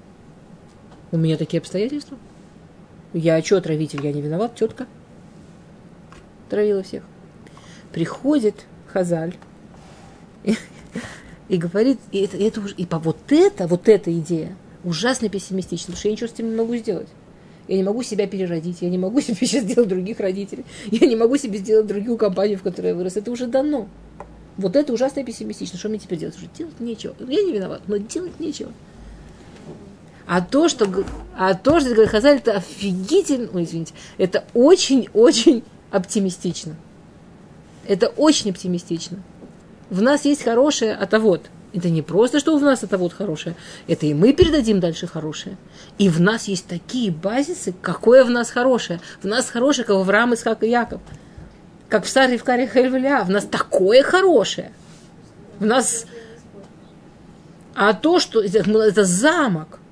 У 1.11 1.17
меня 1.17 1.37
такие 1.37 1.59
обстоятельства. 1.59 2.17
Я 3.13 3.41
что, 3.41 3.57
отравитель, 3.57 4.05
я 4.05 4.11
не 4.11 4.21
виноват, 4.21 4.55
тетка. 4.55 4.87
Травила 6.49 6.83
всех. 6.83 7.03
Приходит 7.91 8.65
Хазаль 8.87 9.35
и, 10.43 10.55
и 11.49 11.57
говорит, 11.57 11.99
и 12.11 12.19
это, 12.19 12.37
это, 12.37 12.61
и 12.77 12.85
по 12.85 12.99
вот 12.99 13.17
это, 13.29 13.67
вот 13.67 13.87
эта 13.87 14.11
идея 14.19 14.55
ужасно 14.83 15.29
пессимистична, 15.29 15.87
потому 15.87 15.97
что 15.97 16.07
я 16.07 16.11
ничего 16.13 16.27
с 16.27 16.33
этим 16.33 16.49
не 16.49 16.55
могу 16.55 16.75
сделать. 16.75 17.07
Я 17.67 17.77
не 17.77 17.83
могу 17.83 18.03
себя 18.03 18.27
переродить, 18.27 18.81
я 18.81 18.89
не 18.89 18.97
могу 18.97 19.21
себе 19.21 19.35
сейчас 19.35 19.63
сделать 19.63 19.89
других 19.89 20.19
родителей, 20.19 20.65
я 20.91 21.07
не 21.07 21.15
могу 21.15 21.37
себе 21.37 21.57
сделать 21.57 21.87
другую 21.87 22.17
компанию, 22.17 22.57
в 22.57 22.63
которой 22.63 22.87
я 22.87 22.95
вырос. 22.95 23.17
Это 23.17 23.31
уже 23.31 23.47
дано. 23.47 23.87
Вот 24.57 24.75
это 24.75 24.93
ужасно 24.93 25.23
пессимистично. 25.23 25.77
Что 25.77 25.89
мне 25.89 25.99
теперь 25.99 26.19
делать? 26.19 26.37
Уже 26.37 26.47
делать 26.57 26.79
нечего. 26.79 27.15
Я 27.19 27.43
не 27.43 27.51
виноват, 27.51 27.81
но 27.87 27.97
делать 27.97 28.39
нечего. 28.39 28.71
А 30.27 30.41
то, 30.41 30.69
что, 30.69 30.87
а 31.37 31.53
то, 31.53 31.79
что 31.79 31.91
говорит 31.91 32.09
Хазаль, 32.09 32.37
это 32.37 32.53
офигительно, 32.53 33.47
ой, 33.53 33.63
извините, 33.63 33.93
это 34.17 34.43
очень-очень 34.53 35.63
оптимистично. 35.91 36.75
Это 37.87 38.07
очень 38.07 38.49
оптимистично. 38.49 39.19
В 39.89 40.01
нас 40.01 40.25
есть 40.25 40.43
хорошее 40.43 40.95
от 40.95 41.13
вот. 41.19 41.45
Это 41.73 41.89
не 41.89 42.01
просто, 42.01 42.39
что 42.39 42.57
в 42.57 42.61
нас 42.61 42.83
это 42.83 42.97
вот 42.97 43.13
хорошее. 43.13 43.55
Это 43.87 44.05
и 44.05 44.13
мы 44.13 44.33
передадим 44.33 44.79
дальше 44.79 45.07
хорошее. 45.07 45.57
И 45.97 46.09
в 46.09 46.21
нас 46.21 46.45
есть 46.47 46.67
такие 46.67 47.11
базисы, 47.11 47.75
какое 47.81 48.23
в 48.23 48.29
нас 48.29 48.49
хорошее. 48.49 49.01
В 49.21 49.27
нас 49.27 49.49
хорошее, 49.49 49.85
как 49.85 49.97
в 49.97 49.99
Авраам, 49.99 50.33
Исхак 50.33 50.63
и 50.63 50.69
Яков. 50.69 51.01
Как 51.89 52.05
в 52.05 52.09
Саре, 52.09 52.37
в 52.37 52.43
Каре, 52.43 52.65
Хельвеля. 52.65 53.23
В 53.25 53.29
нас 53.29 53.45
такое 53.45 54.01
хорошее. 54.01 54.71
В 55.59 55.65
нас... 55.65 56.05
А 57.75 57.93
то, 57.93 58.19
что 58.19 58.41
это 58.41 59.03
замок– 59.03 59.79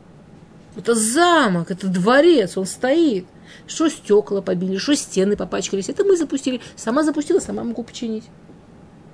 это 0.76 0.96
замок, 0.96 1.72
это 1.72 1.88
дворец, 1.88 2.58
он 2.58 2.66
стоит. 2.66 3.26
Что 3.68 3.88
стекла 3.88 4.42
побили, 4.42 4.78
что 4.78 4.96
стены 4.96 5.38
попачкались. 5.38 5.90
Это 5.90 6.04
мы 6.04 6.18
запустили. 6.18 6.60
Сама 6.76 7.04
запустила, 7.04 7.40
сама 7.40 7.64
могу 7.64 7.84
починить. 7.84 8.26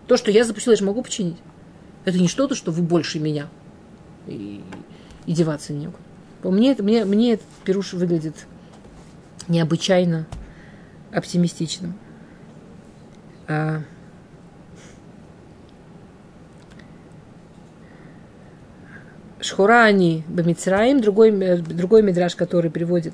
То, 0.08 0.18
что 0.18 0.32
я 0.32 0.44
запустила, 0.44 0.74
я 0.74 0.78
же 0.78 0.86
могу 0.86 1.04
починить. 1.04 1.38
Это 2.06 2.18
не 2.18 2.28
что-то, 2.28 2.56
что 2.56 2.72
вы 2.72 2.82
больше 2.82 3.20
меня. 3.20 3.48
И, 4.28 4.64
и 5.26 5.34
деваться 5.34 5.74
некуда. 5.74 6.00
Мне, 6.44 6.76
мне, 6.80 7.06
мне 7.06 7.34
этот 7.34 7.46
пируш 7.66 7.94
выглядит 7.94 8.36
необычайно 9.48 10.26
оптимистичным. 11.12 12.00
А, 13.48 13.82
Шхурани 19.42 20.24
Бамицраим, 20.28 21.00
другой, 21.00 21.32
э, 21.32 21.58
другой 21.58 22.02
мидраж, 22.02 22.36
который 22.36 22.70
приводит 22.70 23.14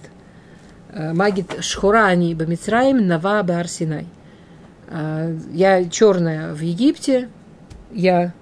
э, 0.89 1.13
Магит 1.13 1.63
Шхурани 1.63 2.33
Бамицраим, 2.33 3.07
Нава 3.07 3.43
Барсинай. 3.43 4.07
Э, 4.87 5.37
я 5.51 5.87
черная 5.89 6.53
в 6.53 6.61
Египте, 6.61 7.29
я 7.91 8.33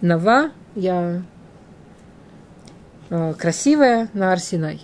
Нава, 0.00 0.50
я 0.74 1.22
красивая 3.38 4.08
на 4.14 4.32
Арсинай. 4.32 4.80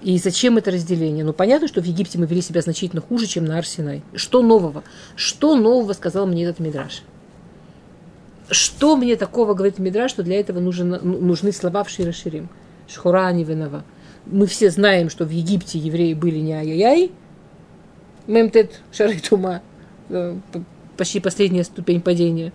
И 0.00 0.18
зачем 0.18 0.58
это 0.58 0.70
разделение? 0.70 1.24
Ну, 1.24 1.32
понятно, 1.32 1.66
что 1.66 1.80
в 1.80 1.84
Египте 1.84 2.18
мы 2.18 2.26
вели 2.26 2.40
себя 2.40 2.60
значительно 2.60 3.00
хуже, 3.00 3.26
чем 3.26 3.46
на 3.46 3.58
Арсинай. 3.58 4.02
Что 4.14 4.42
нового? 4.42 4.84
Что 5.16 5.56
нового 5.56 5.92
сказал 5.94 6.26
мне 6.26 6.44
этот 6.44 6.60
мидраж? 6.60 7.02
Что 8.50 8.96
мне 8.96 9.16
такого 9.16 9.54
говорит 9.54 9.78
Мидра, 9.78 10.08
что 10.08 10.22
для 10.22 10.38
этого 10.38 10.60
нужен, 10.60 10.90
ну, 10.90 11.18
нужны 11.18 11.50
слова 11.52 11.82
в 11.82 11.88
Широширим? 11.88 12.48
Шхура 12.86 13.32
не 13.32 13.44
винова. 13.44 13.84
Мы 14.26 14.46
все 14.46 14.70
знаем, 14.70 15.08
что 15.08 15.24
в 15.24 15.30
Египте 15.30 15.78
евреи 15.78 16.12
были 16.12 16.38
не 16.38 16.52
ай-яй-яй. 16.52 17.12
Мемтет 18.26 18.80
шаритума. 18.92 19.62
Э, 20.10 20.36
почти 20.96 21.20
последняя 21.20 21.64
ступень 21.64 22.02
падения. 22.02 22.52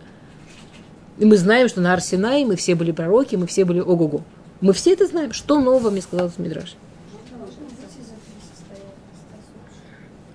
И 1.17 1.25
мы 1.25 1.37
знаем, 1.37 1.67
что 1.67 1.81
на 1.81 1.93
Арсенае 1.93 2.45
мы 2.45 2.55
все 2.55 2.75
были 2.75 2.91
пророки, 2.91 3.35
мы 3.35 3.47
все 3.47 3.65
были 3.65 3.79
ого-го. 3.79 4.21
Мы 4.61 4.73
все 4.73 4.93
это 4.93 5.07
знаем. 5.07 5.33
Что 5.33 5.59
нового 5.59 5.89
мне 5.89 6.01
сказал 6.01 6.31
Мидраш? 6.37 6.75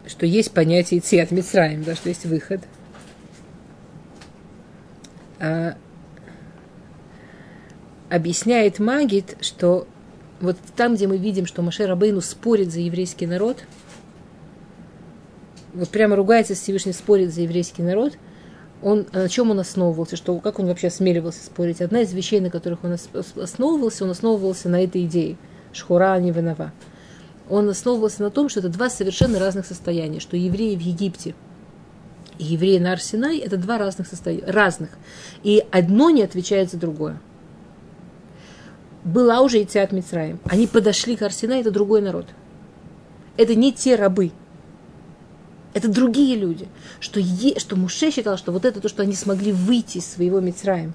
Что 0.07 0.27
есть 0.27 0.53
понятие 0.53 1.01
Циат 1.01 1.31
Мицраем, 1.31 1.85
да, 1.85 1.95
что 1.95 2.09
есть 2.09 2.27
выход– 2.27 2.61
а, 5.41 5.77
объясняет 8.11 8.79
Магит, 8.79 9.37
что 9.41 9.87
вот 10.41 10.57
там, 10.77 10.95
где 10.95 11.07
мы 11.07 11.17
видим, 11.17 11.47
что 11.47 11.63
Маше 11.63 11.87
Рабейну 11.87 12.21
спорит 12.21 12.73
за 12.73 12.81
еврейский 12.81 13.27
народ, 13.27 13.65
вот 15.73 15.89
прямо 15.89 16.17
ругается 16.17 16.55
Всевышний, 16.55 16.93
спорит 16.93 17.33
за 17.35 17.43
еврейский 17.43 17.83
народ, 17.83 18.17
он, 18.83 19.07
на 19.13 19.29
чем 19.29 19.51
он 19.51 19.59
основывался, 19.59 20.17
что, 20.17 20.39
как 20.41 20.59
он 20.59 20.67
вообще 20.67 20.89
осмеливался 20.89 21.45
спорить. 21.45 21.81
Одна 21.81 22.03
из 22.03 22.13
вещей, 22.13 22.41
на 22.41 22.51
которых 22.51 22.85
он 22.85 22.97
основывался, 23.41 24.05
он 24.05 24.11
основывался 24.11 24.69
на 24.69 24.83
этой 24.83 25.05
идее. 25.07 25.37
Шхура 25.73 26.19
не 26.21 26.31
винова. 26.31 26.73
Он 27.49 27.69
основывался 27.69 28.23
на 28.23 28.31
том, 28.31 28.49
что 28.49 28.61
это 28.61 28.69
два 28.69 28.91
совершенно 28.91 29.39
разных 29.39 29.67
состояния, 29.67 30.21
что 30.21 30.37
евреи 30.37 30.77
в 30.77 30.81
Египте 30.81 31.35
и 32.39 32.45
евреи 32.45 32.79
на 32.79 32.93
Арсенай– 32.93 33.39
это 33.41 33.57
два 33.57 33.79
разных 33.79 34.07
состояния, 34.07 34.45
разных. 34.47 34.91
И 35.43 35.65
одно 35.71 36.11
не 36.11 36.23
отвечает 36.23 36.71
за 36.71 36.77
другое. 36.79 37.21
Была 39.05 39.41
уже 39.41 39.63
Итиат 39.63 39.93
Мицраем. 39.93 40.41
Они 40.45 40.67
подошли 40.67 41.17
к 41.17 41.23
Арсенай, 41.23 41.61
это 41.61 41.71
другой 41.71 42.01
народ. 42.01 42.27
Это 43.37 43.55
не 43.55 43.73
те 43.73 43.97
рабы– 43.97 44.33
это 45.75 45.89
другие 45.89 46.37
люди. 46.37 46.69
Что, 47.01 47.21
е, 47.21 47.59
что 47.59 47.77
Муше 47.77 48.11
считал, 48.11 48.39
что 48.39 48.53
вот 48.53 48.65
это 48.65 48.81
то, 48.81 48.89
что 48.89 49.03
они 49.03 49.15
смогли 49.15 49.53
выйти 49.53 49.99
из 49.99 50.07
своего 50.07 50.41
Мицраем 50.41 50.95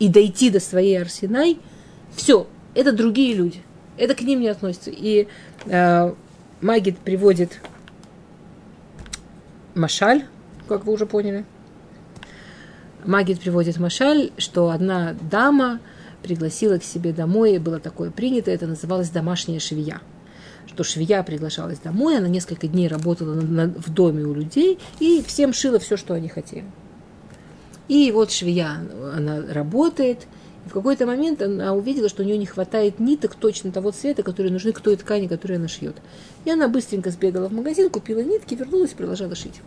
и 0.00 0.08
дойти 0.08 0.50
до 0.50 0.60
своей 0.60 1.00
Арсенай, 1.00 1.58
все, 2.14 2.46
это 2.74 2.92
другие 2.92 3.34
люди. 3.34 3.62
Это 3.96 4.14
к 4.14 4.20
ним 4.20 4.40
не 4.40 4.48
относится. 4.48 4.90
И 4.90 5.28
э, 5.64 6.14
Магид 6.60 6.98
приводит 6.98 7.60
Машаль, 9.74 10.24
как 10.66 10.84
вы 10.84 10.92
уже 10.92 11.06
поняли. 11.06 11.44
Магид 13.04 13.40
приводит 13.40 13.78
Машаль, 13.78 14.32
что 14.36 14.70
одна 14.70 15.14
дама 15.30 15.80
пригласила 16.22 16.78
к 16.78 16.84
себе 16.84 17.12
домой, 17.12 17.54
и 17.54 17.58
было 17.58 17.78
такое 17.78 18.10
принято, 18.10 18.50
это 18.50 18.66
называлось 18.66 19.10
домашняя 19.10 19.60
швея 19.60 20.00
что 20.76 20.84
швея 20.84 21.22
приглашалась 21.22 21.78
домой, 21.78 22.18
она 22.18 22.28
несколько 22.28 22.68
дней 22.68 22.88
работала 22.88 23.34
на, 23.34 23.42
на, 23.42 23.68
в 23.68 23.88
доме 23.90 24.24
у 24.24 24.34
людей 24.34 24.78
и 25.00 25.22
всем 25.26 25.54
шила 25.54 25.78
все, 25.78 25.96
что 25.96 26.12
они 26.12 26.28
хотели. 26.28 26.64
И 27.88 28.10
вот 28.12 28.30
швея, 28.30 28.80
она 29.14 29.42
работает, 29.48 30.26
и 30.66 30.68
в 30.68 30.72
какой-то 30.72 31.06
момент 31.06 31.40
она 31.40 31.72
увидела, 31.72 32.08
что 32.08 32.22
у 32.22 32.26
нее 32.26 32.36
не 32.36 32.46
хватает 32.46 32.98
ниток 32.98 33.36
точно 33.36 33.70
того 33.70 33.92
цвета, 33.92 34.22
которые 34.22 34.52
нужны 34.52 34.72
к 34.72 34.80
той 34.80 34.96
ткани, 34.96 35.28
которую 35.28 35.58
она 35.58 35.68
шьет. 35.68 35.96
И 36.44 36.50
она 36.50 36.68
быстренько 36.68 37.10
сбегала 37.10 37.48
в 37.48 37.52
магазин, 37.52 37.88
купила 37.88 38.20
нитки, 38.20 38.54
вернулась 38.54 38.92
и 38.92 38.96
продолжала 38.96 39.34
шить. 39.34 39.62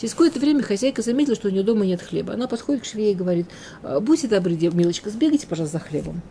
Через 0.00 0.12
какое-то 0.14 0.40
время 0.40 0.62
хозяйка 0.62 1.02
заметила, 1.02 1.36
что 1.36 1.48
у 1.48 1.50
нее 1.50 1.62
дома 1.62 1.84
нет 1.84 2.00
хлеба. 2.00 2.32
Она 2.32 2.48
подходит 2.48 2.84
к 2.84 2.86
швее 2.86 3.12
и 3.12 3.14
говорит, 3.14 3.46
«А, 3.82 4.00
будьте 4.00 4.28
добры, 4.28 4.54
милочка, 4.54 5.10
сбегайте, 5.10 5.46
пожалуйста, 5.46 5.76
за 5.76 5.84
хлебом. 5.84 6.22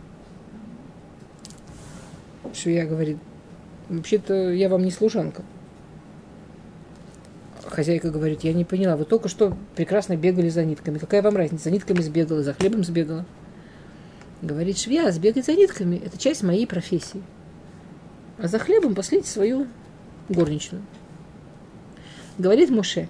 Швея 2.52 2.84
говорит, 2.84 3.18
вообще-то 3.88 4.50
я 4.50 4.68
вам 4.68 4.82
не 4.82 4.90
служанка. 4.90 5.44
Хозяйка 7.64 8.10
говорит, 8.10 8.42
я 8.42 8.52
не 8.52 8.64
поняла, 8.64 8.96
вы 8.96 9.04
только 9.04 9.28
что 9.28 9.56
прекрасно 9.76 10.16
бегали 10.16 10.48
за 10.48 10.64
нитками. 10.64 10.98
Какая 10.98 11.22
вам 11.22 11.36
разница? 11.36 11.64
За 11.64 11.70
нитками 11.70 12.00
сбегала, 12.00 12.42
за 12.42 12.54
хлебом 12.54 12.82
сбегала. 12.82 13.24
Говорит 14.42 14.78
швея, 14.78 15.12
сбегать 15.12 15.46
за 15.46 15.52
нитками– 15.52 16.02
это 16.04 16.18
часть 16.18 16.42
моей 16.42 16.66
профессии. 16.66 17.22
А 18.36 18.48
за 18.48 18.58
хлебом 18.58 18.96
послите 18.96 19.28
свою 19.28 19.68
горничную. 20.28 20.82
Говорит 22.36 22.70
Моше, 22.70 23.08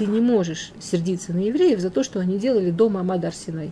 ты 0.00 0.06
не 0.06 0.20
можешь 0.20 0.72
сердиться 0.80 1.32
на 1.32 1.38
евреев 1.38 1.78
за 1.78 1.90
то, 1.90 2.02
что 2.02 2.20
они 2.20 2.38
делали 2.38 2.70
дома 2.70 3.00
Амад 3.00 3.24
Арсинай. 3.24 3.70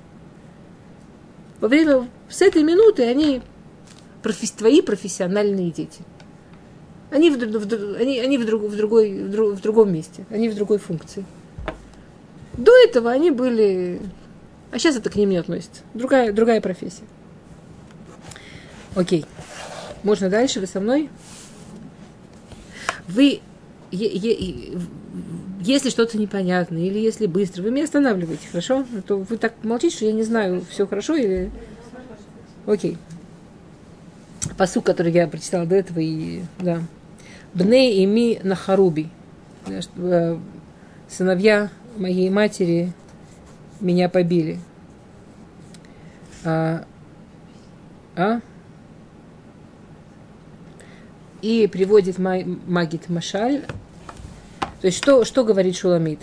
Во 1.60 1.68
время, 1.68 2.08
с 2.28 2.42
этой 2.42 2.62
минуты 2.62 3.02
они 3.04 3.42
профи, 4.22 4.46
твои 4.56 4.80
профессиональные 4.82 5.70
дети– 5.70 6.02
они, 7.10 7.30
в, 7.30 7.38
в, 7.38 7.96
они, 7.96 8.20
они 8.20 8.38
в, 8.38 8.44
друг, 8.44 8.62
в, 8.64 8.76
другой, 8.76 9.22
в, 9.22 9.30
друг, 9.30 9.54
в 9.54 9.60
другом 9.60 9.92
месте, 9.92 10.26
они 10.30 10.48
в 10.48 10.54
другой 10.54 10.78
функции. 10.78 11.24
До 12.52 12.72
этого 12.76 13.10
они 13.10 13.30
были... 13.30 14.00
А 14.70 14.78
сейчас 14.78 14.96
это 14.96 15.08
к 15.08 15.16
ним 15.16 15.30
не 15.30 15.38
относится. 15.38 15.82
Другая, 15.94 16.32
другая 16.32 16.60
профессия. 16.60 17.04
Окей. 18.94 19.24
Можно 20.02 20.28
дальше? 20.28 20.60
Вы 20.60 20.66
со 20.66 20.80
мной? 20.80 21.08
Вы... 23.06 23.40
Е, 23.90 24.06
е, 24.06 24.78
если 25.68 25.90
что-то 25.90 26.16
непонятно, 26.18 26.78
или 26.78 26.98
если 26.98 27.26
быстро, 27.26 27.62
вы 27.62 27.70
меня 27.70 27.84
останавливаете, 27.84 28.48
хорошо? 28.48 28.86
А 28.96 29.02
то 29.02 29.18
вы 29.18 29.36
так 29.36 29.52
молчите, 29.62 29.96
что 29.96 30.04
я 30.06 30.12
не 30.12 30.22
знаю, 30.22 30.64
все 30.70 30.86
хорошо 30.86 31.14
или... 31.14 31.50
Окей. 32.66 32.96
Посук, 34.56 34.84
который 34.84 35.12
я 35.12 35.28
прочитала 35.28 35.66
до 35.66 35.76
этого, 35.76 35.98
и 36.00 36.42
да. 36.58 36.80
Бней 37.54 38.02
ими 38.02 38.40
на 38.42 38.54
харуби. 38.54 39.08
Э, 39.96 40.38
сыновья 41.08 41.70
моей 41.96 42.30
матери 42.30 42.92
меня 43.80 44.08
побили. 44.08 44.58
А, 46.44 46.84
а? 48.16 48.40
И 51.42 51.68
приводит 51.70 52.18
Магит 52.18 53.08
Машаль. 53.08 53.64
То 54.80 54.86
есть, 54.86 54.98
что, 54.98 55.24
что 55.24 55.44
говорит 55.44 55.76
Шуламид? 55.76 56.20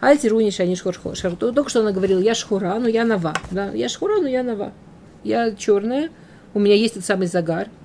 Альтируни 0.00 0.50
шани 0.50 0.74
шхор 0.74 0.96
Только 1.36 1.68
что 1.68 1.80
она 1.80 1.92
говорила, 1.92 2.20
я 2.20 2.34
шхура, 2.34 2.78
но 2.78 2.88
я 2.88 3.04
нова. 3.04 3.34
Да? 3.50 3.70
Я 3.72 3.88
шхура, 3.88 4.20
но 4.20 4.28
я 4.28 4.42
нова. 4.42 4.72
Я 5.24 5.52
черная, 5.52 6.10
у 6.54 6.60
меня 6.60 6.74
есть 6.74 6.94
тот 6.94 7.04
самый 7.04 7.26
загар– 7.26 7.68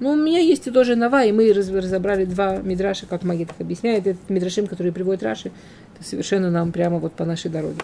ну, 0.00 0.12
у 0.12 0.16
меня 0.16 0.38
есть 0.38 0.66
и 0.66 0.70
тоже 0.70 0.94
нова, 0.94 1.24
и 1.24 1.32
мы 1.32 1.52
разобрали 1.52 2.24
два 2.24 2.58
мидраша, 2.58 3.06
как 3.06 3.24
Магит 3.24 3.50
их 3.50 3.56
объясняет. 3.60 4.06
Этот 4.06 4.30
мидрашим, 4.30 4.68
который 4.68 4.92
приводит 4.92 5.24
Раши, 5.24 5.50
это 5.94 6.08
совершенно 6.08 6.50
нам 6.50 6.70
прямо 6.70 6.98
вот 6.98 7.14
по 7.14 7.24
нашей 7.24 7.50
дороге. 7.50 7.80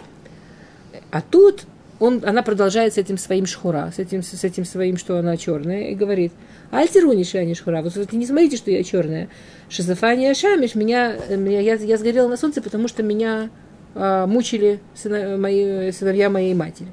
А 1.11 1.21
тут 1.21 1.65
он, 1.99 2.21
она 2.25 2.43
продолжает 2.43 2.93
с 2.93 2.97
этим 2.97 3.17
своим 3.17 3.45
шхура, 3.45 3.91
с 3.95 3.99
этим, 3.99 4.21
с 4.21 4.43
этим 4.43 4.65
своим, 4.65 4.97
что 4.97 5.17
она 5.17 5.37
черная, 5.37 5.89
и 5.89 5.95
говорит, 5.95 6.33
альтеруни 6.71 7.23
шани 7.23 7.53
шхура, 7.53 7.81
вот, 7.81 7.95
вот 7.95 8.11
не 8.11 8.25
смотрите, 8.25 8.57
что 8.57 8.71
я 8.71 8.83
черная. 8.83 9.29
Шизофания 9.69 10.33
шамиш, 10.33 10.75
меня, 10.75 11.15
меня 11.29 11.61
я, 11.61 11.75
я 11.75 11.97
сгорела 11.97 12.27
на 12.27 12.37
солнце, 12.37 12.61
потому 12.61 12.87
что 12.87 13.01
меня 13.01 13.49
а, 13.93 14.27
мучили 14.27 14.81
сына, 14.93 15.37
мои, 15.37 15.91
сыновья 15.91 16.29
моей 16.29 16.53
матери. 16.53 16.89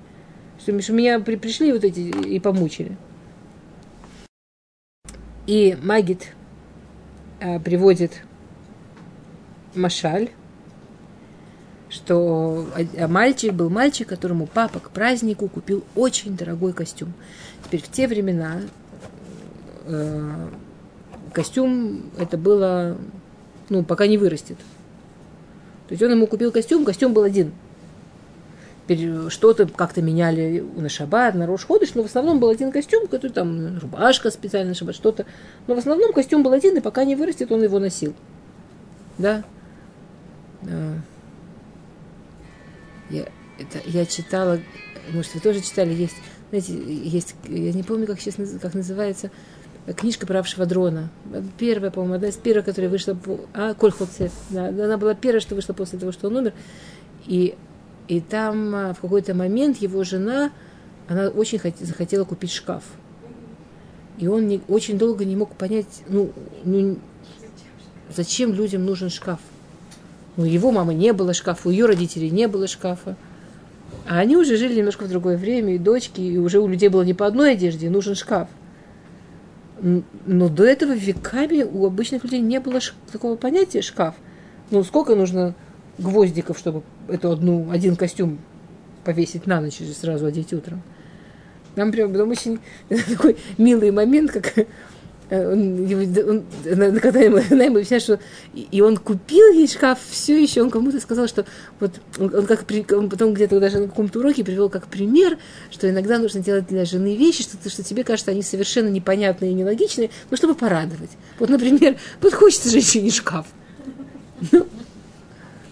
Что, 0.61 0.81
что 0.81 0.93
меня 0.93 1.19
при, 1.19 1.35
пришли 1.37 1.73
вот 1.73 1.83
эти 1.83 2.01
и 2.01 2.39
помучили. 2.39 2.97
И 5.49 5.77
Магит 5.83 6.29
э, 7.41 7.59
приводит 7.59 8.23
Машаль, 9.75 10.31
что 11.93 12.67
мальчик 13.09 13.53
был 13.53 13.69
мальчик, 13.71 14.09
которому 14.09 14.47
папа 14.47 14.81
к 14.81 14.91
празднику 14.91 15.49
купил 15.49 15.85
очень 15.95 16.37
дорогой 16.37 16.73
костюм. 16.73 17.13
Теперь 17.65 17.83
в 17.83 17.89
те 17.89 18.09
времена 18.09 18.63
э, 19.85 20.49
костюм 21.33 22.05
это 22.19 22.39
было, 22.39 22.97
ну, 23.69 23.85
пока 23.85 24.07
не 24.07 24.17
вырастет. 24.19 24.57
То 25.89 25.93
есть 25.93 26.03
он 26.03 26.11
ему 26.13 26.27
купил 26.27 26.51
костюм, 26.51 26.85
костюм 26.85 27.13
был 27.13 27.23
один– 27.23 27.53
что-то 29.29 29.67
как-то 29.67 30.03
меняли 30.03 30.65
на 30.77 30.89
шаббат, 30.89 31.35
на 31.35 31.47
Рош 31.47 31.67
Ходыш, 31.67 31.95
но 31.95 32.03
в 32.03 32.07
основном 32.07 32.41
был 32.41 32.49
один 32.49 32.73
костюм, 32.73 33.07
который 33.07 33.31
там 33.31 33.79
рубашка 33.79 34.31
специально 34.31 34.75
шаббат, 34.75 34.97
что-то. 34.97 35.25
Но 35.67 35.75
в 35.75 35.79
основном 35.79 36.13
костюм 36.13 36.43
был 36.43 36.53
один, 36.53 36.77
и 36.77 36.81
пока 36.81 37.05
не 37.05 37.17
вырастет, 37.17 37.53
он 37.53 37.63
его 37.63 37.79
носил. 37.79 38.15
Да? 39.19 39.45
Я, 43.11 43.29
это, 43.59 43.81
я 43.87 44.07
читала, 44.07 44.59
может, 45.13 45.35
вы 45.35 45.41
тоже 45.41 45.61
читали, 45.61 45.93
есть, 45.93 46.17
знаете, 46.51 46.73
есть, 46.75 47.35
я 47.49 47.73
не 47.73 47.83
помню, 47.83 48.07
как 48.07 48.21
сейчас 48.21 48.37
как 48.61 48.75
называется, 48.75 49.31
книжка 49.97 50.27
про 50.27 50.41
Авшвадрона. 50.41 51.11
Первая, 51.59 51.91
по-моему, 51.91 52.15
одна 52.15 52.29
из 52.29 52.37
первых, 52.37 52.65
которая 52.67 52.91
вышла, 52.91 53.15
по, 53.15 53.41
а, 53.53 53.75
Коль 53.75 53.93
Хоцев, 53.93 54.33
да, 54.51 54.69
она 54.69 54.97
была 54.97 55.15
первая, 55.15 55.41
что 55.41 55.55
вышла 55.55 55.73
после 55.73 55.99
того, 55.99 56.13
что 56.13 56.29
он 56.29 56.37
умер. 56.37 56.53
И 57.27 57.55
и 58.09 58.21
там 58.21 58.75
а, 58.75 58.95
в 58.95 59.01
какой-то 59.01 59.35
момент 59.35 59.79
его 59.79 60.05
жена, 60.05 60.53
она 61.09 61.29
очень 61.29 61.61
захотела 61.81 62.25
купить 62.25 62.53
шкаф. 62.53 62.85
И 64.19 64.27
он 64.27 64.47
не, 64.47 64.61
очень 64.69 64.99
долго 64.99 65.25
не 65.25 65.37
мог 65.37 65.55
понять, 65.57 66.03
ну, 66.09 66.33
ну, 66.65 66.99
зачем 68.15 68.53
людям 68.53 68.85
нужен 68.85 69.09
шкаф. 69.09 69.41
У 70.37 70.45
его 70.45 70.71
мамы 70.71 70.95
не 70.95 71.13
было 71.13 71.35
шкафа, 71.35 71.69
у 71.69 71.71
ее 71.71 71.87
родителей 71.87 72.31
не 72.31 72.49
было 72.49 72.67
шкафа. 72.67 73.17
А 74.09 74.19
они 74.19 74.37
уже 74.37 74.57
жили 74.57 74.75
немножко 74.75 75.05
в 75.05 75.09
другое 75.09 75.37
время, 75.37 75.75
и 75.75 75.79
дочки, 75.79 76.21
и 76.21 76.39
уже 76.39 76.59
у 76.59 76.67
людей 76.67 76.89
было 76.89 77.03
не 77.03 77.15
по 77.15 77.27
одной 77.27 77.53
одежде, 77.53 77.91
нужен 77.91 78.15
шкаф. 78.15 78.49
Но 79.81 80.49
до 80.49 80.65
этого 80.65 80.93
веками 80.93 81.63
у 81.63 81.87
обычных 81.87 82.25
людей 82.25 82.41
не 82.41 82.61
было 82.61 82.81
такого 83.11 83.37
понятия 83.37 83.83
шкаф. 83.83 84.15
Ну, 84.71 84.85
сколько 84.85 85.15
нужно 85.15 85.55
гвоздиков, 85.99 86.59
чтобы 86.59 86.83
эту 87.09 87.31
одну, 87.31 87.71
один 87.71 87.97
костюм 87.97 88.39
повесить 89.05 89.47
на 89.47 89.61
ночь 89.61 89.81
и 89.81 89.93
сразу 89.93 90.27
одеть 90.27 90.53
утром. 90.53 90.83
Нам 91.77 91.91
прям 91.91 92.13
потом 92.13 92.31
очень 92.31 92.61
такой 92.89 93.37
милый 93.59 93.91
момент, 93.91 94.31
как 94.31 94.67
Э, 95.33 95.51
он, 95.51 96.45
он, 96.69 97.01
когда 97.01 97.21
ему, 97.21 97.39
она 97.51 97.65
ему 97.65 97.77
объясняет, 97.77 98.03
что 98.03 98.21
и 98.53 98.83
он 98.83 98.99
купил 98.99 99.51
ей 99.55 99.67
шкаф, 99.67 99.99
все 100.11 100.41
еще 100.41 100.61
он 100.61 100.69
кому-то 100.69 101.01
сказал, 101.01 101.27
что 101.27 101.47
вот 101.81 101.93
он, 102.19 102.35
он 102.35 102.47
как 102.47 102.67
он 102.93 103.09
потом 103.09 103.33
где-то 103.33 103.59
даже 103.59 103.79
на 103.79 103.89
каком-то 103.89 104.19
уроке 104.19 104.45
привел 104.45 104.69
как 104.69 104.89
пример, 104.89 105.39
что 105.71 105.89
иногда 105.89 106.19
нужно 106.19 106.41
делать 106.41 106.67
для 106.67 106.85
жены 106.85 107.17
вещи, 107.17 107.45
что, 107.45 107.57
что 107.71 107.83
тебе 107.83 108.05
кажется, 108.05 108.31
они 108.31 108.43
совершенно 108.43 108.89
непонятные 108.89 109.53
и 109.53 109.55
нелогичные, 109.55 110.11
но 110.31 110.37
чтобы 110.37 110.55
порадовать. 110.55 111.11
Вот, 111.39 111.49
например, 111.49 111.97
вот 112.21 112.35
хочется 112.35 112.69
женщине 112.69 113.11
шкаф. 113.11 113.47
Ну, 114.53 114.67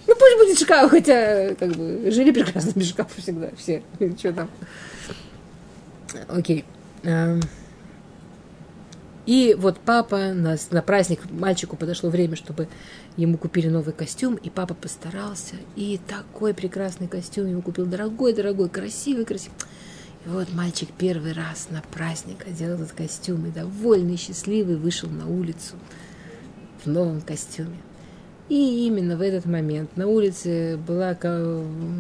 ну 0.06 0.16
пусть 0.18 0.38
будет 0.38 0.58
шкаф, 0.58 0.90
хотя 0.90 1.54
как 1.54 1.72
бы 1.72 2.10
жили 2.10 2.30
прекрасно 2.30 2.72
без 2.74 2.88
шкафа 2.88 3.20
всегда, 3.20 3.50
все. 3.58 3.82
Что 4.18 4.32
там? 4.32 4.50
Окей. 6.28 6.64
Okay. 7.04 7.44
И 9.26 9.54
вот 9.58 9.78
папа 9.78 10.32
на, 10.32 10.56
на 10.70 10.82
праздник, 10.82 11.20
мальчику 11.30 11.76
подошло 11.76 12.10
время, 12.10 12.36
чтобы 12.36 12.68
ему 13.16 13.36
купили 13.36 13.68
новый 13.68 13.92
костюм, 13.92 14.36
и 14.36 14.50
папа 14.50 14.74
постарался, 14.74 15.56
и 15.76 16.00
такой 16.08 16.54
прекрасный 16.54 17.06
костюм 17.06 17.46
ему 17.46 17.62
купил, 17.62 17.86
дорогой, 17.86 18.32
дорогой, 18.32 18.68
красивый, 18.68 19.24
красивый. 19.24 19.56
И 20.26 20.28
вот 20.28 20.52
мальчик 20.52 20.88
первый 20.96 21.32
раз 21.32 21.68
на 21.70 21.82
праздник 21.92 22.46
одел 22.46 22.70
этот 22.70 22.92
костюм, 22.92 23.46
и 23.46 23.50
довольный, 23.50 24.16
счастливый 24.16 24.76
вышел 24.76 25.08
на 25.08 25.26
улицу 25.26 25.76
в 26.84 26.88
новом 26.88 27.20
костюме. 27.20 27.76
И 28.48 28.86
именно 28.86 29.16
в 29.16 29.20
этот 29.20 29.44
момент 29.44 29.96
на 29.96 30.08
улице 30.08 30.76
была 30.76 31.16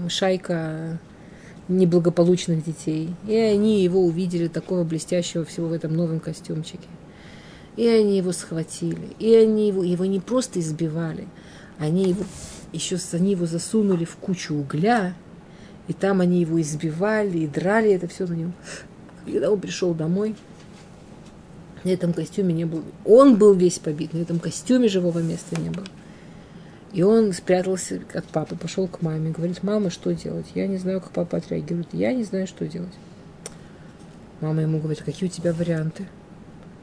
шайка 0.08 0.98
неблагополучных 1.68 2.64
детей. 2.64 3.14
И 3.28 3.36
они 3.36 3.84
его 3.84 4.04
увидели 4.04 4.48
такого 4.48 4.82
блестящего 4.82 5.44
всего 5.44 5.68
в 5.68 5.72
этом 5.72 5.94
новом 5.94 6.18
костюмчике. 6.18 6.88
И 7.76 7.86
они 7.86 8.16
его 8.16 8.32
схватили. 8.32 9.08
И 9.18 9.34
они 9.34 9.68
его, 9.68 9.82
его 9.82 10.04
не 10.04 10.20
просто 10.20 10.60
избивали, 10.60 11.28
они 11.78 12.10
его 12.10 12.24
еще 12.72 12.98
они 13.12 13.32
его 13.32 13.46
засунули 13.46 14.04
в 14.04 14.16
кучу 14.16 14.54
угля, 14.54 15.14
и 15.88 15.92
там 15.92 16.20
они 16.20 16.40
его 16.40 16.60
избивали 16.60 17.38
и 17.38 17.46
драли 17.46 17.90
это 17.90 18.06
все 18.06 18.26
на 18.26 18.34
нем. 18.34 18.52
Когда 19.24 19.50
он 19.50 19.60
пришел 19.60 19.92
домой, 19.92 20.36
на 21.84 21.88
этом 21.88 22.12
костюме 22.12 22.54
не 22.54 22.64
был. 22.64 22.84
Он 23.04 23.36
был 23.36 23.54
весь 23.54 23.78
побит, 23.78 24.12
на 24.12 24.18
этом 24.18 24.38
костюме 24.38 24.88
живого 24.88 25.18
места 25.20 25.60
не 25.60 25.70
было. 25.70 25.86
И 26.92 27.02
он 27.02 27.32
спрятался 27.32 28.00
от 28.14 28.24
папы, 28.26 28.56
пошел 28.56 28.88
к 28.88 29.00
маме, 29.00 29.30
говорит, 29.30 29.62
мама, 29.62 29.90
что 29.90 30.12
делать? 30.12 30.46
Я 30.54 30.66
не 30.66 30.76
знаю, 30.76 31.00
как 31.00 31.12
папа 31.12 31.38
отреагирует. 31.38 31.88
Я 31.92 32.12
не 32.12 32.24
знаю, 32.24 32.48
что 32.48 32.66
делать. 32.66 32.92
Мама 34.40 34.62
ему 34.62 34.78
говорит, 34.80 35.02
какие 35.02 35.28
у 35.28 35.32
тебя 35.32 35.52
варианты? 35.52 36.08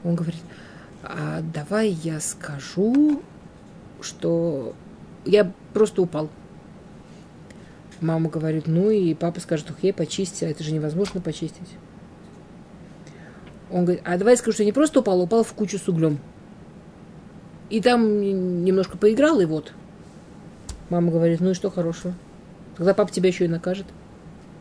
Он 0.04 0.16
говорит, 0.16 0.42
а 1.04 1.42
давай 1.42 1.90
я 1.90 2.20
скажу, 2.20 3.22
что 4.02 4.74
я 5.26 5.52
просто 5.74 6.02
упал. 6.02 6.30
Мама 8.00 8.30
говорит, 8.30 8.68
ну 8.68 8.90
и 8.92 9.14
папа 9.14 9.40
скажет, 9.40 9.70
окей, 9.70 9.92
почисти, 9.92 10.46
а 10.46 10.50
это 10.50 10.64
же 10.64 10.72
невозможно 10.72 11.20
почистить. 11.20 11.70
Он 13.72 13.86
говорит, 13.86 14.04
а 14.06 14.18
давай 14.18 14.34
я 14.34 14.38
скажу, 14.38 14.54
что 14.54 14.64
я 14.64 14.68
не 14.68 14.74
просто 14.74 15.00
упал, 15.00 15.20
а 15.20 15.24
упал 15.24 15.44
в 15.44 15.54
кучу 15.54 15.78
с 15.78 15.88
углем. 15.88 16.20
И 17.70 17.82
там 17.82 18.22
немножко 18.64 18.98
поиграл, 18.98 19.40
и 19.42 19.46
вот. 19.46 19.74
Мама 20.90 21.12
говорит, 21.12 21.42
ну 21.42 21.52
и 21.52 21.54
что 21.54 21.70
хорошего? 21.70 22.14
Тогда 22.78 22.94
папа 22.94 23.12
тебя 23.12 23.28
еще 23.28 23.46
и 23.46 23.50
накажет. 23.50 23.88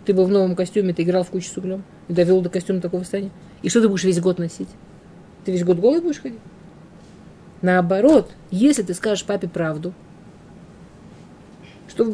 Ты 0.07 0.15
был 0.15 0.25
в 0.25 0.31
новом 0.31 0.57
костюме, 0.57 0.95
ты 0.95 1.03
играл 1.03 1.23
в 1.23 1.31
кучу 1.31 1.49
с 1.49 1.57
углем 1.57 1.85
и 2.09 2.13
довел 2.13 2.41
до 2.41 2.49
костюма 2.49 2.81
такого 2.81 3.03
состояния. 3.03 3.31
И 3.63 3.69
что 3.69 3.81
ты 3.81 3.89
будешь 3.89 4.05
весь 4.05 4.21
год 4.21 4.39
носить? 4.39 4.69
Ты 5.47 5.53
весь 5.53 5.63
год 5.63 5.79
голый 5.79 6.01
будешь 6.01 6.21
ходить? 6.21 6.41
Наоборот, 7.63 8.33
если 8.51 8.83
ты 8.83 8.95
скажешь 8.95 9.25
папе 9.25 9.47
правду, 9.47 9.95
что 11.89 12.13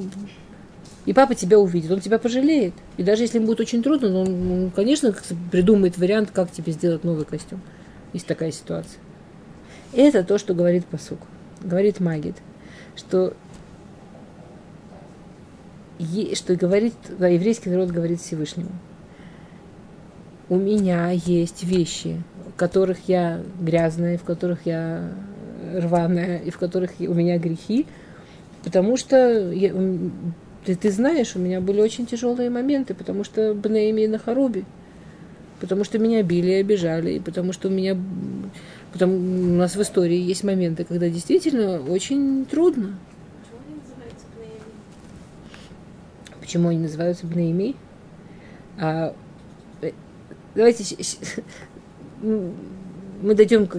и 1.07 1.15
папа 1.15 1.35
тебя 1.35 1.59
увидит, 1.59 1.91
он 1.91 2.01
тебя 2.01 2.19
пожалеет. 2.19 2.75
И 2.99 3.03
даже 3.03 3.23
если 3.23 3.39
ему 3.39 3.47
будет 3.47 3.61
очень 3.61 3.83
трудно, 3.83 4.09
он, 4.21 4.53
он, 4.53 4.71
конечно, 4.71 5.15
придумает 5.51 5.97
вариант, 5.97 6.31
как 6.31 6.53
тебе 6.53 6.73
сделать 6.73 7.05
новый 7.05 7.25
костюм. 7.25 7.63
Есть 8.13 8.27
такая 8.27 8.53
ситуация. 8.53 9.01
Это 9.95 10.23
то, 10.25 10.37
что 10.37 10.53
говорит 10.53 10.85
посук. 10.85 11.19
Говорит 11.63 12.01
Магид, 12.01 12.37
что, 12.97 13.35
что 15.99 16.55
говорит, 16.55 16.95
еврейский 17.19 17.71
народ 17.71 17.91
говорит 17.91 18.21
Всевышнему. 18.21 18.73
У 20.53 20.57
меня 20.57 21.11
есть 21.13 21.65
вещи, 21.65 22.23
в 22.55 22.59
которых 22.59 23.09
я 23.09 23.41
грязная, 23.59 24.19
в 24.19 24.23
которых 24.23 24.67
я 24.67 25.11
рваная, 25.75 26.41
и 26.41 26.51
в 26.51 26.59
которых 26.59 26.91
у 27.01 27.15
меня 27.15 27.39
грехи, 27.39 27.87
потому 28.63 28.99
что 28.99 29.51
я, 29.51 29.73
ты, 30.67 30.75
ты 30.75 30.91
знаешь, 30.91 31.37
у 31.37 31.39
меня 31.39 31.63
были 31.63 31.81
очень 31.81 32.05
тяжелые 32.05 32.51
моменты, 32.51 32.93
потому 32.93 33.25
что 33.25 33.55
Бнееми 33.55 34.05
на 34.05 34.19
Харубе, 34.19 34.65
потому 35.59 35.85
что 35.85 35.99
меня 35.99 36.23
били 36.23 36.51
и 36.51 36.61
обижали, 36.61 37.13
и 37.13 37.21
потому 37.21 37.55
что 37.55 37.69
у 37.69 37.71
меня 37.71 37.97
потому, 38.93 39.15
у 39.15 39.57
нас 39.57 39.75
в 39.75 39.81
истории 39.81 40.19
есть 40.19 40.45
моменты, 40.45 40.85
когда 40.85 41.09
действительно 41.09 41.81
очень 41.81 42.45
трудно. 42.45 42.99
Почему 46.43 46.69
они 46.69 46.81
называются 46.81 47.27
Бнееми? 47.27 47.75
А, 48.79 49.15
давайте 50.55 50.97
мы 52.23 53.35
дойдем 53.35 53.67
к... 53.67 53.79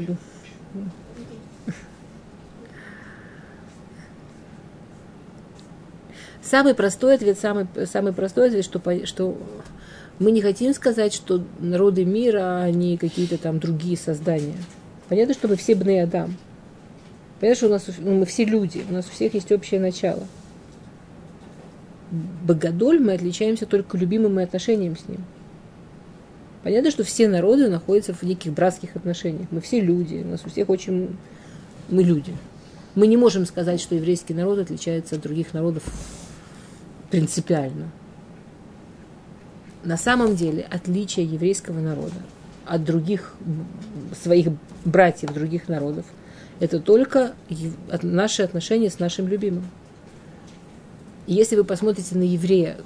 Самый 6.41 6.75
простой 6.75 7.15
ответ, 7.15 7.39
самый, 7.39 7.67
самый 7.85 8.13
простой 8.13 8.47
ответ, 8.47 8.63
что, 8.63 8.79
что 9.05 9.37
мы 10.19 10.31
не 10.31 10.41
хотим 10.41 10.73
сказать, 10.73 11.13
что 11.13 11.43
народы 11.59 12.05
мира, 12.05 12.61
они 12.61 12.97
какие-то 12.97 13.37
там 13.37 13.59
другие 13.59 13.97
создания. 13.97 14.57
Понятно, 15.09 15.33
что 15.33 15.47
мы 15.47 15.55
все 15.55 15.73
бны 15.73 16.01
Адам. 16.01 16.35
Понятно, 17.39 17.57
что 17.57 17.67
у 17.67 17.71
нас 17.71 17.85
ну, 17.97 18.19
мы 18.19 18.25
все 18.25 18.45
люди, 18.45 18.85
у 18.89 18.93
нас 18.93 19.07
у 19.07 19.11
всех 19.11 19.33
есть 19.33 19.51
общее 19.51 19.79
начало. 19.79 20.27
Богодоль 22.11 22.99
мы 22.99 23.13
отличаемся 23.13 23.65
только 23.65 23.97
любимым 23.97 24.39
и 24.39 24.43
отношением 24.43 24.95
с 24.95 25.07
ним. 25.07 25.23
Понятно, 26.63 26.91
что 26.91 27.03
все 27.03 27.27
народы 27.27 27.69
находятся 27.69 28.13
в 28.13 28.23
неких 28.23 28.53
братских 28.53 28.95
отношениях. 28.95 29.47
Мы 29.51 29.59
все 29.59 29.81
люди, 29.81 30.23
у 30.25 30.29
нас 30.29 30.41
у 30.45 30.49
всех 30.49 30.69
очень... 30.69 31.15
Мы 31.89 32.03
люди. 32.03 32.33
Мы 32.95 33.07
не 33.07 33.17
можем 33.17 33.45
сказать, 33.45 33.81
что 33.81 33.95
еврейский 33.95 34.33
народ 34.33 34.59
отличается 34.59 35.15
от 35.15 35.21
других 35.21 35.53
народов 35.53 35.83
принципиально. 37.11 37.91
На 39.83 39.97
самом 39.97 40.35
деле 40.35 40.65
отличие 40.69 41.25
еврейского 41.25 41.79
народа 41.79 42.15
от 42.65 42.85
других 42.85 43.35
своих 44.21 44.47
братьев 44.85 45.33
других 45.33 45.67
народов 45.67 46.05
это 46.61 46.79
только 46.79 47.33
наши 48.01 48.41
отношения 48.41 48.89
с 48.89 48.99
нашим 48.99 49.27
любимым. 49.27 49.67
Если 51.27 51.57
вы 51.57 51.65
посмотрите 51.65 52.15
на 52.17 52.23
еврея, 52.23 52.77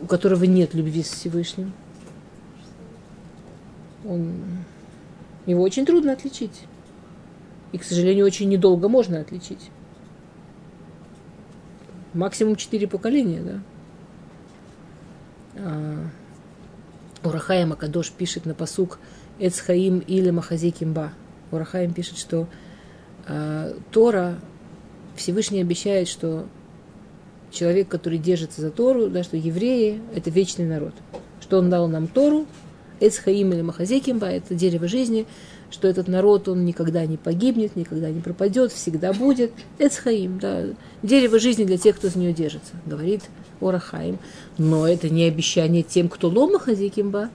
у 0.00 0.06
которого 0.06 0.44
нет 0.44 0.74
любви 0.74 1.02
с 1.02 1.08
Всевышним, 1.08 1.72
он, 4.06 4.32
его 5.46 5.62
очень 5.62 5.86
трудно 5.86 6.12
отличить. 6.12 6.62
И, 7.72 7.78
к 7.78 7.84
сожалению, 7.84 8.26
очень 8.26 8.48
недолго 8.48 8.88
можно 8.88 9.20
отличить. 9.20 9.70
Максимум 12.12 12.56
четыре 12.56 12.86
поколения, 12.86 13.42
да. 13.42 13.60
А, 15.56 16.06
Урахаем 17.24 17.72
Акадош 17.72 18.10
пишет 18.10 18.46
на 18.46 18.54
посук 18.54 18.98
Эцхаим 19.38 19.98
или 19.98 20.30
Махазикимба. 20.30 21.12
Урахаем 21.50 21.92
пишет, 21.92 22.18
что 22.18 22.46
а, 23.26 23.76
Тора, 23.90 24.38
Всевышний 25.16 25.60
обещает, 25.60 26.06
что 26.06 26.46
человек, 27.50 27.88
который 27.88 28.18
держится 28.18 28.60
за 28.60 28.70
Тору, 28.70 29.08
да, 29.08 29.22
что 29.22 29.36
евреи– 29.36 30.00
это 30.14 30.30
вечный 30.30 30.66
народ. 30.66 30.94
Что 31.40 31.58
он 31.58 31.70
дал 31.70 31.88
нам 31.88 32.06
Тору, 32.06 32.46
Эцхаим 33.06 33.52
или 33.52 33.62
Махазекимба, 33.62 34.26
это 34.26 34.54
дерево 34.54 34.88
жизни, 34.88 35.26
что 35.70 35.88
этот 35.88 36.08
народ, 36.08 36.48
он 36.48 36.64
никогда 36.64 37.04
не 37.06 37.16
погибнет, 37.16 37.76
никогда 37.76 38.10
не 38.10 38.20
пропадет, 38.20 38.72
всегда 38.72 39.12
будет. 39.12 39.52
Эцхаим, 39.78 40.38
да, 40.38 40.64
дерево 41.02 41.38
жизни 41.38 41.64
для 41.64 41.78
тех, 41.78 41.96
кто 41.96 42.08
за 42.08 42.18
нее 42.18 42.32
держится, 42.32 42.74
говорит 42.86 43.22
Орахаим. 43.60 44.18
Но 44.58 44.86
это 44.88 45.08
не 45.08 45.24
обещание 45.24 45.82
тем, 45.82 46.08
кто 46.08 46.28
лома 46.28 46.58
Хазекимба. 46.58 47.30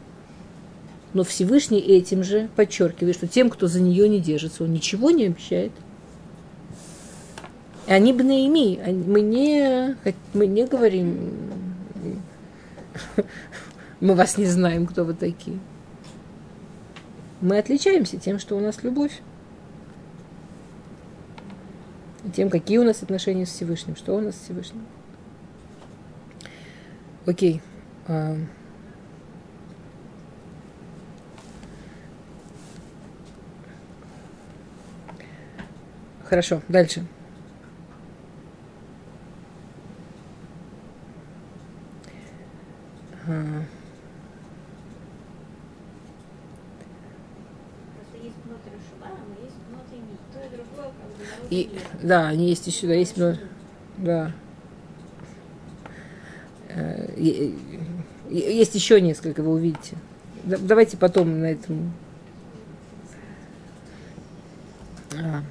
Но 1.13 1.23
Всевышний 1.23 1.79
этим 1.79 2.23
же 2.23 2.49
подчеркивает, 2.55 3.15
что 3.15 3.27
тем, 3.27 3.49
кто 3.49 3.67
за 3.67 3.81
нее 3.81 4.07
не 4.07 4.19
держится, 4.19 4.63
он 4.63 4.71
ничего 4.71 5.09
не 5.11 5.25
обещает. 5.25 5.71
И 7.87 7.91
они 7.91 8.13
бы 8.13 8.23
наими, 8.23 8.79
мы 9.07 9.21
не, 9.21 9.95
мы 10.33 10.45
не 10.45 10.65
говорим 10.67 11.17
мы 13.99 14.15
вас 14.15 14.37
не 14.37 14.45
знаем, 14.45 14.85
кто 14.85 15.03
вы 15.03 15.13
такие. 15.13 15.59
мы 17.41 17.57
отличаемся 17.57 18.17
тем, 18.17 18.39
что 18.39 18.55
у 18.55 18.59
нас 18.59 18.83
любовь. 18.83 19.21
Тем, 22.35 22.49
какие 22.49 22.77
у 22.77 22.83
нас 22.83 23.01
отношения 23.01 23.45
с 23.45 23.49
Всевышним, 23.49 23.95
что 23.95 24.15
у 24.15 24.21
нас 24.21 24.35
с 24.35 24.39
Всевышним. 24.43 24.85
Окей. 27.25 27.61
А, 28.07 28.37
Хорошо, 36.29 36.61
дальше. 36.67 37.03
А. 43.27 43.63
И, 51.49 51.69
да, 52.01 52.27
они 52.27 52.49
есть 52.49 52.67
еще, 52.67 52.87
да, 52.87 52.93
есть 52.93 53.17
много, 53.17 53.39
да. 53.97 54.31
Э, 56.69 57.13
есть 58.29 58.75
еще 58.75 59.01
несколько, 59.01 59.41
вы 59.41 59.53
увидите. 59.53 59.97
Давайте 60.43 60.97
потом 60.97 61.39
на 61.39 61.45
этом. 61.45 61.93
А. 65.17 65.43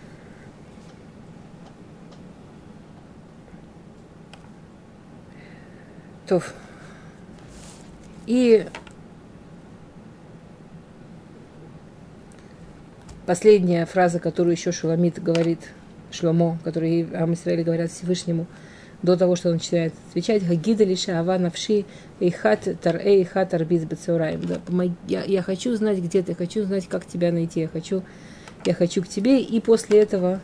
И 8.26 8.66
последняя 13.26 13.86
фраза, 13.86 14.20
которую 14.20 14.52
еще 14.52 14.70
Шуламит 14.70 15.22
говорит, 15.22 15.60
Шломо, 16.10 16.58
который 16.64 17.06
Амисраили 17.14 17.62
говорят 17.62 17.90
Всевышнему, 17.90 18.46
до 19.02 19.16
того, 19.16 19.36
что 19.36 19.48
он 19.48 19.54
начинает 19.54 19.92
отвечать, 20.10 20.44
Хагида 20.44 20.84
лиша 20.84 21.20
ава 21.20 21.38
навши 21.38 21.84
эйхат 22.18 22.80
тар 22.82 22.96
эйхат 22.96 23.54
арбиз 23.54 23.84
бецураем. 23.84 24.42
Я, 25.06 25.22
я 25.24 25.42
хочу 25.42 25.74
знать, 25.76 25.98
где 25.98 26.22
ты, 26.22 26.34
хочу 26.34 26.64
знать, 26.64 26.88
как 26.88 27.06
тебя 27.06 27.30
найти, 27.30 27.60
я 27.60 27.68
хочу, 27.68 28.02
я 28.64 28.74
хочу 28.74 29.02
к 29.02 29.08
тебе. 29.08 29.40
И 29.40 29.60
после 29.60 30.00
этого 30.00 30.40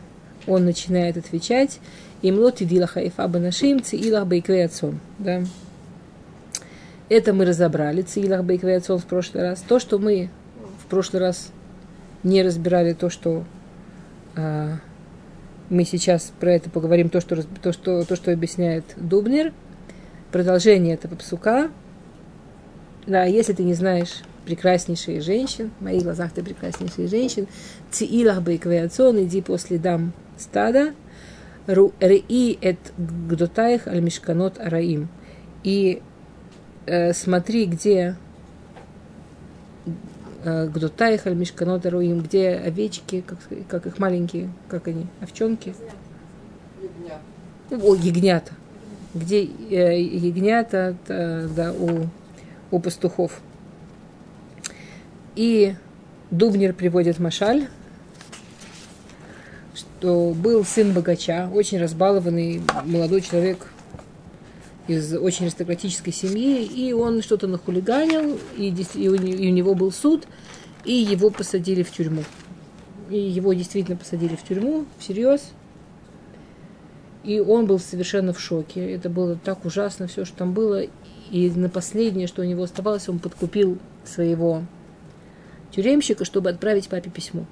он 0.47 0.63
начинает 0.63 1.17
отвечать, 1.17 1.79
и 2.21 2.31
дилаха 2.31 3.05
ифа 3.05 3.27
банашим 3.27 3.83
циилах 3.83 4.25
бейквеяцон. 4.25 4.99
Да? 5.19 5.43
Это 7.07 7.33
мы 7.33 7.45
разобрали, 7.45 8.01
Циилах 8.01 8.43
Бейквеяцон 8.43 8.97
в 8.97 9.05
прошлый 9.05 9.43
раз. 9.43 9.61
То, 9.61 9.79
что 9.79 9.99
мы 9.99 10.29
в 10.83 10.89
прошлый 10.89 11.21
раз 11.21 11.51
не 12.23 12.41
разбирали, 12.41 12.93
то, 12.93 13.11
что 13.11 13.43
а, 14.35 14.79
мы 15.69 15.83
сейчас 15.83 16.31
про 16.39 16.53
это 16.53 16.69
поговорим, 16.69 17.09
то, 17.09 17.21
что, 17.21 17.41
то, 17.43 17.73
что, 17.73 18.03
то, 18.05 18.15
что 18.15 18.31
объясняет 18.31 18.85
Дубнер. 18.97 19.53
Продолжение 20.31 20.95
этого 20.95 21.15
псука. 21.15 21.69
Да, 23.07 23.23
если 23.23 23.53
ты 23.53 23.63
не 23.63 23.73
знаешь 23.73 24.23
прекраснейшие 24.45 25.21
женщин, 25.21 25.71
в 25.79 25.83
моих 25.83 26.03
глазах 26.03 26.31
ты 26.31 26.43
прекраснейшие 26.43 27.07
женщин, 27.07 27.47
Циилах 27.91 28.41
Бейквеяцон, 28.41 29.23
иди 29.23 29.41
после 29.41 29.77
дам 29.77 30.13
стада, 30.37 30.93
Ри 31.67 32.57
эт 32.61 32.77
гдотаих 32.97 33.87
аль 33.87 34.01
мишканот 34.01 34.59
араим. 34.59 35.09
И 35.63 36.01
э, 36.85 37.13
смотри, 37.13 37.65
где 37.65 38.17
э, 40.45 40.67
Гдутайх, 40.67 41.27
Аль-Мишканот, 41.27 41.85
Руим, 41.85 42.21
где 42.21 42.51
овечки, 42.51 43.21
как, 43.25 43.39
как 43.67 43.85
их 43.87 43.99
маленькие, 43.99 44.49
как 44.69 44.87
они, 44.87 45.07
овчонки? 45.19 45.75
Ягнята. 46.81 47.85
О, 47.85 47.95
ягнята. 47.95 48.51
Где 49.13 49.43
э, 49.43 49.99
ягнята, 49.99 50.95
э, 51.07 51.47
да, 51.55 51.73
у, 51.73 52.07
у 52.71 52.79
пастухов. 52.79 53.41
И 55.35 55.75
Дубнер 56.31 56.73
приводит 56.73 57.19
Машаль, 57.19 57.67
что 59.73 60.33
был 60.33 60.63
сын 60.63 60.93
богача, 60.93 61.49
очень 61.53 61.79
разбалованный 61.79 62.61
молодой 62.85 63.21
человек, 63.21 63.67
из 64.87 65.13
очень 65.15 65.45
аристократической 65.45 66.13
семьи, 66.13 66.63
и 66.63 66.93
он 66.93 67.21
что-то 67.21 67.47
нахулиганил, 67.47 68.39
и, 68.57 68.69
и, 68.95 69.09
у, 69.09 69.15
и 69.15 69.49
у 69.49 69.53
него 69.53 69.73
был 69.73 69.91
суд, 69.91 70.27
и 70.83 70.93
его 70.93 71.29
посадили 71.29 71.83
в 71.83 71.91
тюрьму. 71.91 72.23
И 73.09 73.17
его 73.17 73.53
действительно 73.53 73.97
посадили 73.97 74.35
в 74.35 74.43
тюрьму, 74.43 74.85
всерьез. 74.99 75.51
И 77.23 77.39
он 77.39 77.65
был 77.65 77.79
совершенно 77.79 78.33
в 78.33 78.39
шоке. 78.39 78.91
Это 78.91 79.09
было 79.09 79.35
так 79.35 79.65
ужасно, 79.65 80.07
все, 80.07 80.25
что 80.25 80.37
там 80.37 80.53
было. 80.53 80.83
И 81.31 81.49
на 81.49 81.69
последнее, 81.69 82.27
что 82.27 82.43
у 82.43 82.45
него 82.45 82.63
оставалось, 82.63 83.09
он 83.09 83.17
подкупил 83.17 83.79
своего 84.03 84.61
тюремщика, 85.71 86.23
чтобы 86.23 86.51
отправить 86.51 86.87
папе 86.87 87.09
письмо. 87.09 87.45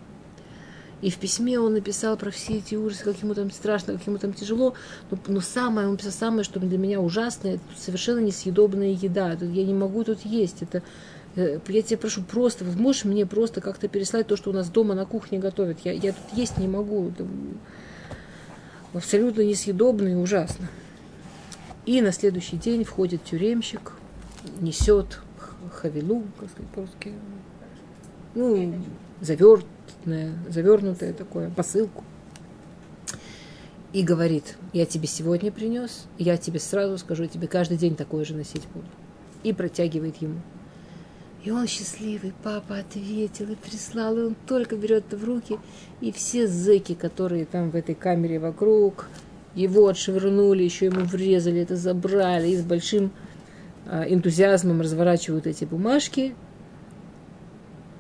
И 1.03 1.09
в 1.09 1.17
письме 1.17 1.59
он 1.59 1.73
написал 1.73 2.15
про 2.15 2.31
все 2.31 2.59
эти 2.59 2.75
ужасы, 2.75 3.03
как 3.03 3.21
ему 3.21 3.35
там 3.35 3.51
страшно, 3.51 3.97
как 3.97 4.07
ему 4.07 4.19
там 4.19 4.31
тяжело. 4.31 4.73
Но, 5.11 5.17
но 5.27 5.41
самое, 5.41 5.89
он 5.89 5.97
писал 5.97 6.13
самое, 6.13 6.45
что 6.45 6.61
для 6.61 6.77
меня 6.77 7.01
ужасно, 7.01 7.49
это 7.49 7.63
совершенно 7.77 8.19
несъедобная 8.19 8.91
еда. 8.91 9.33
Я 9.33 9.65
не 9.65 9.73
могу 9.73 10.05
тут 10.05 10.21
есть. 10.21 10.61
Это, 10.61 10.81
э, 11.35 11.59
я 11.67 11.81
тебя 11.81 11.97
прошу 11.97 12.23
просто, 12.23 12.63
вот 12.63 12.77
можешь 12.77 13.03
мне 13.03 13.25
просто 13.25 13.59
как-то 13.59 13.89
переслать 13.89 14.27
то, 14.27 14.37
что 14.37 14.51
у 14.51 14.53
нас 14.53 14.69
дома 14.69 14.95
на 14.95 15.05
кухне 15.05 15.39
готовят. 15.39 15.79
Я, 15.83 15.91
я 15.91 16.13
тут 16.13 16.37
есть 16.37 16.57
не 16.57 16.69
могу. 16.69 17.09
Это 17.09 17.27
абсолютно 18.93 19.41
несъедобно 19.41 20.07
и 20.07 20.15
ужасно. 20.15 20.69
И 21.85 21.99
на 21.99 22.13
следующий 22.13 22.55
день 22.55 22.85
входит 22.85 23.25
тюремщик, 23.25 23.91
несет 24.61 25.19
хавилу, 25.69 26.23
как 26.39 26.49
сказать 26.49 26.71
по-русски, 26.71 27.11
ну, 28.35 28.73
заверт, 29.19 29.65
завернутое, 30.05 30.51
завернутое 30.51 31.13
такое, 31.13 31.49
посылку. 31.49 32.03
И 33.91 34.01
говорит, 34.01 34.57
я 34.73 34.85
тебе 34.85 35.07
сегодня 35.07 35.51
принес, 35.51 36.05
я 36.17 36.37
тебе 36.37 36.59
сразу 36.59 36.97
скажу, 36.97 37.27
тебе 37.27 37.47
каждый 37.47 37.77
день 37.77 37.95
такое 37.95 38.25
же 38.25 38.35
носить 38.35 38.67
буду. 38.73 38.87
И 39.43 39.53
протягивает 39.53 40.17
ему. 40.17 40.41
И 41.43 41.51
он 41.51 41.67
счастливый, 41.67 42.33
папа 42.41 42.77
ответил 42.77 43.51
и 43.51 43.55
прислал, 43.55 44.17
и 44.17 44.21
он 44.21 44.35
только 44.47 44.77
берет 44.77 45.13
в 45.13 45.23
руки, 45.25 45.59
и 45.99 46.11
все 46.11 46.47
зэки, 46.47 46.95
которые 46.95 47.45
там 47.45 47.69
в 47.69 47.75
этой 47.75 47.95
камере 47.95 48.39
вокруг, 48.39 49.09
его 49.53 49.87
отшвырнули, 49.89 50.63
еще 50.63 50.85
ему 50.85 51.01
врезали, 51.01 51.61
это 51.61 51.75
забрали, 51.75 52.47
и 52.47 52.55
с 52.55 52.63
большим 52.63 53.11
а, 53.85 54.05
энтузиазмом 54.07 54.79
разворачивают 54.79 55.45
эти 55.45 55.65
бумажки, 55.65 56.33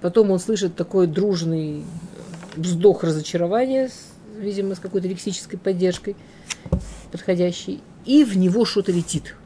Потом 0.03 0.31
он 0.31 0.39
слышит 0.39 0.75
такой 0.75 1.07
дружный 1.07 1.85
вздох 2.57 3.05
разочарования, 3.05 3.89
видимо, 4.37 4.75
с 4.75 4.79
какой-то 4.79 5.07
лексической 5.07 5.57
поддержкой 5.57 6.17
подходящей, 7.09 7.81
и 8.03 8.25
в 8.25 8.35
него 8.35 8.65
что-то 8.65 8.91
летит. 8.91 9.37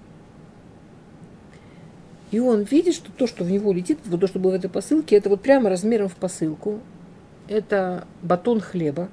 И 2.31 2.39
он 2.39 2.63
видит, 2.63 2.95
что 2.95 3.11
то, 3.11 3.27
что 3.27 3.43
в 3.43 3.51
него 3.51 3.71
летит, 3.71 3.99
вот 4.05 4.19
то, 4.19 4.25
что 4.25 4.39
было 4.39 4.53
в 4.53 4.55
этой 4.55 4.67
посылке, 4.67 5.15
это 5.15 5.29
вот 5.29 5.43
прямо 5.43 5.69
размером 5.69 6.09
в 6.09 6.15
посылку. 6.15 6.79
Это 7.47 8.07
батон 8.23 8.59
хлеба, 8.59 9.09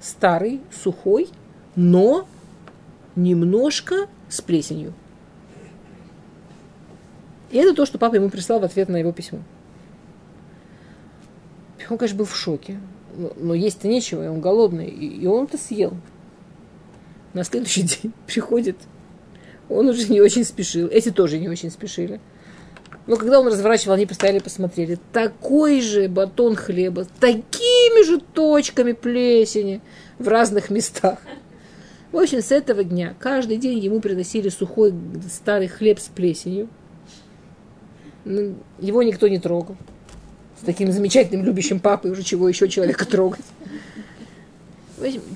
старый, 0.00 0.62
сухой, 0.82 1.28
но 1.76 2.26
немножко 3.16 4.08
с 4.30 4.40
плесенью. 4.40 4.94
И 7.50 7.58
это 7.58 7.74
то, 7.74 7.84
что 7.84 7.98
папа 7.98 8.14
ему 8.14 8.30
прислал 8.30 8.60
в 8.60 8.64
ответ 8.64 8.88
на 8.88 8.96
его 8.96 9.12
письмо. 9.12 9.40
Он, 11.90 11.98
конечно, 11.98 12.18
был 12.18 12.24
в 12.24 12.36
шоке. 12.36 12.78
Но 13.36 13.54
есть-то 13.54 13.88
нечего, 13.88 14.24
и 14.24 14.28
он 14.28 14.40
голодный. 14.40 14.88
И 14.88 15.26
он 15.26 15.44
это 15.44 15.58
съел. 15.58 15.94
На 17.32 17.44
следующий 17.44 17.82
день 18.02 18.12
приходит. 18.26 18.76
Он 19.68 19.88
уже 19.88 20.08
не 20.08 20.20
очень 20.20 20.44
спешил. 20.44 20.88
Эти 20.88 21.10
тоже 21.10 21.38
не 21.38 21.48
очень 21.48 21.70
спешили. 21.70 22.20
Но 23.06 23.16
когда 23.16 23.40
он 23.40 23.48
разворачивал, 23.48 23.94
они 23.94 24.06
постояли 24.06 24.38
посмотрели. 24.38 24.98
Такой 25.12 25.80
же 25.80 26.08
батон 26.08 26.56
хлеба, 26.56 27.06
такими 27.20 28.04
же 28.04 28.18
точками 28.18 28.92
плесени 28.92 29.82
в 30.18 30.28
разных 30.28 30.70
местах. 30.70 31.18
В 32.12 32.16
общем, 32.16 32.40
с 32.40 32.50
этого 32.50 32.82
дня 32.82 33.14
каждый 33.18 33.58
день 33.58 33.78
ему 33.78 34.00
приносили 34.00 34.48
сухой 34.48 34.94
старый 35.30 35.68
хлеб 35.68 35.98
с 35.98 36.04
плесенью. 36.04 36.68
Его 38.24 39.02
никто 39.02 39.28
не 39.28 39.38
трогал 39.38 39.76
таким 40.64 40.90
замечательным 40.92 41.44
любящим 41.44 41.80
папой, 41.80 42.10
уже 42.10 42.22
чего 42.22 42.48
еще 42.48 42.68
человека 42.68 43.04
трогать. 43.06 43.44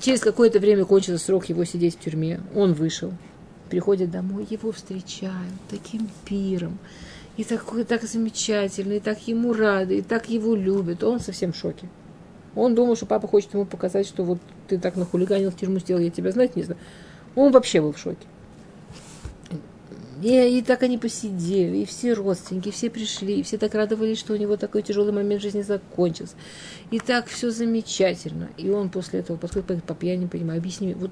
Через 0.01 0.21
какое-то 0.21 0.59
время 0.59 0.85
кончился 0.85 1.23
срок 1.23 1.45
его 1.45 1.63
сидеть 1.63 1.95
в 1.95 1.99
тюрьме. 1.99 2.39
Он 2.55 2.73
вышел, 2.73 3.13
приходит 3.69 4.11
домой, 4.11 4.47
его 4.49 4.71
встречают 4.71 5.53
таким 5.69 6.09
пиром. 6.25 6.77
и 7.37 7.43
такой, 7.45 7.85
так 7.85 8.03
замечательный, 8.03 8.97
и 8.97 8.99
так 8.99 9.19
ему 9.27 9.53
рады, 9.53 9.99
и 9.99 10.01
так 10.01 10.29
его 10.29 10.55
любят. 10.55 11.03
Он 11.03 11.19
совсем 11.19 11.53
в 11.53 11.55
шоке. 11.55 11.87
Он 12.55 12.75
думал, 12.75 12.97
что 12.97 13.05
папа 13.05 13.27
хочет 13.27 13.53
ему 13.53 13.65
показать, 13.65 14.07
что 14.07 14.23
вот 14.23 14.39
ты 14.67 14.77
так 14.77 14.95
нахулиганил, 14.97 15.51
в 15.51 15.55
тюрьму 15.55 15.79
сделал, 15.79 16.01
я 16.01 16.09
тебя 16.09 16.31
знать 16.31 16.55
не 16.55 16.63
знаю. 16.63 16.79
Он 17.35 17.51
вообще 17.51 17.79
был 17.79 17.93
в 17.93 17.97
шоке. 17.97 18.25
И, 20.21 20.57
и 20.57 20.61
так 20.61 20.83
они 20.83 20.97
посидели, 20.97 21.77
и 21.77 21.85
все 21.85 22.13
родственники, 22.13 22.71
все 22.71 22.89
пришли, 22.89 23.39
и 23.39 23.43
все 23.43 23.57
так 23.57 23.73
радовались, 23.73 24.19
что 24.19 24.33
у 24.33 24.35
него 24.35 24.57
такой 24.57 24.81
тяжелый 24.81 25.13
момент 25.13 25.41
жизни 25.41 25.61
закончился. 25.61 26.35
И 26.91 26.99
так 26.99 27.27
все 27.27 27.51
замечательно. 27.51 28.49
И 28.57 28.69
он 28.69 28.89
после 28.89 29.21
этого, 29.21 29.37
поскольку 29.37 29.79
папа, 29.85 30.05
я 30.05 30.17
не 30.17 30.27
понимаю, 30.27 30.59
объясни 30.59 30.87
мне, 30.87 30.95
вот 30.95 31.11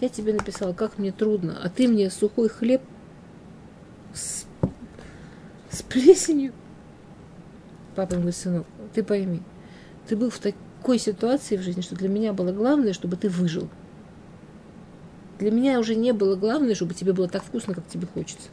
я 0.00 0.08
тебе 0.08 0.32
написала, 0.32 0.72
как 0.72 0.98
мне 0.98 1.12
трудно, 1.12 1.58
а 1.62 1.68
ты 1.68 1.88
мне 1.88 2.08
сухой 2.10 2.48
хлеб 2.48 2.80
с, 4.14 4.46
с 5.70 5.82
плесенью. 5.82 6.52
Папа 7.96 8.14
говорит, 8.14 8.36
сынок, 8.36 8.66
ты 8.94 9.02
пойми, 9.02 9.42
ты 10.06 10.16
был 10.16 10.30
в 10.30 10.38
такой 10.38 10.98
ситуации 10.98 11.56
в 11.56 11.62
жизни, 11.62 11.82
что 11.82 11.96
для 11.96 12.08
меня 12.08 12.32
было 12.32 12.52
главное, 12.52 12.94
чтобы 12.94 13.16
ты 13.16 13.28
выжил. 13.28 13.68
Для 15.38 15.50
меня 15.50 15.78
уже 15.78 15.94
не 15.94 16.12
было 16.12 16.36
главное, 16.36 16.74
чтобы 16.74 16.94
тебе 16.94 17.12
было 17.12 17.28
так 17.28 17.44
вкусно, 17.44 17.74
как 17.74 17.86
тебе 17.86 18.06
хочется. 18.06 18.48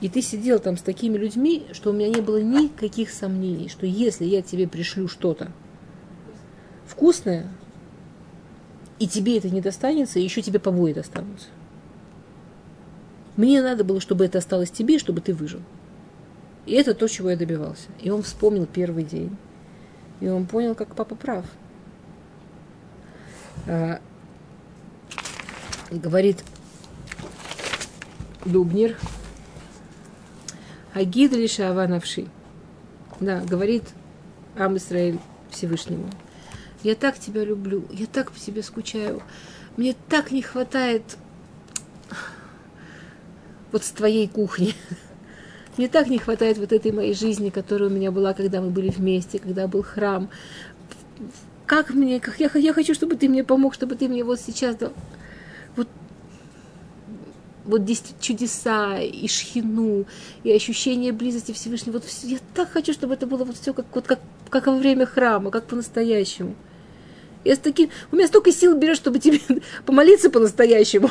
И 0.00 0.08
ты 0.08 0.20
сидел 0.20 0.58
там 0.58 0.76
с 0.76 0.82
такими 0.82 1.16
людьми, 1.16 1.66
что 1.72 1.90
у 1.90 1.92
меня 1.92 2.08
не 2.08 2.20
было 2.20 2.40
никаких 2.42 3.10
сомнений, 3.10 3.68
что 3.68 3.86
если 3.86 4.24
я 4.24 4.42
тебе 4.42 4.68
пришлю 4.68 5.08
что-то 5.08 5.52
вкусное, 6.86 7.46
и 8.98 9.06
тебе 9.06 9.38
это 9.38 9.48
не 9.50 9.60
достанется, 9.60 10.18
еще 10.18 10.42
тебе 10.42 10.58
побои 10.58 10.92
достанутся. 10.92 11.48
Мне 13.36 13.62
надо 13.62 13.84
было, 13.84 14.00
чтобы 14.00 14.24
это 14.24 14.38
осталось 14.38 14.70
тебе, 14.70 14.98
чтобы 14.98 15.20
ты 15.20 15.34
выжил. 15.34 15.60
И 16.64 16.72
это 16.72 16.94
то, 16.94 17.06
чего 17.06 17.30
я 17.30 17.36
добивался. 17.36 17.88
И 18.00 18.10
он 18.10 18.22
вспомнил 18.22 18.66
первый 18.66 19.04
день. 19.04 19.36
И 20.20 20.28
он 20.28 20.46
понял, 20.46 20.74
как 20.74 20.94
папа 20.94 21.14
прав. 21.14 21.44
Говорит 25.90 26.42
Дубнер, 28.44 28.96
Агид 30.92 31.32
лишь 31.32 31.58
навши. 31.58 32.26
Да, 33.20 33.40
говорит 33.40 33.84
Ам 34.56 34.76
Исраиль 34.78 35.20
Всевышнему. 35.50 36.10
Я 36.82 36.96
так 36.96 37.18
тебя 37.18 37.44
люблю, 37.44 37.84
я 37.90 38.06
так 38.06 38.32
по 38.32 38.38
тебе 38.38 38.62
скучаю. 38.62 39.22
Мне 39.76 39.94
так 40.08 40.32
не 40.32 40.42
хватает 40.42 41.16
вот 43.70 43.84
с 43.84 43.90
твоей 43.90 44.26
кухни. 44.26 44.74
Мне 45.76 45.88
так 45.88 46.08
не 46.08 46.18
хватает 46.18 46.58
вот 46.58 46.72
этой 46.72 46.90
моей 46.90 47.14
жизни, 47.14 47.50
которая 47.50 47.90
у 47.90 47.92
меня 47.92 48.10
была, 48.10 48.32
когда 48.32 48.60
мы 48.60 48.70
были 48.70 48.88
вместе, 48.88 49.38
когда 49.38 49.68
был 49.68 49.82
храм. 49.82 50.30
Как 51.66 51.90
мне, 51.90 52.18
как 52.18 52.40
я, 52.40 52.50
я 52.54 52.72
хочу, 52.72 52.94
чтобы 52.94 53.16
ты 53.16 53.28
мне 53.28 53.44
помог, 53.44 53.74
чтобы 53.74 53.94
ты 53.94 54.08
мне 54.08 54.24
вот 54.24 54.40
сейчас 54.40 54.76
дал 54.76 54.92
вот 57.66 57.82
чудеса, 58.20 58.98
и 59.00 59.26
шхину, 59.28 60.06
и 60.44 60.52
ощущение 60.52 61.12
близости 61.12 61.52
Всевышнего. 61.52 61.94
Вот 61.94 62.04
я 62.22 62.38
так 62.54 62.70
хочу, 62.70 62.92
чтобы 62.92 63.14
это 63.14 63.26
было 63.26 63.44
вот 63.44 63.56
все 63.56 63.72
как, 63.72 63.86
вот 63.92 64.06
как, 64.06 64.20
как 64.48 64.66
во 64.66 64.76
время 64.76 65.06
храма, 65.06 65.50
как 65.50 65.66
по-настоящему. 65.66 66.54
Я 67.44 67.54
с 67.54 67.58
таким, 67.58 67.90
у 68.10 68.16
меня 68.16 68.26
столько 68.26 68.52
сил 68.52 68.76
берешь, 68.76 68.96
чтобы 68.96 69.18
тебе 69.18 69.40
помолиться 69.86 70.30
по-настоящему. 70.30 71.10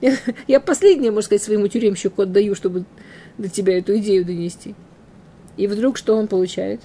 Я, 0.00 0.16
я 0.48 0.60
последнее, 0.60 1.10
можно 1.10 1.26
сказать, 1.26 1.42
своему 1.42 1.68
тюремщику 1.68 2.22
отдаю, 2.22 2.54
чтобы 2.54 2.84
до 3.38 3.48
тебя 3.48 3.78
эту 3.78 3.96
идею 3.98 4.24
донести. 4.24 4.74
И 5.56 5.66
вдруг 5.66 5.96
что 5.96 6.16
он 6.16 6.28
получает? 6.28 6.80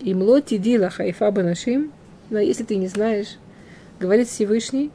Имлоти 0.00 0.56
дила 0.56 0.90
хайфа 0.90 1.30
банашим. 1.30 1.92
Но 2.30 2.38
если 2.38 2.64
ты 2.64 2.76
не 2.76 2.88
знаешь, 2.88 3.36
говорит 4.00 4.28
Всевышний, 4.28 4.90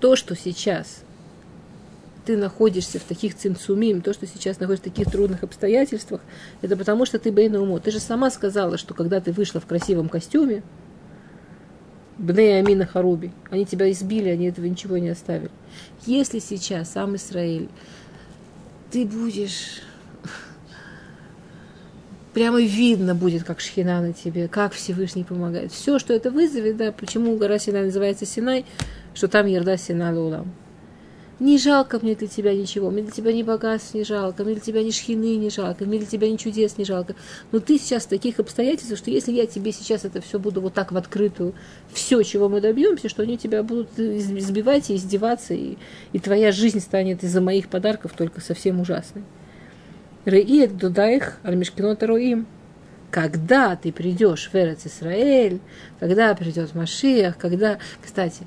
то, 0.00 0.16
что 0.16 0.34
сейчас 0.34 1.01
ты 2.24 2.36
находишься 2.36 2.98
в 2.98 3.02
таких 3.02 3.36
цинцумим, 3.36 4.00
то, 4.02 4.12
что 4.12 4.26
сейчас 4.26 4.60
находишься 4.60 4.90
в 4.90 4.92
таких 4.92 5.10
трудных 5.10 5.42
обстоятельствах, 5.42 6.20
это 6.60 6.76
потому, 6.76 7.06
что 7.06 7.18
ты 7.18 7.32
бейна 7.32 7.60
умо. 7.60 7.78
Ты 7.78 7.90
же 7.90 8.00
сама 8.00 8.30
сказала, 8.30 8.78
что 8.78 8.94
когда 8.94 9.20
ты 9.20 9.32
вышла 9.32 9.60
в 9.60 9.66
красивом 9.66 10.08
костюме, 10.08 10.62
Бней 12.18 12.58
Амина 12.58 12.86
Харуби, 12.86 13.32
они 13.50 13.64
тебя 13.64 13.90
избили, 13.90 14.28
они 14.28 14.46
этого 14.46 14.66
ничего 14.66 14.98
не 14.98 15.08
оставили. 15.08 15.50
Если 16.06 16.38
сейчас 16.38 16.92
сам 16.92 17.16
Израиль, 17.16 17.68
ты 18.90 19.06
будешь 19.06 19.80
прямо 22.32 22.60
видно 22.60 23.14
будет, 23.14 23.44
как 23.44 23.60
Шхина 23.60 24.00
на 24.00 24.12
тебе, 24.12 24.48
как 24.48 24.72
Всевышний 24.72 25.24
помогает. 25.24 25.72
Все, 25.72 25.98
что 25.98 26.14
это 26.14 26.30
вызовет, 26.30 26.76
да, 26.76 26.92
почему 26.92 27.36
гора 27.36 27.58
Синай 27.58 27.84
называется 27.84 28.26
Синай, 28.26 28.64
что 29.14 29.28
там 29.28 29.46
Ерда 29.46 29.76
Сина 29.76 30.14
Лулам. 30.14 30.52
Не 31.40 31.58
жалко 31.58 31.98
мне 32.00 32.14
для 32.14 32.28
тебя 32.28 32.54
ничего, 32.54 32.90
мне 32.90 33.02
для 33.02 33.10
тебя 33.10 33.32
ни 33.32 33.42
богатств 33.42 33.94
не 33.94 34.04
жалко, 34.04 34.44
мне 34.44 34.54
для 34.54 34.62
тебя 34.62 34.82
ни 34.82 34.90
шхины 34.90 35.36
не 35.36 35.50
жалко, 35.50 35.84
мне 35.84 35.98
для 35.98 36.06
тебя 36.06 36.30
ни 36.30 36.36
чудес 36.36 36.78
не 36.78 36.84
жалко. 36.84 37.16
Но 37.50 37.58
ты 37.58 37.78
сейчас 37.78 38.04
в 38.04 38.08
таких 38.08 38.38
обстоятельствах, 38.38 38.98
что 38.98 39.10
если 39.10 39.32
я 39.32 39.46
тебе 39.46 39.72
сейчас 39.72 40.04
это 40.04 40.20
все 40.20 40.38
буду 40.38 40.60
вот 40.60 40.74
так 40.74 40.92
в 40.92 40.96
открытую, 40.96 41.54
все, 41.92 42.22
чего 42.22 42.48
мы 42.48 42.60
добьемся, 42.60 43.08
что 43.08 43.22
они 43.22 43.38
тебя 43.38 43.62
будут 43.62 43.98
избивать 43.98 44.90
и 44.90 44.96
издеваться, 44.96 45.54
и, 45.54 45.78
и 46.12 46.18
твоя 46.18 46.52
жизнь 46.52 46.80
станет 46.80 47.24
из-за 47.24 47.40
моих 47.40 47.68
подарков 47.68 48.12
только 48.16 48.40
совсем 48.40 48.80
ужасной. 48.80 49.24
Реиет 50.24 50.76
дудаих 50.76 51.38
альмишкинот 51.42 52.02
роим. 52.04 52.46
Когда 53.10 53.76
ты 53.76 53.92
придешь 53.92 54.48
в 54.50 54.54
Эрец 54.54 54.86
Исраэль, 54.86 55.60
когда 55.98 56.34
придет 56.34 56.74
Машиах, 56.74 57.36
когда... 57.36 57.78
Кстати, 58.00 58.46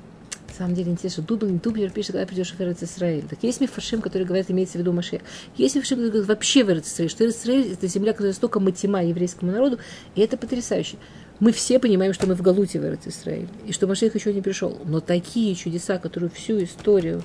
самом 0.56 0.74
деле 0.74 0.90
интересно, 0.90 1.22
Дубин, 1.22 1.58
Дубнер 1.58 1.90
пишет, 1.90 2.12
когда 2.12 2.26
придешь 2.26 2.52
в 2.52 2.60
Эрец 2.60 2.82
Исраиль. 2.82 3.24
Так 3.28 3.42
есть 3.42 3.60
мифашим, 3.60 4.00
который 4.00 4.24
говорит, 4.24 4.50
имеется 4.50 4.78
в 4.78 4.80
виду 4.80 4.92
Маше. 4.92 5.20
Есть 5.56 5.76
мифашим, 5.76 5.98
который 5.98 6.10
говорит 6.10 6.28
вообще 6.28 6.64
в 6.64 6.70
Эрец 6.70 6.86
Исраиль, 6.86 7.10
что 7.10 7.24
Эрец 7.24 7.36
Исраиль 7.36 7.72
это 7.72 7.86
земля, 7.86 8.12
которая 8.12 8.32
столько 8.32 8.60
матима 8.60 9.04
еврейскому 9.04 9.52
народу, 9.52 9.78
и 10.14 10.20
это 10.20 10.36
потрясающе. 10.36 10.96
Мы 11.38 11.52
все 11.52 11.78
понимаем, 11.78 12.14
что 12.14 12.26
мы 12.26 12.34
в 12.34 12.40
Галуте 12.40 12.80
в 12.80 12.84
Эрец 12.84 13.06
Исраиль, 13.06 13.48
и 13.66 13.72
что 13.72 13.86
Машех 13.86 14.14
еще 14.14 14.32
не 14.32 14.40
пришел. 14.40 14.80
Но 14.84 15.00
такие 15.00 15.54
чудеса, 15.54 15.98
которые 15.98 16.30
всю 16.30 16.62
историю 16.64 17.22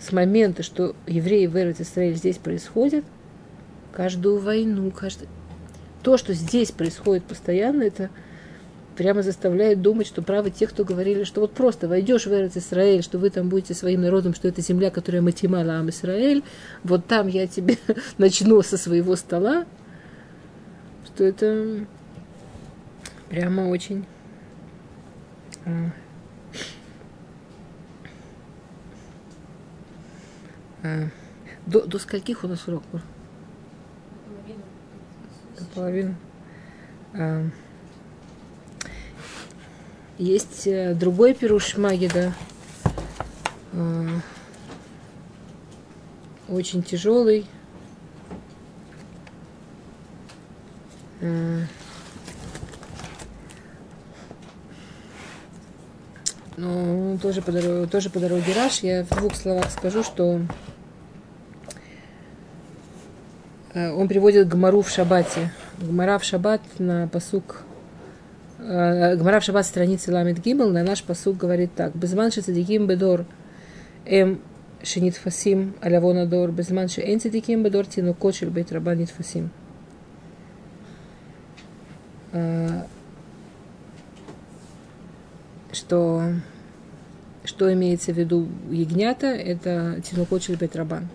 с 0.00 0.10
момента, 0.12 0.62
что 0.62 0.96
евреи 1.06 1.46
в 1.46 1.56
Эрец 1.56 1.80
Исраиль 1.80 2.14
здесь 2.14 2.38
происходят, 2.38 3.04
каждую 3.92 4.38
войну, 4.38 4.90
каждый... 4.90 5.28
то, 6.02 6.16
что 6.16 6.32
здесь 6.32 6.70
происходит 6.70 7.24
постоянно, 7.24 7.82
это 7.82 8.10
прямо 8.98 9.22
заставляет 9.22 9.80
думать, 9.80 10.08
что 10.08 10.22
правы 10.22 10.50
те, 10.50 10.66
кто 10.66 10.84
говорили, 10.84 11.22
что 11.22 11.40
вот 11.40 11.52
просто 11.52 11.86
войдешь 11.86 12.26
в 12.26 12.32
Эрец 12.34 12.56
Исраэль, 12.56 13.04
что 13.04 13.18
вы 13.18 13.30
там 13.30 13.48
будете 13.48 13.72
своим 13.72 14.00
народом, 14.00 14.34
что 14.34 14.48
это 14.48 14.60
земля, 14.60 14.90
которая 14.90 15.22
матимала 15.22 15.78
Ам 15.78 15.88
Исраэль, 15.88 16.42
вот 16.82 17.06
там 17.06 17.28
я 17.28 17.46
тебе 17.46 17.78
начну 18.18 18.60
со 18.60 18.76
своего 18.76 19.14
стола, 19.14 19.66
что 21.06 21.22
это 21.22 21.86
прямо 23.28 23.68
очень 23.68 24.04
а, 25.64 25.92
а, 30.82 31.08
до, 31.66 31.86
до 31.86 32.00
скольких 32.00 32.42
у 32.42 32.48
нас 32.48 32.66
урок? 32.66 32.82
До 35.56 35.64
половины. 35.72 36.16
А, 37.14 37.44
есть 40.18 40.66
э, 40.66 40.94
другой 40.94 41.32
пируш 41.32 41.76
Магида, 41.76 42.34
э, 43.72 44.08
очень 46.48 46.82
тяжелый. 46.82 47.46
Э, 51.20 51.62
ну, 56.56 57.18
тоже 57.22 57.40
по, 57.40 57.52
дороге, 57.52 57.86
тоже 57.86 58.10
по 58.10 58.18
дороге 58.18 58.52
Раш. 58.54 58.80
Я 58.80 59.04
в 59.04 59.10
двух 59.10 59.36
словах 59.36 59.70
скажу, 59.70 60.02
что 60.02 60.40
он 63.74 64.08
приводит 64.08 64.48
Гмару 64.48 64.82
в 64.82 64.90
Шабате. 64.90 65.52
Гмара 65.78 66.18
в 66.18 66.24
Шаббат 66.24 66.62
на 66.78 67.06
посук 67.06 67.62
Гмара 68.68 69.40
в 69.40 69.44
Шаббат 69.44 69.64
страницы 69.64 70.12
Ламит 70.12 70.42
Гимл, 70.42 70.68
на 70.68 70.82
наш 70.82 71.02
посуд 71.02 71.38
говорит 71.38 71.70
так. 71.74 71.96
Безман 71.96 72.30
цадиким 72.30 72.86
бедор 72.86 73.24
эм 74.04 74.42
шинит 74.82 75.16
фасим 75.16 75.72
алявона 75.80 76.26
дор, 76.26 76.50
безман 76.50 76.86
эн 76.98 77.18
цадиким 77.18 77.62
бедор 77.62 77.86
тину 77.86 78.12
кочель 78.12 78.50
бейт 78.50 78.70
рабанит 78.70 79.08
фасим. 79.08 79.48
Э, 82.32 82.82
что, 85.72 86.24
что 87.44 87.72
имеется 87.72 88.12
в 88.12 88.18
виду 88.18 88.48
ягнята, 88.70 89.28
это 89.28 90.02
тинукочель 90.02 90.56
бейт 90.56 90.76
рабан. 90.76 91.08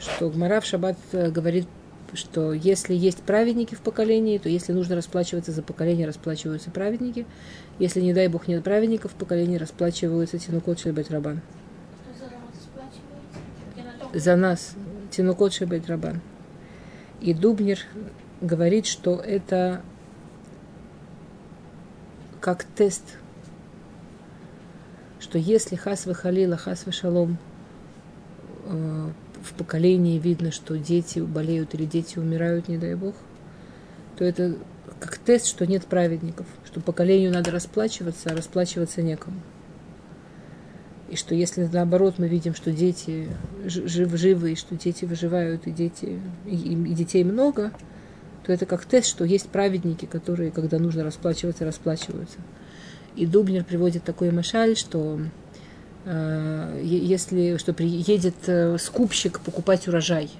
что 0.00 0.28
Гмара 0.28 0.60
в 0.60 0.64
Шаббат 0.64 0.98
э, 1.12 1.30
говорит, 1.30 1.66
что 2.14 2.52
если 2.52 2.94
есть 2.94 3.22
праведники 3.22 3.74
в 3.74 3.80
поколении, 3.80 4.38
то 4.38 4.48
если 4.48 4.72
нужно 4.72 4.96
расплачиваться 4.96 5.52
за 5.52 5.62
поколение, 5.62 6.06
расплачиваются 6.06 6.70
праведники. 6.70 7.26
Если, 7.78 8.00
не 8.00 8.14
дай 8.14 8.28
бог, 8.28 8.48
нет 8.48 8.62
праведников 8.62 9.12
в 9.12 9.14
поколении, 9.14 9.56
расплачиваются 9.56 10.38
Тинукот 10.38 10.78
Шельбет 10.78 11.10
Рабан. 11.10 11.40
За 14.12 14.36
нас. 14.36 14.74
Тинукот 15.10 15.52
Шельбет 15.52 15.88
Рабан. 15.88 16.20
И 17.20 17.34
Дубнер 17.34 17.78
говорит, 18.40 18.86
что 18.86 19.16
это 19.16 19.82
как 22.40 22.64
тест, 22.64 23.16
что 25.18 25.38
если 25.38 25.76
хас 25.76 26.06
халила, 26.12 26.56
хас 26.56 26.84
шалом 26.90 27.38
э, 28.66 29.10
в 29.44 29.52
поколении 29.52 30.18
видно, 30.18 30.50
что 30.50 30.76
дети 30.78 31.20
болеют 31.20 31.74
или 31.74 31.84
дети 31.84 32.18
умирают, 32.18 32.68
не 32.68 32.78
дай 32.78 32.94
бог, 32.94 33.14
то 34.16 34.24
это 34.24 34.56
как 35.00 35.18
тест, 35.18 35.46
что 35.46 35.66
нет 35.66 35.84
праведников, 35.86 36.46
что 36.64 36.80
поколению 36.80 37.32
надо 37.32 37.50
расплачиваться, 37.50 38.30
а 38.30 38.36
расплачиваться 38.36 39.02
некому. 39.02 39.40
И 41.10 41.16
что 41.16 41.34
если 41.34 41.68
наоборот 41.70 42.14
мы 42.18 42.26
видим, 42.28 42.54
что 42.54 42.72
дети 42.72 43.28
жив, 43.66 44.10
живы, 44.16 44.52
и 44.52 44.56
что 44.56 44.74
дети 44.74 45.04
выживают, 45.04 45.66
и, 45.66 45.70
дети, 45.70 46.20
и, 46.46 46.54
и 46.54 46.94
детей 46.94 47.22
много, 47.24 47.72
то 48.44 48.52
это 48.52 48.66
как 48.66 48.84
тест, 48.84 49.08
что 49.08 49.24
есть 49.24 49.48
праведники, 49.48 50.06
которые, 50.06 50.50
когда 50.50 50.78
нужно 50.78 51.04
расплачиваться, 51.04 51.64
расплачиваются. 51.64 52.38
И 53.16 53.26
Дубнер 53.26 53.64
приводит 53.64 54.04
такой 54.04 54.30
машаль, 54.32 54.76
что 54.76 55.20
если 56.06 57.56
что 57.56 57.72
приедет 57.72 58.34
э, 58.46 58.76
скупщик 58.78 59.40
покупать 59.40 59.88
урожай, 59.88 60.30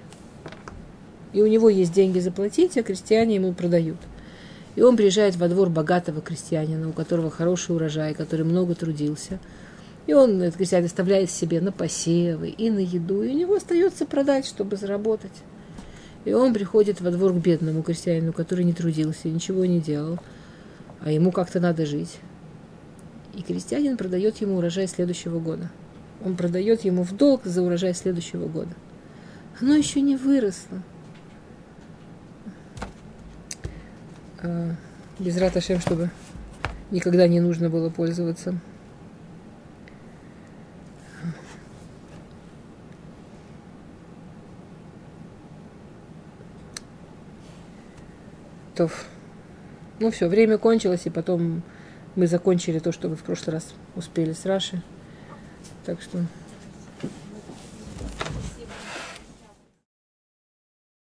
и 1.33 1.41
у 1.41 1.47
него 1.47 1.69
есть 1.69 1.91
деньги 1.91 2.19
заплатить, 2.19 2.77
а 2.77 2.83
крестьяне 2.83 3.35
ему 3.35 3.51
продают. 3.51 3.97
И 4.75 4.81
он 4.81 4.95
приезжает 4.95 5.35
во 5.37 5.47
двор 5.47 5.69
богатого 5.69 6.21
крестьянина, 6.21 6.89
у 6.89 6.93
которого 6.93 7.31
хороший 7.31 7.75
урожай, 7.75 8.13
который 8.13 8.45
много 8.45 8.75
трудился. 8.75 9.39
И 10.07 10.13
он, 10.13 10.41
этот 10.41 10.57
крестьянин, 10.57 10.85
оставляет 10.85 11.31
себе 11.31 11.61
на 11.61 11.71
посевы 11.71 12.49
и 12.49 12.69
на 12.69 12.79
еду, 12.79 13.23
и 13.23 13.29
у 13.29 13.37
него 13.37 13.55
остается 13.55 14.05
продать, 14.05 14.45
чтобы 14.45 14.77
заработать. 14.77 15.33
И 16.25 16.33
он 16.33 16.53
приходит 16.53 17.01
во 17.01 17.11
двор 17.11 17.33
к 17.33 17.37
бедному 17.37 17.83
крестьянину, 17.83 18.33
который 18.33 18.65
не 18.65 18.73
трудился, 18.73 19.27
ничего 19.29 19.65
не 19.65 19.79
делал, 19.79 20.19
а 21.01 21.11
ему 21.11 21.31
как-то 21.31 21.59
надо 21.59 21.85
жить. 21.85 22.19
И 23.35 23.41
крестьянин 23.41 23.97
продает 23.97 24.37
ему 24.37 24.57
урожай 24.57 24.87
следующего 24.87 25.39
года. 25.39 25.69
Он 26.23 26.37
продает 26.37 26.85
ему 26.85 27.03
в 27.03 27.15
долг 27.15 27.43
за 27.43 27.61
урожай 27.61 27.93
следующего 27.93 28.47
года. 28.47 28.73
Оно 29.59 29.75
еще 29.75 29.99
не 30.01 30.15
выросло. 30.15 30.81
А, 34.41 34.71
без 35.19 35.37
раташем, 35.37 35.79
чтобы 35.79 36.09
никогда 36.91 37.27
не 37.27 37.41
нужно 37.41 37.69
было 37.69 37.89
пользоваться. 37.89 38.55
То, 48.75 48.89
ну 49.99 50.11
все, 50.11 50.27
время 50.27 50.57
кончилось, 50.57 51.05
и 51.05 51.09
потом 51.09 51.63
мы 52.15 52.27
закончили 52.27 52.79
то, 52.79 52.91
что 52.91 53.09
вы 53.09 53.15
в 53.15 53.23
прошлый 53.23 53.55
раз 53.55 53.73
успели 53.95 54.31
с 54.33 54.45
Раши. 54.45 54.81
Так 55.85 56.01
что... 56.01 56.19